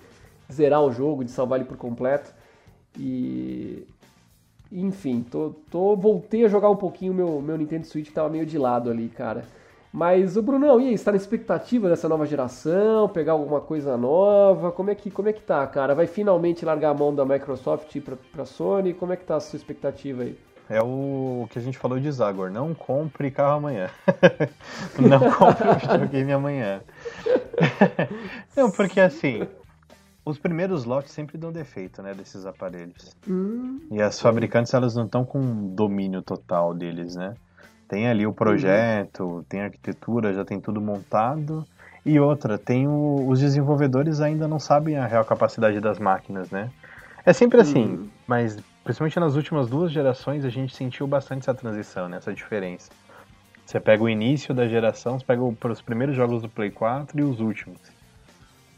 zerar 0.52 0.82
o 0.82 0.92
jogo, 0.92 1.24
de 1.24 1.30
salvar 1.30 1.58
ele 1.58 1.68
por 1.68 1.76
completo. 1.76 2.32
E. 2.98 3.86
Enfim, 4.72 5.26
tô, 5.28 5.52
tô, 5.68 5.96
voltei 5.96 6.44
a 6.44 6.48
jogar 6.48 6.70
um 6.70 6.76
pouquinho 6.76 7.12
meu, 7.12 7.42
meu 7.42 7.58
Nintendo 7.58 7.86
Switch 7.86 8.06
que 8.06 8.12
tava 8.12 8.28
meio 8.28 8.46
de 8.46 8.56
lado 8.56 8.88
ali, 8.88 9.08
cara. 9.08 9.44
Mas 9.92 10.36
o 10.36 10.42
Brunão, 10.42 10.80
e 10.80 10.88
aí, 10.88 10.94
está 10.94 11.10
na 11.10 11.16
expectativa 11.16 11.88
dessa 11.88 12.08
nova 12.08 12.24
geração, 12.24 13.08
pegar 13.08 13.32
alguma 13.32 13.60
coisa 13.60 13.96
nova? 13.96 14.70
Como 14.70 14.88
é 14.88 14.94
que, 14.94 15.10
como 15.10 15.28
é 15.28 15.32
que 15.32 15.42
tá, 15.42 15.66
cara? 15.66 15.94
Vai 15.96 16.06
finalmente 16.06 16.64
largar 16.64 16.90
a 16.90 16.94
mão 16.94 17.12
da 17.12 17.24
Microsoft 17.24 18.00
para 18.00 18.42
a 18.42 18.46
Sony? 18.46 18.94
Como 18.94 19.12
é 19.12 19.16
que 19.16 19.24
tá 19.24 19.36
a 19.36 19.40
sua 19.40 19.56
expectativa 19.56 20.22
aí? 20.22 20.38
É 20.68 20.80
o 20.80 21.48
que 21.50 21.58
a 21.58 21.62
gente 21.62 21.76
falou 21.76 21.98
de 21.98 22.10
Zagor, 22.12 22.48
não 22.48 22.72
compre 22.72 23.32
carro 23.32 23.56
amanhã. 23.56 23.90
não 24.96 25.18
compre 25.32 25.68
o 25.68 25.74
videogame 25.74 26.32
amanhã. 26.32 26.80
não, 28.56 28.70
porque 28.70 29.00
assim, 29.00 29.48
os 30.24 30.38
primeiros 30.38 30.84
lotes 30.84 31.10
sempre 31.10 31.36
dão 31.36 31.50
defeito, 31.50 32.00
né, 32.00 32.14
desses 32.14 32.46
aparelhos. 32.46 33.16
Hum, 33.28 33.80
e 33.90 34.00
as 34.00 34.20
fabricantes, 34.20 34.72
elas 34.72 34.94
não 34.94 35.06
estão 35.06 35.24
com 35.24 35.74
domínio 35.74 36.22
total 36.22 36.72
deles, 36.72 37.16
né? 37.16 37.34
Tem 37.90 38.06
ali 38.06 38.24
o 38.24 38.32
projeto, 38.32 39.24
uhum. 39.24 39.42
tem 39.42 39.62
a 39.62 39.64
arquitetura, 39.64 40.32
já 40.32 40.44
tem 40.44 40.60
tudo 40.60 40.80
montado. 40.80 41.66
E 42.06 42.20
outra, 42.20 42.56
tem 42.56 42.86
o, 42.86 43.26
os 43.28 43.40
desenvolvedores 43.40 44.20
ainda 44.20 44.46
não 44.46 44.60
sabem 44.60 44.96
a 44.96 45.04
real 45.06 45.24
capacidade 45.24 45.80
das 45.80 45.98
máquinas, 45.98 46.52
né? 46.52 46.70
É 47.26 47.32
sempre 47.32 47.60
assim, 47.60 47.84
uhum. 47.84 48.08
mas 48.28 48.56
principalmente 48.84 49.18
nas 49.18 49.34
últimas 49.34 49.68
duas 49.68 49.90
gerações, 49.90 50.44
a 50.44 50.48
gente 50.48 50.72
sentiu 50.72 51.04
bastante 51.04 51.40
essa 51.40 51.52
transição, 51.52 52.08
né? 52.08 52.18
essa 52.18 52.32
diferença. 52.32 52.90
Você 53.66 53.80
pega 53.80 54.04
o 54.04 54.08
início 54.08 54.54
da 54.54 54.68
geração, 54.68 55.18
você 55.18 55.24
pega 55.24 55.42
os 55.42 55.82
primeiros 55.82 56.14
jogos 56.14 56.42
do 56.42 56.48
Play 56.48 56.70
4 56.70 57.18
e 57.18 57.24
os 57.24 57.40
últimos. 57.40 57.80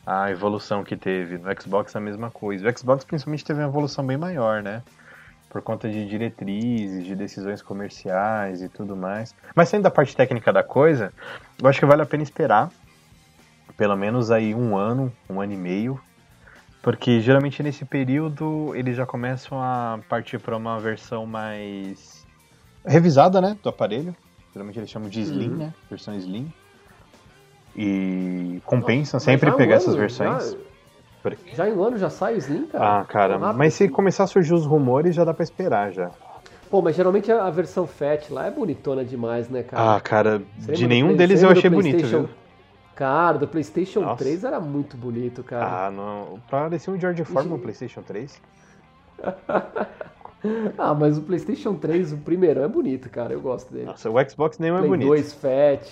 A 0.07 0.31
evolução 0.31 0.83
que 0.83 0.97
teve. 0.97 1.37
No 1.37 1.49
Xbox 1.61 1.95
a 1.95 2.01
mesma 2.01 2.31
coisa. 2.31 2.67
O 2.67 2.79
Xbox 2.79 3.05
principalmente 3.05 3.45
teve 3.45 3.61
uma 3.61 3.69
evolução 3.69 4.05
bem 4.05 4.17
maior, 4.17 4.63
né? 4.63 4.83
Por 5.53 5.61
conta 5.61 5.87
de 5.89 6.09
diretrizes, 6.09 7.05
de 7.05 7.15
decisões 7.15 7.61
comerciais 7.61 8.63
e 8.63 8.71
tudo 8.71 8.97
mais. 8.97 9.35
Mas 9.55 9.69
saindo 9.69 9.83
da 9.83 9.91
parte 9.91 10.17
técnica 10.17 10.51
da 10.51 10.63
coisa, 10.65 11.13
eu 11.63 11.69
acho 11.69 11.79
que 11.79 11.85
vale 11.85 12.01
a 12.01 12.07
pena 12.07 12.23
esperar 12.23 12.71
pelo 13.77 13.97
menos 13.97 14.31
aí 14.31 14.55
um 14.55 14.77
ano, 14.77 15.13
um 15.29 15.41
ano 15.41 15.53
e 15.53 15.57
meio, 15.57 16.01
porque 16.81 17.21
geralmente 17.21 17.63
nesse 17.63 17.85
período 17.85 18.73
eles 18.75 18.97
já 18.97 19.07
começam 19.07 19.61
a 19.61 19.99
partir 20.09 20.39
para 20.39 20.57
uma 20.57 20.79
versão 20.79 21.27
mais 21.27 22.27
revisada, 22.85 23.41
né, 23.41 23.57
do 23.63 23.69
aparelho. 23.69 24.15
Geralmente 24.53 24.79
eles 24.79 24.91
chamam 24.91 25.09
de 25.09 25.21
Slim, 25.21 25.51
uhum. 25.51 25.57
né, 25.57 25.75
versão 25.89 26.15
Slim. 26.17 26.53
E 27.75 28.61
compensam 28.67 29.19
sempre 29.19 29.51
pegar 29.53 29.75
um 29.75 29.79
essas 29.79 29.95
versões. 29.95 30.53
Já, 30.53 30.59
já, 31.55 31.69
em 31.69 31.73
um 31.73 31.83
ano 31.83 31.99
já 31.99 32.11
sai 32.11 32.35
o 32.35 32.39
Slim, 32.39 32.67
cara? 32.67 33.01
Ah, 33.01 33.05
cara, 33.05 33.39
mas 33.53 33.75
se 33.75 33.89
começar 33.89 34.25
a 34.25 34.27
surgir 34.27 34.55
os 34.55 34.67
rumores 34.67 35.15
já 35.15 35.25
dá 35.25 35.33
para 35.33 35.45
esperar 35.45 35.93
já. 35.93 36.11
Pô, 36.71 36.81
mas 36.81 36.97
geralmente 36.97 37.31
a 37.31 37.51
versão 37.51 37.87
Fat 37.87 38.31
lá 38.31 38.47
é 38.47 38.51
bonitona 38.51 39.05
demais, 39.05 39.49
né, 39.49 39.63
cara? 39.63 39.97
Ah, 39.97 40.01
cara, 40.01 40.43
de 40.57 40.87
nenhum 40.87 41.15
deles 41.15 41.43
eu 41.43 41.51
achei 41.51 41.69
bonito, 41.69 42.07
viu? 42.07 42.29
Cara, 42.95 43.39
do 43.39 43.49
PlayStation 43.49 44.01
Nossa. 44.01 44.25
3 44.25 44.45
era 44.45 44.61
muito 44.61 44.97
bonito, 44.97 45.43
cara. 45.43 45.87
Ah, 45.87 45.91
não. 45.91 46.41
Parecia 46.51 46.93
um 46.93 47.01
George 47.01 47.25
Foreman 47.25 47.57
no 47.57 47.59
PlayStation 47.59 48.03
3. 48.03 48.41
ah, 50.79 50.95
mas 50.95 51.17
o 51.17 51.23
PlayStation 51.23 51.75
3, 51.75 52.13
o 52.13 52.19
primeiro, 52.19 52.61
é 52.61 52.69
bonito, 52.69 53.09
cara. 53.09 53.33
Eu 53.33 53.41
gosto 53.41 53.73
dele. 53.73 53.87
Nossa, 53.87 54.11
o 54.11 54.31
Xbox 54.31 54.59
nem 54.59 54.71
é 54.71 54.81
bonito. 54.81 55.09
2 55.09 55.33
Fat. 55.33 55.89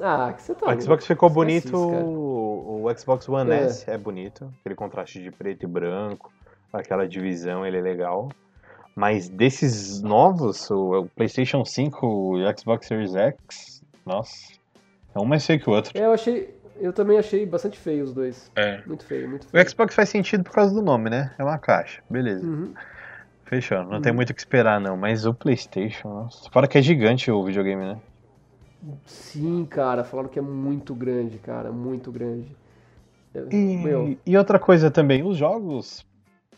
Ah, 0.00 0.32
que 0.34 0.42
você 0.42 0.54
tá. 0.54 0.66
O 0.66 0.80
Xbox 0.80 1.06
ficou 1.06 1.28
bonito. 1.28 1.76
O, 1.76 2.84
o 2.84 2.98
Xbox 2.98 3.28
One 3.28 3.50
é. 3.50 3.62
S 3.64 3.90
é 3.90 3.98
bonito. 3.98 4.52
Aquele 4.60 4.74
contraste 4.74 5.22
de 5.22 5.30
preto 5.30 5.64
e 5.64 5.66
branco. 5.66 6.32
Aquela 6.72 7.08
divisão, 7.08 7.66
ele 7.66 7.78
é 7.78 7.80
legal. 7.80 8.28
Mas 8.94 9.28
desses 9.28 10.02
novos, 10.02 10.70
o 10.70 11.06
PlayStation 11.14 11.64
5 11.64 12.38
e 12.38 12.44
o 12.44 12.58
Xbox 12.58 12.86
Series 12.86 13.14
X, 13.14 13.82
nossa. 14.04 14.52
É 15.14 15.20
um 15.20 15.24
mais 15.24 15.46
feio 15.46 15.60
que 15.60 15.70
o 15.70 15.72
outro. 15.72 15.96
É, 15.96 16.04
eu 16.04 16.12
achei. 16.12 16.56
Eu 16.80 16.92
também 16.92 17.18
achei 17.18 17.44
bastante 17.44 17.78
feio 17.78 18.04
os 18.04 18.12
dois. 18.12 18.50
É. 18.54 18.82
Muito 18.86 19.04
feio, 19.04 19.28
muito 19.28 19.46
feio. 19.46 19.64
O 19.64 19.68
Xbox 19.68 19.94
faz 19.94 20.08
sentido 20.08 20.44
por 20.44 20.52
causa 20.52 20.74
do 20.74 20.82
nome, 20.82 21.10
né? 21.10 21.32
É 21.38 21.42
uma 21.42 21.58
caixa. 21.58 22.02
Beleza. 22.08 22.46
Uhum. 22.46 22.72
Fechou. 23.44 23.84
Não 23.84 23.94
uhum. 23.94 24.02
tem 24.02 24.12
muito 24.12 24.30
o 24.30 24.34
que 24.34 24.40
esperar, 24.40 24.80
não. 24.80 24.96
Mas 24.96 25.24
o 25.24 25.34
PlayStation, 25.34 26.08
nossa. 26.08 26.50
Fora 26.50 26.68
que 26.68 26.78
é 26.78 26.82
gigante 26.82 27.30
o 27.30 27.42
videogame, 27.42 27.84
né? 27.84 27.98
Sim, 29.06 29.64
cara. 29.64 30.04
Falaram 30.04 30.28
que 30.28 30.38
é 30.38 30.42
muito 30.42 30.94
grande, 30.94 31.38
cara. 31.38 31.70
Muito 31.72 32.10
grande. 32.12 32.56
E, 33.52 34.18
e 34.26 34.36
outra 34.36 34.58
coisa 34.58 34.90
também, 34.90 35.22
os 35.22 35.36
jogos 35.36 36.04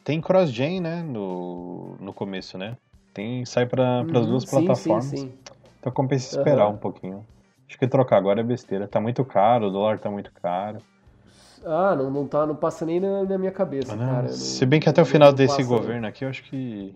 tem 0.04 0.20
cross-gen, 0.20 0.80
né? 0.80 1.02
No, 1.02 1.96
no 2.00 2.12
começo, 2.12 2.56
né? 2.56 2.76
Tem, 3.12 3.44
sai 3.44 3.66
para 3.66 4.00
as 4.00 4.06
uhum. 4.06 4.26
duas 4.26 4.44
sim, 4.44 4.50
plataformas. 4.50 5.04
Sim, 5.04 5.16
sim. 5.16 5.32
Então 5.78 5.92
compensa 5.92 6.36
esperar 6.36 6.68
um 6.68 6.76
pouquinho. 6.76 7.26
Acho 7.68 7.78
que 7.78 7.86
trocar 7.86 8.16
agora 8.16 8.40
é 8.40 8.44
besteira. 8.44 8.88
Tá 8.88 9.00
muito 9.00 9.24
caro, 9.24 9.66
o 9.66 9.70
dólar 9.70 9.98
tá 9.98 10.10
muito 10.10 10.32
caro. 10.32 10.78
Ah, 11.64 11.94
não, 11.94 12.10
não, 12.10 12.26
tá, 12.26 12.46
não 12.46 12.56
passa 12.56 12.86
nem 12.86 12.98
na, 12.98 13.22
na 13.24 13.38
minha 13.38 13.52
cabeça, 13.52 13.94
não, 13.94 14.06
cara. 14.06 14.28
Se 14.28 14.64
bem 14.64 14.80
que 14.80 14.88
até 14.88 15.02
o 15.02 15.06
final 15.06 15.32
desse 15.32 15.62
governo 15.62 16.06
aqui, 16.06 16.24
eu 16.24 16.28
acho 16.28 16.42
que 16.44 16.94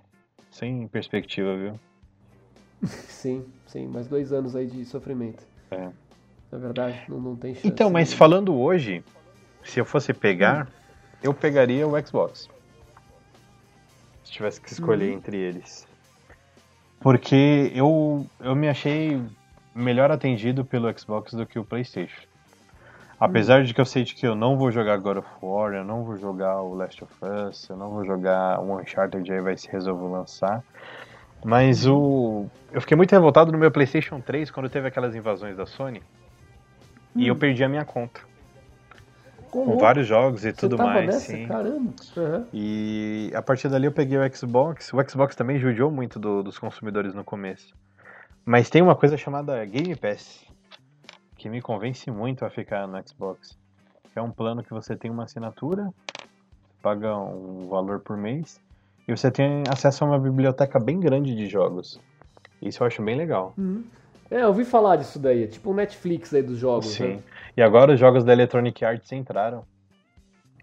sem 0.51 0.89
perspectiva, 0.89 1.55
viu? 1.57 1.75
Sim, 2.87 3.45
sim, 3.67 3.87
mais 3.87 4.07
dois 4.07 4.33
anos 4.33 4.55
aí 4.55 4.67
de 4.67 4.85
sofrimento. 4.85 5.43
É. 5.71 5.91
Na 6.51 6.59
verdade, 6.59 7.03
não, 7.09 7.21
não 7.21 7.37
tem 7.37 7.55
chance. 7.55 7.67
Então, 7.67 7.91
mas 7.91 8.13
falando 8.13 8.55
hoje, 8.55 9.05
se 9.65 9.81
eu 9.81 9.85
fosse 9.85 10.13
pegar, 10.13 10.67
hum. 10.67 10.71
eu 11.23 11.35
pegaria 11.35 11.87
o 11.87 12.07
Xbox. 12.07 12.49
Se 14.25 14.33
tivesse 14.33 14.61
que 14.61 14.73
escolher 14.73 15.11
hum. 15.13 15.17
entre 15.17 15.37
eles. 15.37 15.87
Porque 17.01 17.73
eu, 17.75 18.27
eu 18.41 18.55
me 18.55 18.69
achei 18.69 19.21
melhor 19.75 20.11
atendido 20.11 20.65
pelo 20.65 20.97
Xbox 20.97 21.35
do 21.35 21.45
que 21.45 21.59
o 21.59 21.65
PlayStation. 21.65 22.23
Apesar 23.19 23.63
hum. 23.63 23.65
de 23.65 23.75
que 23.75 23.81
eu 23.81 23.85
sei 23.85 24.05
de 24.05 24.15
que 24.15 24.27
eu 24.27 24.35
não 24.35 24.57
vou 24.57 24.71
jogar 24.71 24.97
God 24.99 25.19
of 25.19 25.29
War, 25.43 25.75
eu 25.75 25.85
não 25.85 26.05
vou 26.05 26.17
jogar 26.19 26.63
o 26.63 26.75
Last 26.75 27.03
of 27.03 27.13
Us, 27.23 27.69
eu 27.69 27.77
não 27.77 27.91
vou 27.91 28.05
jogar 28.05 28.61
o 28.61 28.79
Uncharted, 28.79 29.33
aí 29.33 29.41
vai 29.41 29.57
se 29.57 29.69
resolver 29.71 30.07
lançar. 30.07 30.63
Mas 31.45 31.87
o. 31.87 32.47
Eu 32.73 32.81
fiquei 32.81 32.97
muito 32.97 33.13
revoltado 33.13 33.53
no 33.53 33.59
meu 33.59 33.71
PlayStation 33.71 34.19
3 34.21 34.51
quando 34.51 34.71
teve 34.71 34.89
aquelas 34.89 35.15
invasões 35.15 35.57
da 35.57 35.67
Sony. 35.67 36.01
Hum. 37.15 37.21
E 37.21 37.29
eu 37.29 37.35
hum. 37.35 37.39
perdi 37.39 37.63
a 37.63 37.69
minha 37.69 37.85
conta. 37.85 38.21
Como? 39.51 39.73
Com 39.73 39.79
vários 39.79 40.07
jogos 40.07 40.45
e 40.45 40.51
Você 40.51 40.57
tudo 40.57 40.79
mais. 40.79 41.07
Nessa? 41.07 41.21
Sim. 41.21 41.47
Caramba. 41.47 41.93
Uhum. 42.17 42.47
E 42.53 43.31
a 43.35 43.43
partir 43.43 43.69
dali 43.69 43.87
eu 43.87 43.93
peguei 43.93 44.19
o 44.19 44.37
Xbox. 44.37 44.93
O 44.93 45.09
Xbox 45.09 45.37
também 45.37 45.59
judiou 45.59 45.91
muito 45.91 46.19
do, 46.19 46.43
dos 46.43 46.59
consumidores 46.59 47.15
no 47.15 47.23
começo. 47.23 47.73
Mas 48.45 48.69
tem 48.69 48.83
uma 48.83 48.97
coisa 48.97 49.17
chamada 49.17 49.65
Game 49.65 49.95
Pass, 49.95 50.45
que 51.37 51.49
me 51.49 51.63
convence 51.63 52.11
muito 52.11 52.45
a 52.45 52.51
ficar 52.51 52.89
no 52.89 53.01
Xbox. 53.07 53.57
É 54.17 54.21
um 54.21 54.31
plano 54.31 54.63
que 54.63 54.71
você 54.71 54.97
tem 54.97 55.11
uma 55.11 55.25
assinatura, 55.25 55.89
paga 56.83 57.17
um 57.17 57.69
valor 57.69 58.01
por 58.01 58.17
mês, 58.17 58.61
e 59.07 59.17
você 59.17 59.31
tem 59.31 59.63
acesso 59.69 60.05
a 60.05 60.07
uma 60.07 60.19
biblioteca 60.19 60.79
bem 60.79 60.99
grande 60.99 61.35
de 61.35 61.47
jogos. 61.47 62.01
Isso 62.61 62.83
eu 62.83 62.87
acho 62.87 63.03
bem 63.03 63.17
legal. 63.17 63.55
Uhum. 63.59 63.85
É, 64.31 64.43
eu 64.43 64.49
ouvi 64.49 64.65
falar 64.65 64.97
disso 64.97 65.19
daí, 65.19 65.45
é 65.45 65.47
tipo 65.47 65.71
um 65.71 65.75
Netflix 65.75 66.33
aí 66.33 66.43
dos 66.43 66.59
jogos. 66.59 66.87
Sim. 66.87 67.17
Né? 67.17 67.19
E 67.57 67.63
agora 67.63 67.93
os 67.93 68.01
jogos 68.01 68.25
da 68.25 68.33
Electronic 68.33 68.85
Arts 68.85 69.13
entraram 69.13 69.65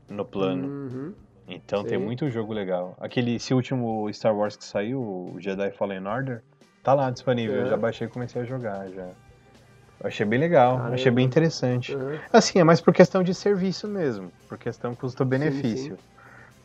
no 0.10 0.26
plano. 0.26 0.68
Uhum. 0.68 1.14
Então 1.48 1.84
Sim. 1.84 1.90
tem 1.90 1.98
muito 1.98 2.30
jogo 2.30 2.54
legal. 2.54 2.96
Aquele, 3.00 3.36
esse 3.36 3.54
último 3.54 4.12
Star 4.14 4.36
Wars 4.36 4.56
que 4.56 4.64
saiu, 4.64 5.00
o 5.00 5.36
Jedi 5.40 5.72
Fallen 5.72 6.08
Order, 6.08 6.42
Tá 6.84 6.94
lá 6.94 7.12
disponível, 7.12 7.64
é. 7.64 7.70
já 7.70 7.78
baixei 7.78 8.08
e 8.08 8.10
comecei 8.10 8.42
a 8.42 8.46
jogar 8.46 8.90
já. 8.90 9.04
Eu 9.04 10.08
achei 10.08 10.26
bem 10.26 10.40
legal, 10.40 10.78
Caramba. 10.78 10.96
achei 10.96 11.12
bem 11.12 11.26
interessante. 11.26 11.96
Uhum. 11.96 12.18
Assim, 12.34 12.60
é 12.60 12.64
mais 12.64 12.82
por 12.82 12.92
questão 12.92 13.22
de 13.22 13.36
serviço 13.36 13.88
mesmo, 13.88 14.32
por 14.50 14.58
questão 14.58 14.96
custo-benefício. 14.96 15.96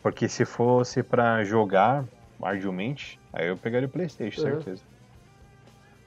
Porque 0.07 0.29
se 0.29 0.45
fosse 0.45 1.03
para 1.03 1.42
jogar 1.42 2.05
arduamente, 2.40 3.19
aí 3.33 3.49
eu 3.49 3.57
pegaria 3.57 3.88
o 3.88 3.90
PlayStation, 3.90 4.40
uhum. 4.40 4.47
certeza. 4.53 4.83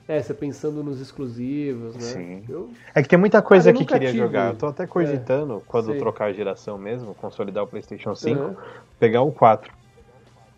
É, 0.08 0.22
você 0.22 0.34
pensando 0.34 0.82
nos 0.82 1.02
exclusivos, 1.02 1.96
né? 1.96 2.02
Sim. 2.02 2.44
Eu... 2.48 2.70
É 2.96 3.04
que 3.04 3.10
tem 3.10 3.20
muita 3.20 3.42
coisa 3.42 3.74
que 3.74 3.84
queria 3.84 4.08
tive... 4.08 4.20
jogar. 4.20 4.54
Eu 4.54 4.56
tô 4.56 4.68
até 4.68 4.88
cogitando, 4.88 5.58
é, 5.58 5.62
quando 5.68 5.88
sei. 5.88 5.98
trocar 5.98 6.28
a 6.28 6.32
geração 6.32 6.78
mesmo, 6.78 7.14
consolidar 7.14 7.66
o 7.66 7.68
PlayStation 7.68 8.16
5, 8.16 8.42
uhum. 8.42 8.56
pegar 8.98 9.22
o 9.22 9.34
4. 9.34 9.70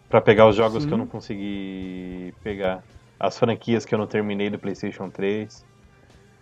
para 0.08 0.22
pegar 0.22 0.48
os 0.48 0.56
jogos 0.56 0.84
Sim. 0.84 0.90
que 0.90 0.94
eu 0.94 0.98
não 1.00 1.08
consegui 1.08 2.36
pegar 2.44 2.84
as 3.20 3.40
franquias 3.40 3.88
que 3.88 3.96
eu 3.96 3.98
não 3.98 4.06
terminei 4.06 4.52
do 4.52 4.60
PlayStation 4.60 5.10
3. 5.10 5.66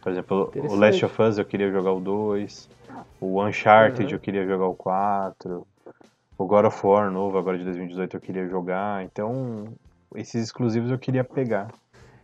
Por 0.01 0.11
exemplo, 0.11 0.51
o 0.53 0.75
Last 0.75 1.05
of 1.05 1.21
Us 1.21 1.37
eu 1.37 1.45
queria 1.45 1.71
jogar 1.71 1.93
o 1.93 2.01
2. 2.01 2.69
O 3.21 3.41
Uncharted 3.41 4.03
uhum. 4.03 4.11
eu 4.11 4.19
queria 4.19 4.45
jogar 4.45 4.65
o 4.65 4.75
4. 4.75 5.65
O 6.39 6.45
God 6.45 6.67
of 6.67 6.87
War 6.87 7.11
novo, 7.11 7.37
agora 7.37 7.57
de 7.57 7.65
2018, 7.65 8.15
eu 8.15 8.21
queria 8.21 8.47
jogar. 8.47 9.03
Então, 9.03 9.65
esses 10.15 10.41
exclusivos 10.41 10.89
eu 10.89 10.97
queria 10.97 11.21
pegar. 11.21 11.69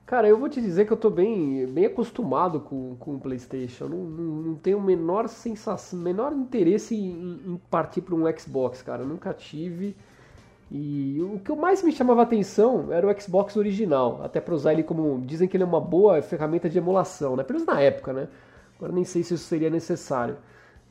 Cara, 0.05 0.25
eu 0.25 0.39
vou 0.39 0.47
te 0.47 0.61
dizer 0.61 0.87
que 0.87 0.93
eu 0.93 0.97
tô 0.97 1.09
bem, 1.09 1.67
bem 1.67 1.87
acostumado 1.87 2.61
com, 2.61 2.95
com 2.95 3.15
o 3.15 3.19
PlayStation. 3.19 3.89
Não, 3.89 3.97
não, 3.97 4.23
não 4.41 4.55
tenho 4.55 4.77
o 4.77 4.81
menor 4.81 5.27
sensação, 5.27 5.99
menor 5.99 6.31
interesse 6.31 6.95
em, 6.95 7.41
em 7.45 7.61
partir 7.69 7.99
para 7.99 8.15
um 8.15 8.23
Xbox, 8.39 8.81
cara. 8.81 9.01
Eu 9.01 9.07
nunca 9.07 9.33
tive. 9.33 9.97
E 10.71 11.21
o 11.21 11.37
que 11.39 11.53
mais 11.53 11.83
me 11.83 11.91
chamava 11.91 12.21
atenção 12.21 12.93
era 12.93 13.05
o 13.05 13.21
Xbox 13.21 13.57
original, 13.57 14.21
até 14.23 14.39
para 14.39 14.55
usar 14.55 14.71
ele 14.71 14.83
como. 14.83 15.19
Dizem 15.25 15.45
que 15.45 15.57
ele 15.57 15.63
é 15.63 15.67
uma 15.67 15.81
boa 15.81 16.21
ferramenta 16.21 16.69
de 16.69 16.77
emulação, 16.77 17.35
né? 17.35 17.43
Pelo 17.43 17.59
menos 17.59 17.75
na 17.75 17.81
época, 17.81 18.13
né? 18.13 18.29
Agora 18.77 18.93
nem 18.93 19.03
sei 19.03 19.23
se 19.23 19.33
isso 19.33 19.43
seria 19.43 19.69
necessário. 19.69 20.37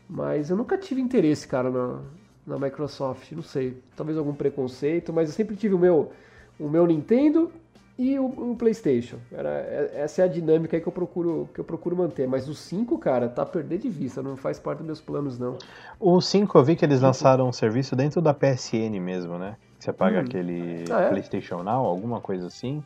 Mas 0.07 0.51
eu 0.51 0.57
nunca 0.59 0.76
tive 0.76 1.01
interesse, 1.01 1.48
cara, 1.48 1.70
na, 1.70 2.01
na 2.47 2.59
Microsoft. 2.59 3.32
Não 3.32 3.42
sei. 3.42 3.80
Talvez 3.97 4.18
algum 4.18 4.34
preconceito, 4.34 5.12
mas 5.12 5.28
eu 5.28 5.34
sempre 5.34 5.57
tive 5.57 5.74
o 5.74 5.78
meu, 5.78 6.12
o 6.59 6.68
meu 6.68 6.86
Nintendo 6.86 7.51
e 7.99 8.18
o, 8.18 8.26
o, 8.26 8.57
PlayStation. 8.57 9.18
Era, 9.32 9.49
é, 9.49 9.92
essa 9.97 10.22
é 10.22 10.24
a 10.24 10.28
dinâmica 10.28 10.78
que 10.80 10.86
eu 10.86 10.92
procuro 10.92 11.49
que 11.55 11.61
eu 11.61 11.64
procuro 11.64 11.97
manter. 11.97 12.26
Mas 12.26 12.49
o 12.49 12.55
5, 12.55 12.99
cara, 12.99 13.28
tá 13.28 13.42
a 13.42 13.47
perder 13.47 13.78
de 13.78 13.88
vista, 13.88 14.22
não 14.22 14.36
faz 14.36 14.59
parte 14.59 14.78
dos 14.78 14.86
meus 14.86 15.01
planos, 15.01 15.38
não. 15.38 15.59
O 15.99 16.20
5 16.20 16.59
eu 16.59 16.64
vi 16.64 16.76
que 16.76 16.84
eles 16.84 17.01
lançaram 17.01 17.49
um 17.49 17.53
serviço 17.53 17.95
dentro 17.95 18.20
da 18.20 18.34
PSN 18.34 19.01
mesmo, 19.01 19.38
né? 19.38 19.57
Você 19.78 19.92
paga 19.92 20.18
hum. 20.18 20.22
aquele 20.22 20.84
ah, 20.90 21.03
é? 21.03 21.09
PlayStation 21.11 21.62
Now, 21.62 21.84
alguma 21.84 22.20
coisa 22.20 22.47
assim. 22.47 22.82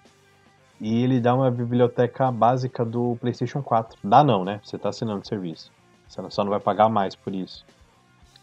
E 0.80 1.02
ele 1.02 1.20
dá 1.20 1.34
uma 1.34 1.50
biblioteca 1.50 2.30
básica 2.30 2.84
do 2.84 3.16
PlayStation 3.20 3.62
4. 3.62 3.98
Dá 4.04 4.22
não, 4.22 4.44
né? 4.44 4.60
Você 4.62 4.78
tá 4.78 4.90
assinando 4.90 5.22
o 5.22 5.26
serviço. 5.26 5.72
Você 6.06 6.22
só 6.30 6.44
não 6.44 6.50
vai 6.50 6.60
pagar 6.60 6.88
mais 6.88 7.14
por 7.16 7.34
isso. 7.34 7.66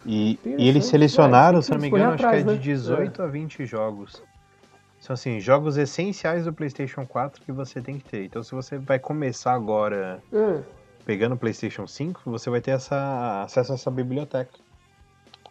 E, 0.05 0.39
e 0.45 0.67
eles 0.67 0.85
selecionaram, 0.85 1.59
é, 1.59 1.61
se 1.61 1.71
não 1.71 1.79
me 1.79 1.87
engano, 1.87 2.13
acho 2.13 2.29
que 2.29 2.35
é 2.35 2.43
de 2.43 2.57
18 2.59 3.21
né? 3.21 3.27
a 3.27 3.31
20 3.31 3.65
jogos 3.65 4.21
São 4.99 5.15
assim, 5.15 5.39
jogos 5.39 5.77
essenciais 5.77 6.45
do 6.45 6.53
PlayStation 6.53 7.05
4 7.07 7.41
que 7.41 7.51
você 7.51 7.81
tem 7.81 7.97
que 7.97 8.05
ter. 8.05 8.23
Então, 8.25 8.43
se 8.43 8.53
você 8.53 8.77
vai 8.77 8.99
começar 8.99 9.53
agora 9.53 10.21
Ah, 10.31 10.61
pegando 11.05 11.33
o 11.33 11.37
PlayStation 11.37 11.87
5, 11.87 12.21
você 12.25 12.49
vai 12.49 12.61
ter 12.61 12.71
essa, 12.71 13.43
acesso 13.43 13.71
a 13.71 13.75
essa 13.75 13.89
biblioteca. 13.89 14.51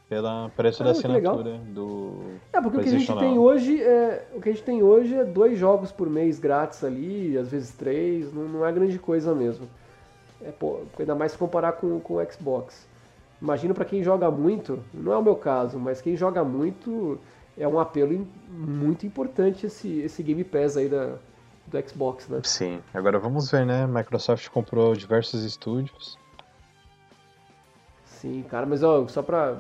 Pela 0.09 0.51
preço 0.55 0.83
Ah, 0.83 0.93
da 0.93 0.93
legal. 0.93 1.35
assinatura 1.35 1.59
do. 1.73 2.35
É, 2.53 2.61
porque 2.61 2.77
o 2.77 2.81
que 2.81 2.89
a 2.89 2.93
gente 2.93 3.17
tem 3.17 3.39
hoje 3.39 3.83
é. 3.83 4.27
O 4.35 4.41
que 4.41 4.51
a 4.51 4.53
gente 4.53 4.63
tem 4.65 4.83
hoje 4.83 5.15
é 5.15 5.25
dois 5.25 5.59
jogos 5.59 5.91
por 5.91 6.11
mês 6.11 6.39
grátis 6.39 6.85
ali, 6.85 7.39
às 7.39 7.49
vezes 7.49 7.73
três, 7.73 8.33
não, 8.33 8.45
não 8.45 8.67
é 8.67 8.71
grande 8.71 8.99
coisa 8.99 9.35
mesmo. 9.35 9.67
É, 10.43 10.51
pô, 10.53 10.81
ainda 10.99 11.15
mais 11.15 11.33
se 11.33 11.39
comparar 11.39 11.73
com, 11.73 11.99
com 12.01 12.15
o 12.15 12.33
Xbox. 12.33 12.87
Imagino 13.45 13.75
pra 13.75 13.85
quem 13.85 14.03
joga 14.03 14.31
muito, 14.31 14.83
não 14.95 15.13
é 15.13 15.19
o 15.19 15.23
meu 15.23 15.37
caso, 15.37 15.79
mas 15.79 16.01
quem 16.01 16.17
joga 16.17 16.43
muito 16.43 17.21
é 17.59 17.69
um 17.69 17.79
apelo 17.79 18.27
muito 18.49 19.05
importante 19.05 19.67
esse, 19.67 19.99
esse 20.01 20.23
Game 20.23 20.43
Pass 20.43 20.79
aí 20.79 20.89
da, 20.89 21.17
do 21.67 21.89
Xbox, 21.89 22.27
né? 22.27 22.41
Sim, 22.43 22.81
agora 22.95 23.19
vamos 23.19 23.51
ver, 23.51 23.67
né? 23.67 23.87
Microsoft 23.87 24.49
comprou 24.49 24.95
diversos 24.97 25.45
estúdios. 25.45 26.19
Sim, 28.07 28.43
cara, 28.49 28.65
mas 28.65 28.83
ó, 28.83 29.07
só 29.09 29.23
pra, 29.23 29.59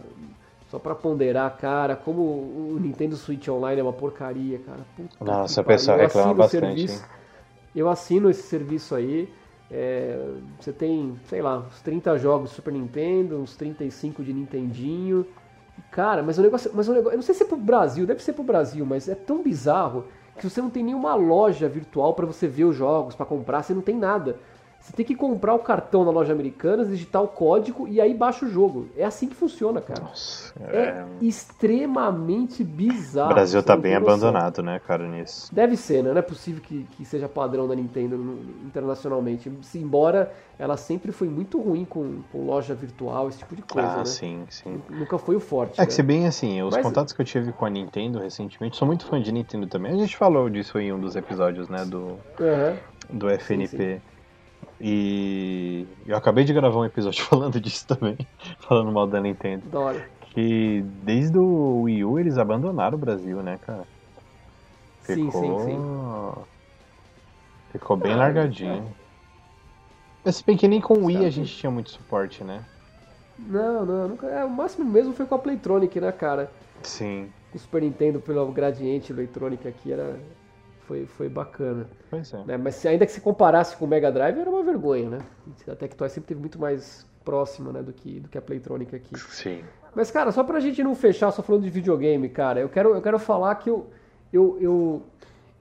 só 0.70 0.78
pra 0.78 0.94
ponderar, 0.94 1.54
cara, 1.58 1.94
como 1.94 2.22
o 2.22 2.78
Nintendo 2.80 3.16
Switch 3.16 3.46
Online 3.48 3.82
é 3.82 3.84
uma 3.84 3.92
porcaria, 3.92 4.60
cara. 4.60 4.80
Puta 4.96 5.22
Nossa, 5.22 5.62
o. 5.62 5.92
Eu 5.92 5.98
reclama 5.98 6.32
bastante, 6.32 6.88
serviço- 6.88 7.04
Eu 7.76 7.90
assino 7.90 8.30
esse 8.30 8.44
serviço 8.44 8.94
aí. 8.94 9.30
É, 9.76 10.16
você 10.60 10.72
tem, 10.72 11.18
sei 11.26 11.42
lá, 11.42 11.58
uns 11.58 11.80
30 11.82 12.16
jogos 12.16 12.50
de 12.50 12.56
Super 12.56 12.72
Nintendo, 12.72 13.40
uns 13.40 13.56
35 13.56 14.22
de 14.22 14.32
Nintendinho. 14.32 15.26
Cara, 15.90 16.22
mas 16.22 16.38
o 16.38 16.42
negócio. 16.42 16.70
Mas 16.72 16.88
o 16.88 16.92
negócio. 16.92 17.14
Eu 17.14 17.16
não 17.16 17.22
sei 17.22 17.34
se 17.34 17.42
é 17.42 17.46
pro 17.46 17.56
Brasil, 17.56 18.06
deve 18.06 18.22
ser 18.22 18.34
pro 18.34 18.44
Brasil, 18.44 18.86
mas 18.86 19.08
é 19.08 19.16
tão 19.16 19.42
bizarro 19.42 20.04
que 20.38 20.48
você 20.48 20.60
não 20.60 20.70
tem 20.70 20.84
nenhuma 20.84 21.16
loja 21.16 21.68
virtual 21.68 22.14
pra 22.14 22.24
você 22.24 22.46
ver 22.46 22.64
os 22.64 22.76
jogos, 22.76 23.16
pra 23.16 23.26
comprar, 23.26 23.64
você 23.64 23.74
não 23.74 23.82
tem 23.82 23.96
nada. 23.96 24.36
Você 24.84 24.92
tem 24.92 25.06
que 25.06 25.14
comprar 25.14 25.54
o 25.54 25.60
cartão 25.60 26.04
na 26.04 26.10
loja 26.10 26.30
americana, 26.34 26.84
digitar 26.84 27.22
o 27.22 27.26
código 27.28 27.88
e 27.88 28.02
aí 28.02 28.12
baixa 28.12 28.44
o 28.44 28.48
jogo. 28.50 28.86
É 28.94 29.02
assim 29.02 29.26
que 29.26 29.34
funciona, 29.34 29.80
cara. 29.80 30.02
Nossa, 30.02 30.52
É 30.60 30.76
é... 30.76 31.06
extremamente 31.22 32.62
bizarro. 32.62 33.30
o 33.30 33.34
Brasil 33.34 33.62
tá 33.62 33.74
não 33.74 33.82
bem 33.82 33.94
abandonado, 33.94 34.62
né, 34.62 34.78
cara, 34.86 35.08
nisso. 35.08 35.54
Deve 35.54 35.74
ser, 35.78 36.02
né? 36.04 36.10
Não 36.12 36.18
é 36.18 36.22
possível 36.22 36.60
que, 36.62 36.84
que 36.92 37.04
seja 37.06 37.26
padrão 37.26 37.66
da 37.66 37.74
Nintendo 37.74 38.18
no- 38.18 38.38
internacionalmente. 38.66 39.50
Se- 39.62 39.78
Embora 39.78 40.30
ela 40.58 40.76
sempre 40.76 41.12
foi 41.12 41.28
muito 41.30 41.58
ruim 41.58 41.86
com, 41.86 42.20
com 42.30 42.44
loja 42.44 42.74
virtual, 42.74 43.30
esse 43.30 43.38
tipo 43.38 43.56
de 43.56 43.62
coisa, 43.62 43.88
ah, 43.88 43.96
né? 43.98 44.04
sim, 44.04 44.44
sim. 44.50 44.82
Nunca 44.90 45.16
foi 45.16 45.34
o 45.34 45.40
forte. 45.40 45.80
É 45.80 45.84
que 45.86 45.90
né? 45.92 45.96
se 45.96 46.02
bem 46.02 46.26
assim, 46.26 46.62
os 46.62 46.74
Mas- 46.74 46.84
contatos 46.84 47.14
que 47.14 47.22
eu 47.22 47.26
tive 47.26 47.52
com 47.52 47.64
a 47.64 47.70
Nintendo 47.70 48.18
recentemente, 48.18 48.76
sou 48.76 48.86
muito 48.86 49.06
fã 49.06 49.18
de 49.20 49.32
Nintendo 49.32 49.66
também. 49.66 49.92
A 49.92 49.96
gente 49.96 50.14
falou 50.14 50.50
disso 50.50 50.78
em 50.78 50.92
um 50.92 51.00
dos 51.00 51.16
episódios, 51.16 51.68
né, 51.70 51.84
do, 51.86 52.18
Aham. 52.38 52.76
do 53.08 53.30
FNP. 53.30 54.00
E 54.80 55.86
eu 56.06 56.16
acabei 56.16 56.44
de 56.44 56.52
gravar 56.52 56.78
um 56.78 56.84
episódio 56.84 57.24
falando 57.26 57.60
disso 57.60 57.86
também, 57.86 58.16
falando 58.60 58.90
mal 58.92 59.06
da 59.06 59.20
Nintendo. 59.20 59.62
Hora. 59.76 60.08
Que 60.30 60.82
desde 61.04 61.38
o 61.38 61.82
Wii 61.82 62.04
U 62.04 62.18
eles 62.18 62.38
abandonaram 62.38 62.96
o 62.96 63.00
Brasil, 63.00 63.42
né, 63.42 63.58
cara? 63.64 63.84
Sim, 65.02 65.26
Ficou... 65.26 65.60
sim, 65.60 65.70
sim. 65.72 66.44
Ficou 67.72 67.96
bem 67.96 68.12
Ah, 68.12 68.16
largadinho. 68.16 68.92
Mas 70.24 70.36
se 70.36 70.44
bem 70.44 70.56
que 70.56 70.66
nem 70.66 70.80
com 70.80 70.94
o 70.94 71.04
Wii 71.06 71.24
a 71.24 71.30
gente 71.30 71.54
tinha 71.54 71.70
muito 71.70 71.90
suporte, 71.90 72.42
né? 72.42 72.64
Não, 73.38 73.84
não, 73.84 74.08
nunca. 74.08 74.26
É, 74.28 74.44
o 74.44 74.50
máximo 74.50 74.88
mesmo 74.90 75.12
foi 75.12 75.26
com 75.26 75.34
a 75.34 75.38
Playtronic, 75.38 76.00
né, 76.00 76.10
cara? 76.12 76.50
Sim, 76.82 77.30
O 77.54 77.58
Super 77.58 77.82
Nintendo 77.82 78.20
pelo 78.20 78.46
gradiente 78.52 79.12
Electronic 79.12 79.66
aqui 79.66 79.92
era. 79.92 80.18
Foi, 80.86 81.06
foi 81.06 81.28
bacana. 81.28 81.86
pois 82.10 82.32
é. 82.32 82.44
né? 82.44 82.56
Mas 82.56 82.74
se, 82.74 82.86
ainda 82.86 83.06
que 83.06 83.12
se 83.12 83.20
comparasse 83.20 83.76
com 83.76 83.86
o 83.86 83.88
Mega 83.88 84.12
Drive, 84.12 84.38
era 84.38 84.50
uma 84.50 84.62
vergonha, 84.62 85.08
né? 85.08 85.18
A 85.66 85.74
Tectoy 85.74 86.08
sempre 86.10 86.28
teve 86.28 86.40
muito 86.40 86.58
mais 86.58 87.06
próxima 87.24 87.72
né, 87.72 87.82
do, 87.82 87.92
que, 87.92 88.20
do 88.20 88.28
que 88.28 88.36
a 88.36 88.42
Playtronic 88.42 88.94
aqui. 88.94 89.18
Sim. 89.18 89.64
Mas, 89.94 90.10
cara, 90.10 90.30
só 90.30 90.44
pra 90.44 90.60
gente 90.60 90.82
não 90.82 90.94
fechar 90.94 91.30
só 91.30 91.42
falando 91.42 91.62
de 91.62 91.70
videogame, 91.70 92.28
cara, 92.28 92.60
eu 92.60 92.68
quero, 92.68 92.94
eu 92.94 93.00
quero 93.00 93.18
falar 93.18 93.54
que 93.54 93.70
eu, 93.70 93.86
eu, 94.32 94.58
eu, 94.60 95.02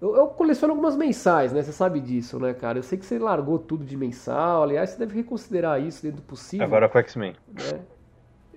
eu, 0.01 0.15
eu 0.17 0.28
coleciono 0.28 0.74
algumas 0.74 0.97
mensais, 0.97 1.53
né? 1.53 1.61
Você 1.61 1.71
sabe 1.71 2.01
disso, 2.01 2.39
né, 2.39 2.53
cara? 2.53 2.80
Eu 2.80 2.84
sei 2.84 2.97
que 2.97 3.05
você 3.05 3.17
largou 3.17 3.57
tudo 3.57 3.86
de 3.86 3.95
mensal, 3.95 4.63
aliás, 4.63 4.89
você 4.89 4.97
deve 4.97 5.15
reconsiderar 5.15 5.82
isso 5.82 6.03
dentro 6.03 6.17
do 6.17 6.24
possível. 6.24 6.65
Agora 6.65 6.89
com 6.89 6.97
o 6.97 7.01
X-Men. 7.01 7.36
né? 7.47 7.80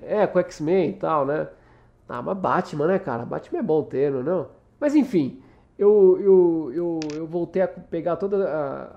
É, 0.03 0.27
com 0.27 0.39
X-Men 0.41 0.91
e 0.91 0.95
tal, 0.95 1.25
né? 1.25 1.47
Ah, 2.09 2.23
mas 2.23 2.39
Batman, 2.39 2.87
né, 2.89 2.99
cara? 2.99 3.25
Batman 3.25 3.59
é 3.59 3.63
bom 3.63 3.83
ter, 3.83 4.11
não 4.11 4.21
é 4.21 4.23
não? 4.23 4.49
Mas 4.81 4.95
enfim, 4.95 5.41
eu, 5.79 6.19
eu, 6.21 6.73
eu, 6.75 7.01
eu 7.15 7.27
voltei 7.27 7.63
a 7.63 7.69
pegar 7.69 8.17
todas 8.17 8.41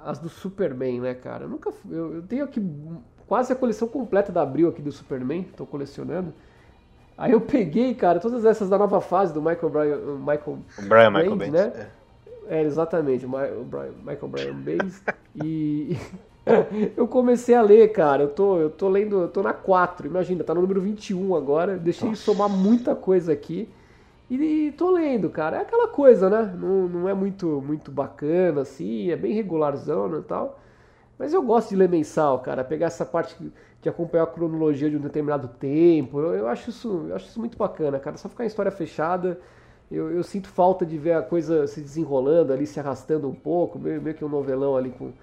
as 0.06 0.20
do 0.20 0.30
Superman, 0.30 1.02
né, 1.02 1.14
cara? 1.14 1.44
Eu 1.46 1.50
nunca 1.50 1.72
eu, 1.90 2.16
eu 2.16 2.22
tenho 2.24 2.46
aqui 2.46 2.62
quase 3.28 3.52
a 3.52 3.56
coleção 3.56 3.88
completa 3.88 4.32
da 4.32 4.42
Abril 4.42 4.70
aqui 4.70 4.82
do 4.82 4.92
Superman, 4.92 5.44
tô 5.56 5.66
colecionando. 5.66 6.34
Aí 7.18 7.34
eu 7.34 7.42
peguei, 7.42 7.94
cara, 7.94 8.20
todas 8.20 8.46
essas 8.46 8.70
da 8.70 8.78
nova 8.78 9.02
fase 9.02 9.34
do 9.34 9.42
Michael 9.42 9.70
Bryan, 9.70 9.98
Michael 10.20 10.58
Brian 10.88 11.12
Michael 11.12 11.36
Bendis. 11.36 11.52
né? 11.52 11.90
É, 12.48 12.64
exatamente, 12.64 13.26
o, 13.26 13.30
Brian- 13.30 13.92
Michael 14.00 14.28
Bryan 14.28 14.54
Bays. 14.54 15.04
e 15.36 15.98
eu 16.96 17.08
comecei 17.08 17.54
a 17.56 17.62
ler, 17.62 17.90
cara. 17.92 18.24
Eu 18.24 18.30
tô, 18.30 18.58
eu 18.58 18.70
tô 18.70 18.88
lendo, 18.88 19.22
eu 19.22 19.28
tô 19.28 19.44
na 19.44 19.54
4, 19.54 20.08
imagina, 20.08 20.44
tá 20.44 20.54
no 20.56 20.62
número 20.62 20.82
21 20.82 21.36
agora. 21.36 21.78
Deixei 21.78 22.16
somar 22.16 22.50
muita 22.50 22.96
coisa 22.96 23.34
aqui. 23.34 23.70
E, 24.30 24.68
e 24.68 24.72
tô 24.74 24.92
lendo, 24.92 25.30
cara. 25.30 25.58
É 25.58 25.62
aquela 25.62 25.88
coisa, 25.88 26.30
né? 26.30 26.44
Não, 26.58 26.88
não 26.88 27.10
é 27.10 27.14
muito, 27.14 27.62
muito 27.62 27.92
bacana, 27.92 28.62
assim, 28.62 29.10
é 29.12 29.16
bem 29.16 29.34
regularzão 29.34 30.20
e 30.20 30.24
tal. 30.24 30.60
Mas 31.18 31.34
eu 31.34 31.44
gosto 31.44 31.70
de 31.70 31.76
ler 31.78 31.90
mensal, 31.90 32.40
cara. 32.42 32.64
Pegar 32.64 32.88
essa 32.88 33.06
parte 33.06 33.36
de 33.82 33.90
acompanhar 33.90 34.24
a 34.24 34.28
cronologia 34.28 34.90
de 34.90 34.98
um 34.98 35.02
determinado 35.02 35.48
tempo. 35.48 36.20
Eu, 36.20 36.36
eu 36.36 36.48
acho 36.48 36.70
isso, 36.70 37.08
eu 37.10 37.16
acho 37.16 37.28
isso 37.28 37.40
muito 37.40 37.58
bacana, 37.58 38.00
cara. 38.00 38.18
Só 38.18 38.30
ficar 38.30 38.46
em 38.46 38.48
história 38.48 38.72
fechada. 38.72 39.40
Eu, 39.92 40.12
eu 40.12 40.24
sinto 40.24 40.50
falta 40.50 40.86
de 40.86 40.98
ver 40.98 41.14
a 41.14 41.22
coisa 41.24 41.68
se 41.68 41.82
desenrolando 41.82 42.54
ali, 42.54 42.68
se 42.68 42.80
arrastando 42.80 43.28
um 43.30 43.36
pouco, 43.36 43.80
meio, 43.80 44.02
meio 44.02 44.16
que 44.16 44.26
um 44.26 44.30
novelão 44.30 44.78
ali 44.78 44.92
com, 44.92 45.14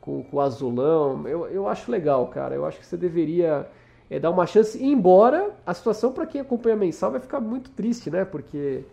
com, 0.00 0.22
com 0.24 0.40
azulão. 0.40 1.26
Eu, 1.28 1.46
eu 1.48 1.68
acho 1.68 1.90
legal, 1.90 2.28
cara. 2.28 2.54
Eu 2.54 2.66
acho 2.66 2.78
que 2.78 2.86
você 2.86 2.96
deveria 2.96 3.68
é, 4.10 4.18
dar 4.18 4.30
uma 4.30 4.46
chance. 4.46 4.82
Embora 4.82 5.50
a 5.64 5.74
situação 5.74 6.12
para 6.12 6.26
quem 6.26 6.40
acompanha 6.40 6.76
mensal 6.76 7.10
vai 7.10 7.20
ficar 7.20 7.40
muito 7.40 7.70
triste, 7.70 8.10
né? 8.10 8.24
Porque. 8.24 8.84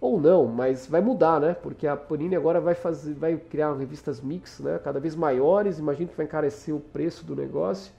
Ou 0.00 0.18
não, 0.18 0.46
mas 0.46 0.86
vai 0.86 1.02
mudar, 1.02 1.38
né? 1.38 1.54
Porque 1.54 1.86
a 1.86 1.94
Panini 1.94 2.34
agora 2.34 2.58
vai 2.58 2.74
fazer, 2.74 3.12
vai 3.14 3.36
criar 3.36 3.74
revistas 3.74 4.18
mix, 4.20 4.58
né? 4.60 4.80
Cada 4.82 4.98
vez 4.98 5.14
maiores. 5.14 5.78
Imagino 5.78 6.08
que 6.08 6.16
vai 6.16 6.24
encarecer 6.24 6.74
o 6.74 6.80
preço 6.80 7.24
do 7.24 7.36
negócio. 7.36 7.92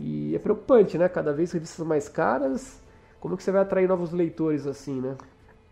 E 0.00 0.34
é 0.34 0.38
preocupante, 0.38 0.98
né? 0.98 1.08
Cada 1.08 1.32
vez 1.32 1.52
revistas 1.52 1.86
mais 1.86 2.08
caras. 2.08 2.82
Como 3.20 3.36
que 3.36 3.42
você 3.42 3.52
vai 3.52 3.62
atrair 3.62 3.88
novos 3.88 4.10
leitores 4.10 4.66
assim, 4.66 5.00
né? 5.00 5.16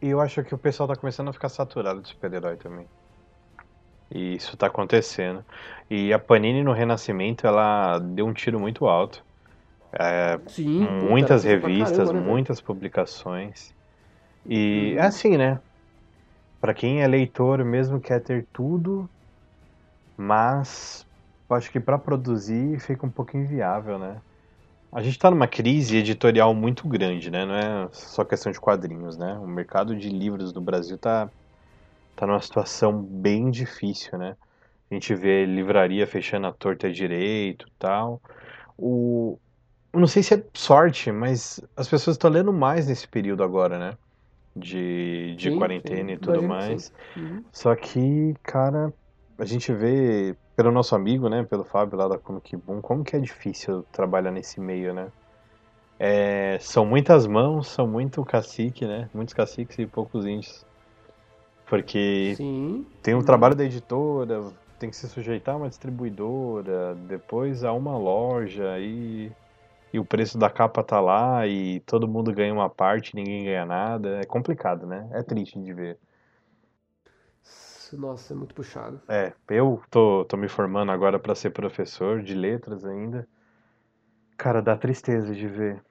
E 0.01 0.09
eu 0.09 0.21
acho 0.21 0.43
que 0.45 0.55
o 0.55 0.59
pessoal 0.59 0.89
tá 0.89 0.95
começando 0.95 1.29
a 1.29 1.33
ficar 1.33 1.49
saturado 1.49 2.01
de 2.01 2.09
super-herói 2.09 2.57
também. 2.57 2.87
E 4.11 4.37
isso 4.37 4.57
tá 4.57 4.67
acontecendo. 4.67 5.45
E 5.91 6.13
a 6.13 6.19
Panini 6.19 6.63
no 6.63 6.73
Renascimento, 6.73 7.47
ela 7.47 7.99
deu 7.99 8.25
um 8.27 8.33
tiro 8.33 8.59
muito 8.59 8.87
alto. 8.87 9.25
É, 9.93 10.39
Sim. 10.49 10.81
muitas 11.01 11.45
revistas, 11.45 12.11
caramba, 12.11 12.13
né, 12.13 12.21
muitas 12.21 12.61
publicações. 12.61 13.75
E 14.47 14.95
Uhum. 14.95 14.99
é 14.99 15.03
assim, 15.07 15.37
né? 15.39 15.61
Pra 16.59 16.73
quem 16.73 17.03
é 17.03 17.07
leitor 17.07 17.63
mesmo 17.65 18.01
quer 18.01 18.23
ter 18.23 18.49
tudo, 18.51 19.11
mas 20.17 21.07
acho 21.51 21.71
que 21.71 21.81
pra 21.81 21.99
produzir 21.99 22.79
fica 22.81 23.07
um 23.07 23.11
pouco 23.11 23.37
inviável, 23.37 23.99
né? 23.99 24.23
A 24.93 25.03
gente 25.03 25.19
tá 25.19 25.31
numa 25.31 25.49
crise 25.49 25.97
editorial 25.99 26.55
muito 26.55 26.89
grande, 26.89 27.31
né? 27.31 27.47
Não 27.47 27.55
é 27.55 27.89
só 27.93 28.25
questão 28.25 28.53
de 28.53 28.61
quadrinhos, 28.61 29.17
né? 29.19 29.35
O 29.39 29.47
mercado 29.47 29.97
de 29.97 30.09
livros 30.11 30.53
do 30.53 30.61
Brasil 30.61 30.99
tá, 30.99 31.31
tá 32.17 32.27
numa 32.27 32.41
situação 32.43 33.03
bem 33.03 33.51
difícil, 33.51 34.19
né? 34.19 34.37
A 34.91 34.95
gente 34.95 35.15
vê 35.15 35.47
livraria 35.47 36.07
fechando 36.07 36.47
a 36.49 36.53
torta 36.53 36.93
direito 36.93 37.67
e 37.69 37.73
tal. 37.79 38.23
O, 38.79 39.39
não 39.93 40.07
sei 40.07 40.23
se 40.23 40.35
é 40.35 40.45
sorte, 40.57 41.11
mas 41.13 41.61
as 41.77 41.89
pessoas 41.89 42.15
estão 42.17 42.31
lendo 42.31 42.53
mais 42.53 42.87
nesse 42.89 43.09
período 43.09 43.43
agora, 43.43 43.79
né? 43.79 43.99
De, 44.57 45.37
de 45.37 45.51
Sim, 45.51 45.53
quarentena 45.53 46.13
sim, 46.13 46.13
e 46.13 46.19
tudo 46.19 46.43
mais. 46.43 46.93
Uhum. 47.17 47.45
Só 47.53 47.75
que, 47.77 48.35
cara, 48.45 48.93
a 49.39 49.45
gente 49.47 49.73
vê 49.75 50.37
pelo 50.57 50.73
nosso 50.73 50.95
amigo, 50.97 51.29
né? 51.29 51.45
Pelo 51.45 51.65
Fábio 51.65 51.99
lá 51.99 52.09
da 52.09 52.19
Comic 52.19 52.57
Boom, 52.57 52.83
como 52.83 53.05
que 53.05 53.17
é 53.17 53.21
difícil 53.21 53.85
trabalhar 53.93 54.31
nesse 54.33 54.61
meio, 54.61 54.95
né? 54.95 55.13
É, 55.99 56.59
são 56.61 56.87
muitas 56.87 57.27
mãos, 57.27 57.69
são 57.69 57.87
muito 57.87 58.25
cacique, 58.25 58.87
né? 58.87 59.11
Muitos 59.15 59.35
caciques 59.35 59.79
e 59.79 59.87
poucos 59.87 60.27
índios. 60.27 60.67
Porque 61.67 62.39
Sim. 62.39 62.87
tem 63.03 63.15
um 63.15 63.21
Uhum. 63.21 63.25
trabalho 63.25 63.57
da 63.57 63.65
editora, 63.65 64.41
tem 64.79 64.91
que 64.91 64.97
se 64.97 65.09
sujeitar 65.09 65.55
a 65.57 65.59
uma 65.59 65.69
distribuidora, 65.69 66.95
depois 66.97 67.65
a 67.65 67.73
uma 67.73 67.99
loja 67.99 68.79
e, 68.81 69.37
e 69.93 69.99
o 69.99 70.05
preço 70.05 70.39
da 70.39 70.49
capa 70.49 70.83
tá 70.83 71.01
lá 71.01 71.47
e 71.47 71.81
todo 71.81 72.09
mundo 72.09 72.33
ganha 72.33 72.53
uma 72.53 72.71
parte, 72.71 73.15
ninguém 73.15 73.45
ganha 73.45 73.67
nada. 73.67 74.21
É 74.21 74.25
complicado, 74.25 74.87
né? 74.87 75.09
É 75.13 75.23
triste 75.23 75.61
de 75.61 75.73
ver. 75.73 75.99
Nossa, 77.93 78.33
é 78.33 78.37
muito 78.37 78.55
puxado. 78.55 79.01
É, 79.09 79.33
eu 79.49 79.83
tô, 79.91 80.25
tô 80.25 80.37
me 80.37 80.49
formando 80.49 80.93
agora 80.93 81.19
para 81.19 81.35
ser 81.35 81.51
professor 81.51 82.23
de 82.23 82.35
letras 82.35 82.85
ainda. 82.85 83.27
Cara, 84.37 84.63
dá 84.63 84.77
tristeza 84.77 85.35
de 85.35 85.49
ver 85.49 85.83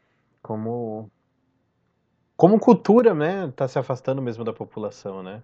como 0.42 1.12
como 2.38 2.58
cultura, 2.58 3.14
né, 3.14 3.52
tá 3.54 3.68
se 3.68 3.78
afastando 3.78 4.22
mesmo 4.22 4.46
da 4.46 4.54
população, 4.54 5.22
né? 5.22 5.44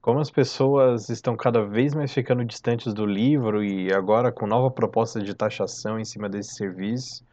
Como 0.00 0.18
as 0.18 0.28
pessoas 0.28 1.08
estão 1.08 1.36
cada 1.36 1.64
vez 1.64 1.94
mais 1.94 2.12
ficando 2.12 2.44
distantes 2.44 2.92
do 2.92 3.06
livro 3.06 3.62
e 3.62 3.92
agora 3.92 4.32
com 4.32 4.44
nova 4.44 4.68
proposta 4.68 5.22
de 5.22 5.32
taxação 5.32 6.00
em 6.00 6.04
cima 6.04 6.28
desse 6.28 6.56
serviço, 6.56 7.24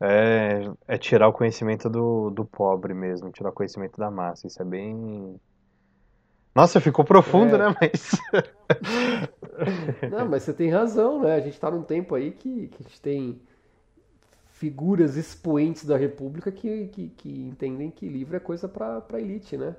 é, 0.00 0.62
é 0.88 0.98
tirar 0.98 1.28
o 1.28 1.32
conhecimento 1.32 1.88
do, 1.90 2.30
do 2.30 2.44
pobre 2.44 2.94
mesmo, 2.94 3.30
tirar 3.32 3.50
o 3.50 3.52
conhecimento 3.52 3.98
da 3.98 4.10
massa. 4.10 4.46
Isso 4.46 4.60
é 4.62 4.64
bem. 4.64 5.40
Nossa, 6.54 6.80
ficou 6.80 7.04
profundo, 7.04 7.54
É. 7.54 7.58
né? 7.58 7.64
Mas. 7.80 8.10
Não, 10.08 10.28
mas 10.28 10.42
você 10.42 10.52
tem 10.52 10.70
razão, 10.70 11.20
né? 11.22 11.34
A 11.34 11.40
gente 11.40 11.58
tá 11.58 11.70
num 11.70 11.82
tempo 11.82 12.14
aí 12.14 12.32
que, 12.32 12.68
que 12.68 12.82
a 12.82 12.88
gente 12.88 13.00
tem 13.00 13.40
figuras 14.48 15.16
expoentes 15.16 15.84
da 15.86 15.96
República 15.96 16.50
que, 16.52 16.88
que, 16.88 17.08
que 17.10 17.28
entendem 17.48 17.90
que 17.90 18.08
livro 18.08 18.36
é 18.36 18.40
coisa 18.40 18.68
pra 18.68 19.00
pra 19.00 19.20
elite, 19.20 19.56
né? 19.56 19.74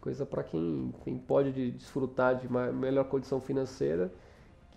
Coisa 0.00 0.26
pra 0.26 0.42
quem, 0.44 0.94
quem 1.04 1.18
pode 1.18 1.52
de- 1.52 1.72
desfrutar 1.72 2.36
de 2.36 2.46
uma 2.46 2.72
melhor 2.72 3.04
condição 3.06 3.40
financeira, 3.40 4.10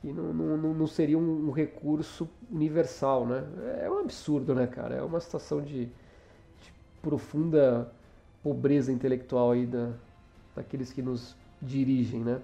que 0.02 0.12
não, 0.14 0.34
não, 0.34 0.74
não- 0.74 0.88
seria 0.88 1.18
um, 1.18 1.52
recurso 1.52 2.30
universal, 2.52 3.26
né? 3.28 3.43
É 3.82 3.89
um 3.89 4.00
absurdo, 4.00 4.56
né, 4.56 4.68
cara? 4.68 4.95
É 4.95 5.02
uma 5.04 5.20
situação 5.20 5.62
de, 5.62 5.86
de 5.88 6.74
profunda 7.02 7.91
pobreza 8.43 8.91
intelectual 8.91 9.52
aí 9.52 9.66
da, 9.66 9.93
daqueles 10.56 10.93
que 10.93 11.02
nos 11.02 11.36
dirigem, 11.62 12.24
né? 12.24 12.41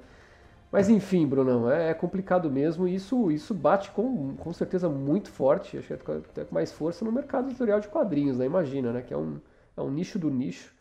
Mas 0.71 0.89
enfim, 0.89 1.27
Brunão, 1.27 1.69
é, 1.71 1.91
é 1.91 1.93
complicado 1.93 2.51
mesmo 2.51 2.87
e 2.87 2.95
isso, 2.95 3.31
isso 3.31 3.53
bate 3.53 3.91
com, 3.91 4.35
com 4.35 4.53
certeza 4.53 4.89
muito 4.89 5.29
forte, 5.29 5.77
acho 5.77 5.87
que 5.97 6.11
até 6.11 6.45
com 6.45 6.53
mais 6.55 6.71
força 6.71 7.05
no 7.05 7.11
mercado 7.11 7.47
editorial 7.49 7.79
de 7.79 7.87
quadrinhos, 7.87 8.37
né? 8.37 8.45
Imagina, 8.45 8.91
né? 8.93 9.01
Que 9.01 9.13
é 9.13 9.17
um, 9.17 9.39
é 9.77 9.81
um 9.81 9.91
nicho 9.91 10.19
do 10.19 10.29
nicho. 10.29 10.73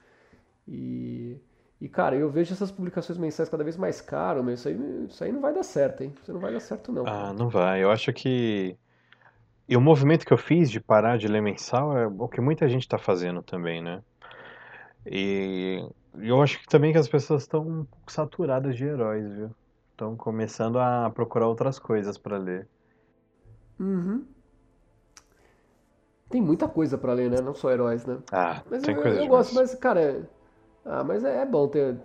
E, 0.68 1.36
e, 1.84 1.88
cara, 1.88 2.16
eu 2.16 2.30
vejo 2.30 2.54
essas 2.54 2.72
publicações 2.72 3.18
mensais 3.18 3.46
cada 3.50 3.62
vez 3.62 3.76
mais 3.76 4.00
caras, 4.00 4.42
mas 4.42 4.60
isso 4.60 4.68
aí, 4.68 5.06
isso 5.06 5.22
aí 5.22 5.30
não 5.30 5.42
vai 5.42 5.52
dar 5.52 5.62
certo, 5.62 6.02
hein? 6.02 6.14
Isso 6.22 6.32
não 6.32 6.40
vai 6.40 6.50
dar 6.50 6.60
certo, 6.60 6.90
não. 6.90 7.04
Ah, 7.04 7.34
não 7.34 7.50
vai. 7.50 7.82
Eu 7.82 7.90
acho 7.90 8.10
que. 8.10 8.74
E 9.68 9.76
o 9.76 9.82
movimento 9.82 10.24
que 10.24 10.32
eu 10.32 10.38
fiz 10.38 10.70
de 10.70 10.80
parar 10.80 11.18
de 11.18 11.28
ler 11.28 11.42
mensal 11.42 11.96
é 11.96 12.06
o 12.06 12.26
que 12.26 12.40
muita 12.40 12.66
gente 12.70 12.84
está 12.84 12.96
fazendo 12.96 13.42
também, 13.42 13.82
né? 13.82 14.02
E 15.04 15.86
eu 16.20 16.40
acho 16.42 16.58
que 16.58 16.66
também 16.66 16.90
que 16.90 16.98
as 16.98 17.08
pessoas 17.08 17.42
estão 17.42 17.60
um 17.60 17.84
pouco 17.84 18.10
saturadas 18.10 18.76
de 18.76 18.84
heróis, 18.84 19.30
viu? 19.34 19.50
Estão 19.90 20.16
começando 20.16 20.78
a 20.78 21.10
procurar 21.10 21.48
outras 21.48 21.78
coisas 21.78 22.16
para 22.16 22.38
ler. 22.38 22.66
Uhum. 23.78 24.24
Tem 26.30 26.40
muita 26.40 26.68
coisa 26.68 26.98
pra 26.98 27.12
ler, 27.12 27.30
né? 27.30 27.40
Não 27.40 27.54
só 27.54 27.70
heróis, 27.70 28.04
né? 28.06 28.18
Ah, 28.32 28.62
Mas 28.70 28.82
tem 28.82 28.94
eu, 28.94 29.02
coisa 29.02 29.18
eu 29.18 29.24
demais. 29.24 29.46
gosto, 29.46 29.54
mas, 29.54 29.74
cara. 29.74 30.28
Ah, 30.84 31.02
mas 31.04 31.24
é, 31.24 31.42
é 31.42 31.46
bom 31.46 31.66
ter, 31.68 31.96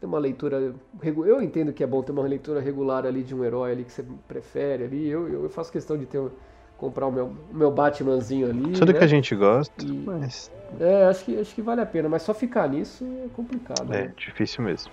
ter 0.00 0.06
uma 0.06 0.18
leitura. 0.18 0.74
Eu 1.02 1.42
entendo 1.42 1.72
que 1.72 1.82
é 1.82 1.86
bom 1.86 2.02
ter 2.02 2.12
uma 2.12 2.22
leitura 2.22 2.60
regular 2.60 3.06
ali 3.06 3.22
de 3.22 3.34
um 3.34 3.44
herói 3.44 3.72
ali 3.72 3.84
que 3.84 3.92
você 3.92 4.04
prefere 4.26 4.84
ali. 4.84 5.08
Eu, 5.08 5.28
eu 5.44 5.48
faço 5.50 5.70
questão 5.72 5.96
de 5.96 6.06
ter 6.06 6.20
comprar 6.76 7.06
o 7.06 7.12
meu, 7.12 7.26
o 7.26 7.54
meu 7.54 7.70
Batmanzinho 7.70 8.48
ali. 8.50 8.72
Tudo 8.78 8.92
né? 8.92 8.98
que 8.98 9.04
a 9.04 9.06
gente 9.06 9.34
gosta, 9.34 9.72
E- 9.84 10.06
mas 10.06 10.50
É, 10.80 11.04
acho 11.04 11.24
que, 11.24 11.38
acho 11.38 11.54
que 11.54 11.62
vale 11.62 11.80
a 11.80 11.86
pena, 11.86 12.08
mas 12.08 12.22
só 12.22 12.34
ficar 12.34 12.68
nisso 12.68 13.04
é 13.24 13.28
complicado. 13.36 13.92
é 13.92 14.02
né? 14.06 14.12
difícil 14.18 14.64
mesmo. 14.64 14.90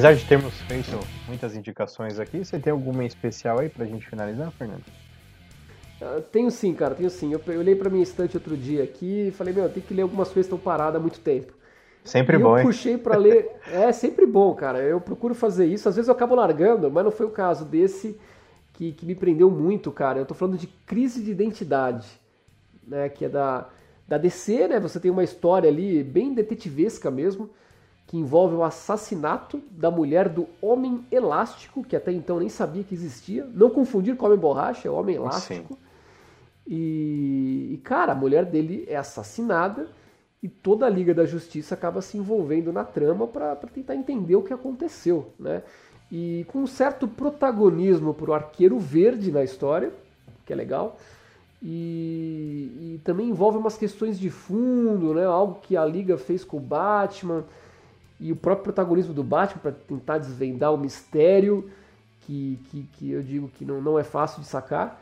Apesar 0.00 0.14
de 0.14 0.24
termos 0.24 0.54
feito 0.62 0.98
muitas 1.28 1.54
indicações 1.54 2.18
aqui, 2.18 2.42
você 2.42 2.58
tem 2.58 2.70
alguma 2.70 3.04
especial 3.04 3.58
aí 3.58 3.68
pra 3.68 3.84
gente 3.84 4.08
finalizar, 4.08 4.50
Fernando? 4.52 4.82
Ah, 6.00 6.22
Tenho 6.32 6.50
sim, 6.50 6.72
cara, 6.72 6.94
tenho 6.94 7.10
sim. 7.10 7.30
Eu, 7.30 7.42
eu 7.48 7.60
olhei 7.60 7.74
pra 7.74 7.90
minha 7.90 8.02
estante 8.02 8.34
outro 8.34 8.56
dia 8.56 8.82
aqui 8.82 9.28
e 9.28 9.30
falei, 9.30 9.52
meu, 9.52 9.68
tem 9.68 9.82
que 9.82 9.92
ler 9.92 10.00
algumas 10.00 10.28
coisas 10.28 10.48
que 10.48 10.54
estão 10.54 10.58
paradas 10.58 10.96
há 10.96 10.98
muito 10.98 11.20
tempo. 11.20 11.52
Sempre 12.02 12.38
e 12.38 12.38
bom, 12.38 12.56
eu 12.56 12.62
puxei 12.62 12.96
pra 12.96 13.14
ler. 13.14 13.50
É 13.70 13.92
sempre 13.92 14.24
bom, 14.24 14.54
cara. 14.54 14.78
Eu 14.78 15.02
procuro 15.02 15.34
fazer 15.34 15.66
isso. 15.66 15.86
Às 15.86 15.96
vezes 15.96 16.08
eu 16.08 16.14
acabo 16.14 16.34
largando, 16.34 16.90
mas 16.90 17.04
não 17.04 17.10
foi 17.10 17.26
o 17.26 17.30
caso 17.30 17.66
desse 17.66 18.18
que, 18.72 18.92
que 18.92 19.04
me 19.04 19.14
prendeu 19.14 19.50
muito, 19.50 19.92
cara. 19.92 20.18
Eu 20.18 20.24
tô 20.24 20.32
falando 20.32 20.56
de 20.56 20.66
crise 20.66 21.22
de 21.22 21.30
identidade, 21.30 22.08
né? 22.88 23.10
Que 23.10 23.26
é 23.26 23.28
da, 23.28 23.68
da 24.08 24.16
DC, 24.16 24.66
né? 24.66 24.80
Você 24.80 24.98
tem 24.98 25.10
uma 25.10 25.24
história 25.24 25.68
ali 25.68 26.02
bem 26.02 26.32
detetivesca 26.32 27.10
mesmo, 27.10 27.50
que 28.10 28.16
envolve 28.16 28.56
o 28.56 28.64
assassinato 28.64 29.62
da 29.70 29.88
mulher 29.88 30.28
do 30.28 30.48
Homem 30.60 31.06
Elástico, 31.12 31.84
que 31.84 31.94
até 31.94 32.10
então 32.10 32.40
nem 32.40 32.48
sabia 32.48 32.82
que 32.82 32.92
existia. 32.92 33.48
Não 33.54 33.70
confundir 33.70 34.16
com 34.16 34.26
Homem 34.26 34.36
Borracha, 34.36 34.88
é 34.88 34.90
o 34.90 34.94
Homem 34.94 35.14
Elástico. 35.14 35.78
E, 36.66 37.68
e, 37.72 37.80
cara, 37.84 38.10
a 38.10 38.14
mulher 38.16 38.44
dele 38.46 38.84
é 38.88 38.96
assassinada 38.96 39.86
e 40.42 40.48
toda 40.48 40.86
a 40.86 40.90
Liga 40.90 41.14
da 41.14 41.24
Justiça 41.24 41.76
acaba 41.76 42.02
se 42.02 42.18
envolvendo 42.18 42.72
na 42.72 42.82
trama 42.82 43.28
para 43.28 43.54
tentar 43.72 43.94
entender 43.94 44.34
o 44.34 44.42
que 44.42 44.52
aconteceu, 44.52 45.32
né? 45.38 45.62
E 46.10 46.44
com 46.48 46.58
um 46.58 46.66
certo 46.66 47.06
protagonismo 47.06 48.12
pro 48.12 48.34
Arqueiro 48.34 48.80
Verde 48.80 49.30
na 49.30 49.44
história, 49.44 49.92
que 50.44 50.52
é 50.52 50.56
legal, 50.56 50.98
e, 51.62 52.96
e 52.96 53.00
também 53.04 53.28
envolve 53.28 53.56
umas 53.56 53.78
questões 53.78 54.18
de 54.18 54.30
fundo, 54.30 55.14
né? 55.14 55.24
Algo 55.24 55.60
que 55.62 55.76
a 55.76 55.84
Liga 55.84 56.18
fez 56.18 56.42
com 56.42 56.56
o 56.56 56.60
Batman 56.60 57.44
e 58.20 58.30
o 58.30 58.36
próprio 58.36 58.64
protagonismo 58.64 59.14
do 59.14 59.24
Batman 59.24 59.60
para 59.62 59.72
tentar 59.72 60.18
desvendar 60.18 60.72
o 60.72 60.78
mistério 60.78 61.70
que, 62.20 62.58
que, 62.70 62.82
que 62.92 63.10
eu 63.10 63.22
digo 63.22 63.48
que 63.48 63.64
não, 63.64 63.80
não 63.80 63.98
é 63.98 64.04
fácil 64.04 64.42
de 64.42 64.46
sacar. 64.46 65.00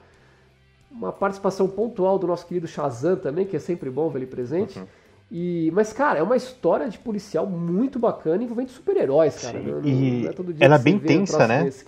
Uma 0.90 1.12
participação 1.12 1.68
pontual 1.68 2.18
do 2.18 2.26
nosso 2.26 2.46
querido 2.46 2.66
Shazam 2.66 3.16
também, 3.16 3.44
que 3.44 3.56
é 3.56 3.58
sempre 3.58 3.90
bom 3.90 4.08
ver 4.08 4.20
ele 4.20 4.26
presente. 4.26 4.78
Uhum. 4.78 4.86
E, 5.30 5.70
mas, 5.74 5.92
cara, 5.92 6.18
é 6.18 6.22
uma 6.22 6.36
história 6.36 6.88
de 6.88 6.98
policial 6.98 7.46
muito 7.46 7.98
bacana 7.98 8.42
envolvendo 8.42 8.70
super-heróis, 8.70 9.38
cara. 9.42 9.58
Sim, 9.58 9.66
Não- 9.66 9.80
e 9.82 10.24
não 10.24 10.28
é 10.62 10.64
ela 10.64 10.76
é 10.76 10.78
bem 10.78 10.96
um 10.96 11.00
tensa, 11.00 11.38
troço 11.38 11.48
né? 11.48 11.64
desse. 11.64 11.84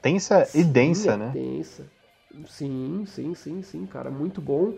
Tensa 0.00 0.48
e 0.54 0.62
Sim, 0.62 0.72
densa, 0.72 1.12
é 1.12 1.16
né? 1.16 1.32
Tensa. 1.32 1.84
Sim, 2.46 3.04
sim, 3.06 3.34
sim, 3.34 3.62
sim, 3.62 3.86
cara, 3.86 4.10
muito 4.10 4.40
bom. 4.40 4.72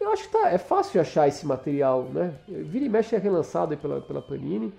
Eu 0.00 0.12
acho 0.12 0.24
que 0.24 0.32
tá, 0.32 0.50
é 0.50 0.58
fácil 0.58 0.92
de 0.92 0.98
achar 1.00 1.26
esse 1.26 1.44
material, 1.46 2.04
né? 2.04 2.32
Vira 2.48 2.84
e 2.84 2.88
mexe 2.88 3.16
é 3.16 3.18
relançado 3.18 3.76
pela, 3.76 4.00
pela 4.00 4.22
Panini. 4.22 4.72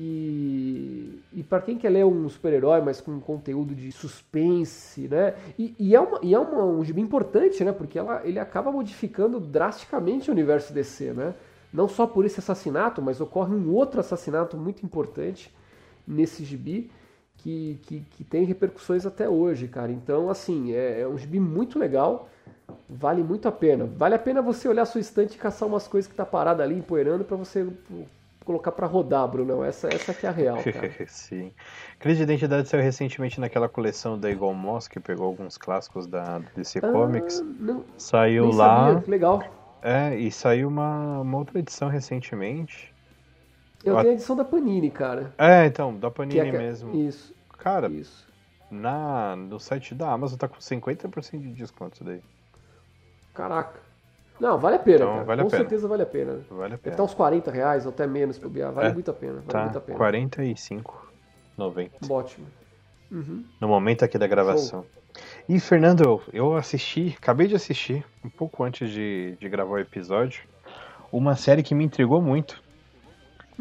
E, 0.00 1.20
e 1.32 1.42
para 1.42 1.60
quem 1.60 1.76
quer 1.76 1.88
ler 1.88 2.06
um 2.06 2.28
super-herói, 2.28 2.80
mas 2.80 3.00
com 3.00 3.18
conteúdo 3.18 3.74
de 3.74 3.90
suspense, 3.90 5.08
né? 5.08 5.34
E, 5.58 5.74
e 5.76 5.96
é, 5.96 6.00
uma, 6.00 6.20
e 6.22 6.32
é 6.32 6.38
uma, 6.38 6.64
um 6.64 6.84
gibi 6.84 7.00
importante, 7.00 7.64
né? 7.64 7.72
Porque 7.72 7.98
ela, 7.98 8.22
ele 8.24 8.38
acaba 8.38 8.70
modificando 8.70 9.40
drasticamente 9.40 10.30
o 10.30 10.32
universo 10.32 10.72
DC, 10.72 11.12
né? 11.12 11.34
Não 11.72 11.88
só 11.88 12.06
por 12.06 12.24
esse 12.24 12.38
assassinato, 12.38 13.02
mas 13.02 13.20
ocorre 13.20 13.52
um 13.52 13.74
outro 13.74 13.98
assassinato 13.98 14.56
muito 14.56 14.86
importante 14.86 15.52
nesse 16.06 16.44
gibi 16.44 16.92
que, 17.38 17.80
que, 17.82 18.00
que 18.00 18.22
tem 18.22 18.44
repercussões 18.44 19.04
até 19.04 19.28
hoje, 19.28 19.66
cara. 19.66 19.90
Então, 19.90 20.30
assim, 20.30 20.72
é, 20.74 21.00
é 21.00 21.08
um 21.08 21.18
gibi 21.18 21.40
muito 21.40 21.76
legal, 21.76 22.28
vale 22.88 23.24
muito 23.24 23.48
a 23.48 23.52
pena. 23.52 23.84
Vale 23.84 24.14
a 24.14 24.18
pena 24.18 24.40
você 24.40 24.68
olhar 24.68 24.82
a 24.82 24.86
sua 24.86 25.00
estante 25.00 25.34
e 25.34 25.38
caçar 25.38 25.68
umas 25.68 25.88
coisas 25.88 26.08
que 26.08 26.16
tá 26.16 26.24
parada 26.24 26.62
ali, 26.62 26.76
empoeirando, 26.76 27.24
para 27.24 27.36
você 27.36 27.66
colocar 28.48 28.72
para 28.72 28.86
rodar, 28.86 29.28
Brunão. 29.28 29.62
Essa, 29.62 29.88
essa 29.88 30.12
que 30.14 30.24
é 30.26 30.28
a 30.28 30.32
real, 30.32 30.56
cara. 30.62 30.90
Sim. 31.06 31.52
Crise 31.98 32.18
de 32.18 32.22
Identidade 32.24 32.66
saiu 32.68 32.82
recentemente 32.82 33.38
naquela 33.38 33.68
coleção 33.68 34.18
da 34.18 34.30
Eagle 34.30 34.54
Moss, 34.54 34.88
que 34.88 34.98
pegou 34.98 35.26
alguns 35.26 35.58
clássicos 35.58 36.06
da 36.06 36.40
DC 36.56 36.80
Comics. 36.80 37.40
Ah, 37.40 37.44
não, 37.60 37.84
Saiu 37.98 38.50
lá. 38.50 38.94
sabia. 38.94 39.10
Legal. 39.10 39.42
É, 39.82 40.16
e 40.16 40.32
saiu 40.32 40.68
uma, 40.68 41.20
uma 41.20 41.38
outra 41.38 41.58
edição 41.58 41.88
recentemente. 41.88 42.92
Eu 43.84 43.96
Ah. 43.96 44.00
tenho 44.00 44.12
a 44.12 44.14
edição 44.14 44.34
da 44.34 44.44
Panini, 44.44 44.90
cara. 44.90 45.32
É, 45.38 45.66
então, 45.66 45.94
da 45.96 46.10
Panini 46.10 46.40
é, 46.40 46.50
que- 46.50 46.56
mesmo. 46.58 46.96
Isso, 46.96 47.32
Cara, 47.58 47.88
isso. 47.88 48.26
na, 48.70 49.36
no 49.36 49.60
site 49.60 49.94
da 49.94 50.10
Amazon 50.10 50.36
tá 50.38 50.48
com 50.48 50.56
50% 50.58 51.38
de 51.42 51.52
desconto 51.52 51.94
isso 51.94 52.04
daí. 52.04 52.20
Caraca. 53.34 53.80
Não, 54.40 54.58
vale 54.58 54.76
a 54.76 54.78
pena, 54.78 54.96
Então, 54.98 55.12
cara. 55.14 55.24
vale 55.24 55.40
a 55.40 55.44
Com 55.44 55.50
pena. 55.50 55.62
certeza 55.62 55.88
vale 55.88 56.02
a 56.02 56.06
pena. 56.06 56.32
Vale 56.50 56.64
a 56.64 56.68
Deve 56.68 56.78
pena. 56.82 56.94
estar 56.94 57.02
uns 57.04 57.14
40 57.14 57.50
reais 57.50 57.84
ou 57.86 57.90
até 57.90 58.06
menos, 58.06 58.36
se 58.36 58.42
bobear. 58.42 58.72
Vale 58.72 58.88
É, 58.88 58.92
muito 58.92 59.10
a 59.10 59.14
pena. 59.14 59.34
Vale 59.34 59.46
Tá 59.48 59.62
muito 59.64 59.78
a 59.78 59.80
pena. 59.80 59.98
45,90 59.98 61.90
Ótimo. 62.10 62.46
Uhum. 63.10 63.42
no 63.60 63.68
momento 63.68 64.04
aqui 64.04 64.18
da 64.18 64.26
gravação. 64.26 64.84
E 65.48 65.58
Fernando, 65.58 66.22
eu, 66.32 66.54
assisti, 66.56 67.16
acabei 67.20 67.46
de 67.48 67.56
assistir, 67.56 68.04
um 68.24 68.28
pouco 68.28 68.62
antes 68.62 68.90
de, 68.90 69.34
de 69.40 69.48
gravar 69.48 69.72
o 69.72 69.78
episódio, 69.78 70.42
uma 71.10 71.34
série 71.34 71.62
que 71.62 71.74
me 71.74 71.84
intrigou 71.84 72.20
muito. 72.22 72.62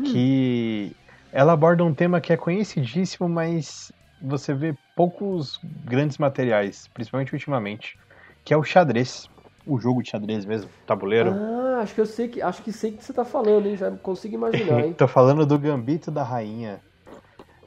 que 0.03 0.91
ela 1.31 1.53
aborda 1.53 1.83
um 1.83 1.93
tema 1.93 2.21
que 2.21 2.31
é 2.31 2.37
conhecidíssimo, 2.37 3.27
mas 3.27 3.91
você 4.21 4.53
vê 4.53 4.75
poucos 4.95 5.59
grandes 5.85 6.17
materiais, 6.17 6.87
principalmente 6.93 7.33
ultimamente, 7.33 7.97
que 8.43 8.53
é 8.53 8.57
o 8.57 8.63
xadrez. 8.63 9.27
O 9.67 9.79
jogo 9.79 10.01
de 10.01 10.09
xadrez 10.09 10.45
mesmo, 10.45 10.71
tabuleiro. 10.85 11.39
Ah, 11.39 11.79
acho 11.81 11.93
que 11.95 12.01
eu 12.01 12.05
sei 12.05 12.27
que 12.29 12.41
acho 12.41 12.63
que 12.63 12.71
sei 12.71 12.95
que 12.95 13.03
você 13.03 13.13
tá 13.13 13.25
falando, 13.25 13.67
hein? 13.67 13.75
Já 13.77 13.95
consigo 13.97 14.35
imaginar, 14.35 14.83
hein? 14.85 14.95
Tô 14.97 15.07
falando 15.07 15.45
do 15.45 15.57
Gambito 15.59 16.11
da 16.11 16.23
Rainha. 16.23 16.83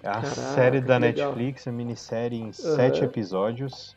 É 0.03 0.09
a 0.09 0.22
Caraca, 0.22 0.24
série 0.24 0.80
da 0.80 0.98
que 0.98 1.01
legal. 1.01 1.34
Netflix, 1.38 1.66
a 1.66 1.72
minissérie 1.72 2.38
em 2.40 2.53
sete 2.53 3.05
episódios. 3.05 3.96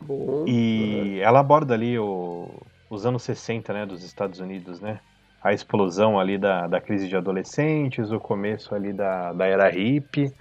Bom. 0.00 0.50
E 0.50 1.20
ela 1.22 1.40
aborda 1.40 1.74
ali 1.74 1.98
o- 1.98 2.66
os 2.88 3.04
anos 3.06 3.22
60, 3.22 3.72
né, 3.72 3.84
dos 3.86 4.02
Estados 4.02 4.40
Unidos, 4.40 4.80
né? 4.80 5.00
A 5.40 5.52
explosão 5.52 6.18
ali 6.18 6.38
da, 6.38 6.66
da 6.66 6.80
crise 6.80 7.08
de 7.08 7.16
adolescentes, 7.16 8.10
o 8.10 8.18
começo 8.20 8.74
ali 8.74 8.92
da, 8.92 9.32
da 9.32 9.46
era 9.46 9.68
hippie. 9.70 10.32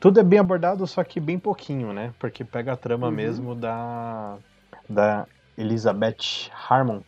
Tudo 0.00 0.20
é 0.20 0.24
bem 0.24 0.38
abordado, 0.40 0.86
só 0.86 1.04
que 1.04 1.20
bem 1.20 1.38
pouquinho, 1.38 1.92
né? 1.92 2.14
Porque 2.18 2.44
pega 2.44 2.72
a 2.74 2.76
trama 2.76 3.10
Uhum. 3.10 3.12
mesmo 3.12 3.54
da, 3.54 4.38
da 4.88 5.28
Elizabeth 5.58 6.50
Harmon, 6.68 7.02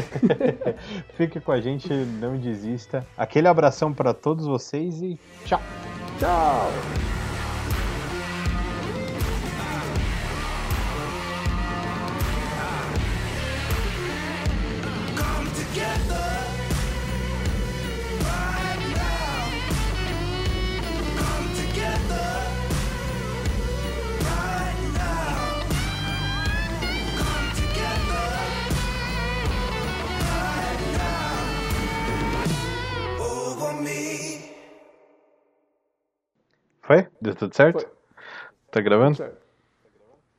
Fique 1.15 1.39
com 1.39 1.51
a 1.51 1.61
gente, 1.61 1.91
não 1.93 2.37
desista. 2.37 3.05
Aquele 3.17 3.47
abração 3.47 3.93
para 3.93 4.13
todos 4.13 4.45
vocês 4.45 5.01
e 5.01 5.17
tchau! 5.45 5.61
Tchau! 6.19 6.71
Foi? 36.85 37.07
Deu 37.19 37.35
tudo 37.35 37.55
certo? 37.55 37.81
Foi. 37.81 37.91
Tá 38.71 38.81
gravando? 38.81 39.17
Certo. 39.17 39.45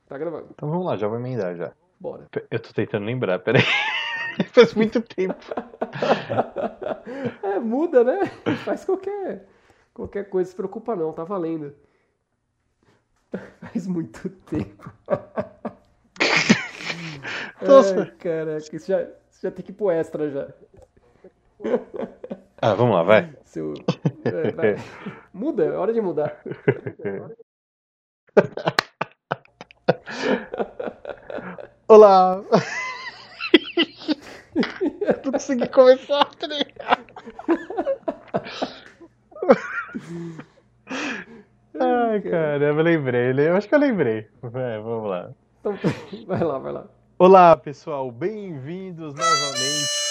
Tá 0.07 0.17
gravando. 0.17 0.47
Então 0.51 0.69
vamos 0.69 0.85
lá, 0.85 0.95
já 0.95 1.07
vou 1.07 1.17
emendar 1.17 1.55
já. 1.55 1.73
Bora. 1.99 2.27
Eu 2.49 2.59
tô 2.59 2.71
tentando 2.73 3.05
lembrar, 3.05 3.39
peraí. 3.39 3.63
Faz 4.53 4.73
muito 4.73 5.01
tempo. 5.01 5.35
É, 7.41 7.57
muda, 7.59 8.03
né? 8.03 8.25
Faz 8.65 8.83
qualquer, 8.83 9.47
qualquer 9.93 10.29
coisa, 10.29 10.49
se 10.49 10.55
preocupa 10.55 10.95
não, 10.95 11.13
tá 11.13 11.23
valendo. 11.23 11.73
Faz 13.61 13.87
muito 13.87 14.29
tempo. 14.29 14.91
Nossa. 17.61 18.01
Ai, 18.01 18.11
caraca, 18.11 18.75
isso 18.75 18.87
já, 18.87 19.03
isso 19.03 19.41
já 19.41 19.51
tem 19.51 19.63
que 19.63 19.71
ir 19.71 19.75
pro 19.75 19.89
extra 19.89 20.29
já. 20.29 20.53
Ah, 22.59 22.73
vamos 22.73 22.95
lá, 22.95 23.03
vai. 23.03 23.31
Seu, 23.45 23.75
é, 24.25 24.51
vai. 24.51 24.77
Muda, 25.31 25.63
é 25.63 25.71
hora 25.71 25.93
de 25.93 26.01
mudar. 26.01 26.41
Olá! 31.87 32.43
Não 35.23 35.31
consegui 35.31 35.69
começar, 35.69 36.25
tá 36.35 36.47
ligado? 36.47 37.05
Ai, 41.79 42.21
caramba, 42.21 42.81
lembrei. 42.81 43.31
Eu 43.47 43.55
acho 43.55 43.69
que 43.69 43.75
eu 43.75 43.79
lembrei. 43.79 44.27
É, 44.43 44.79
vamos 44.79 45.09
lá. 45.09 45.29
Então, 45.59 45.77
vai 46.25 46.43
lá, 46.43 46.57
vai 46.57 46.73
lá. 46.73 46.87
Olá, 47.19 47.55
pessoal. 47.55 48.11
Bem-vindos 48.11 49.13
novamente 49.13 50.06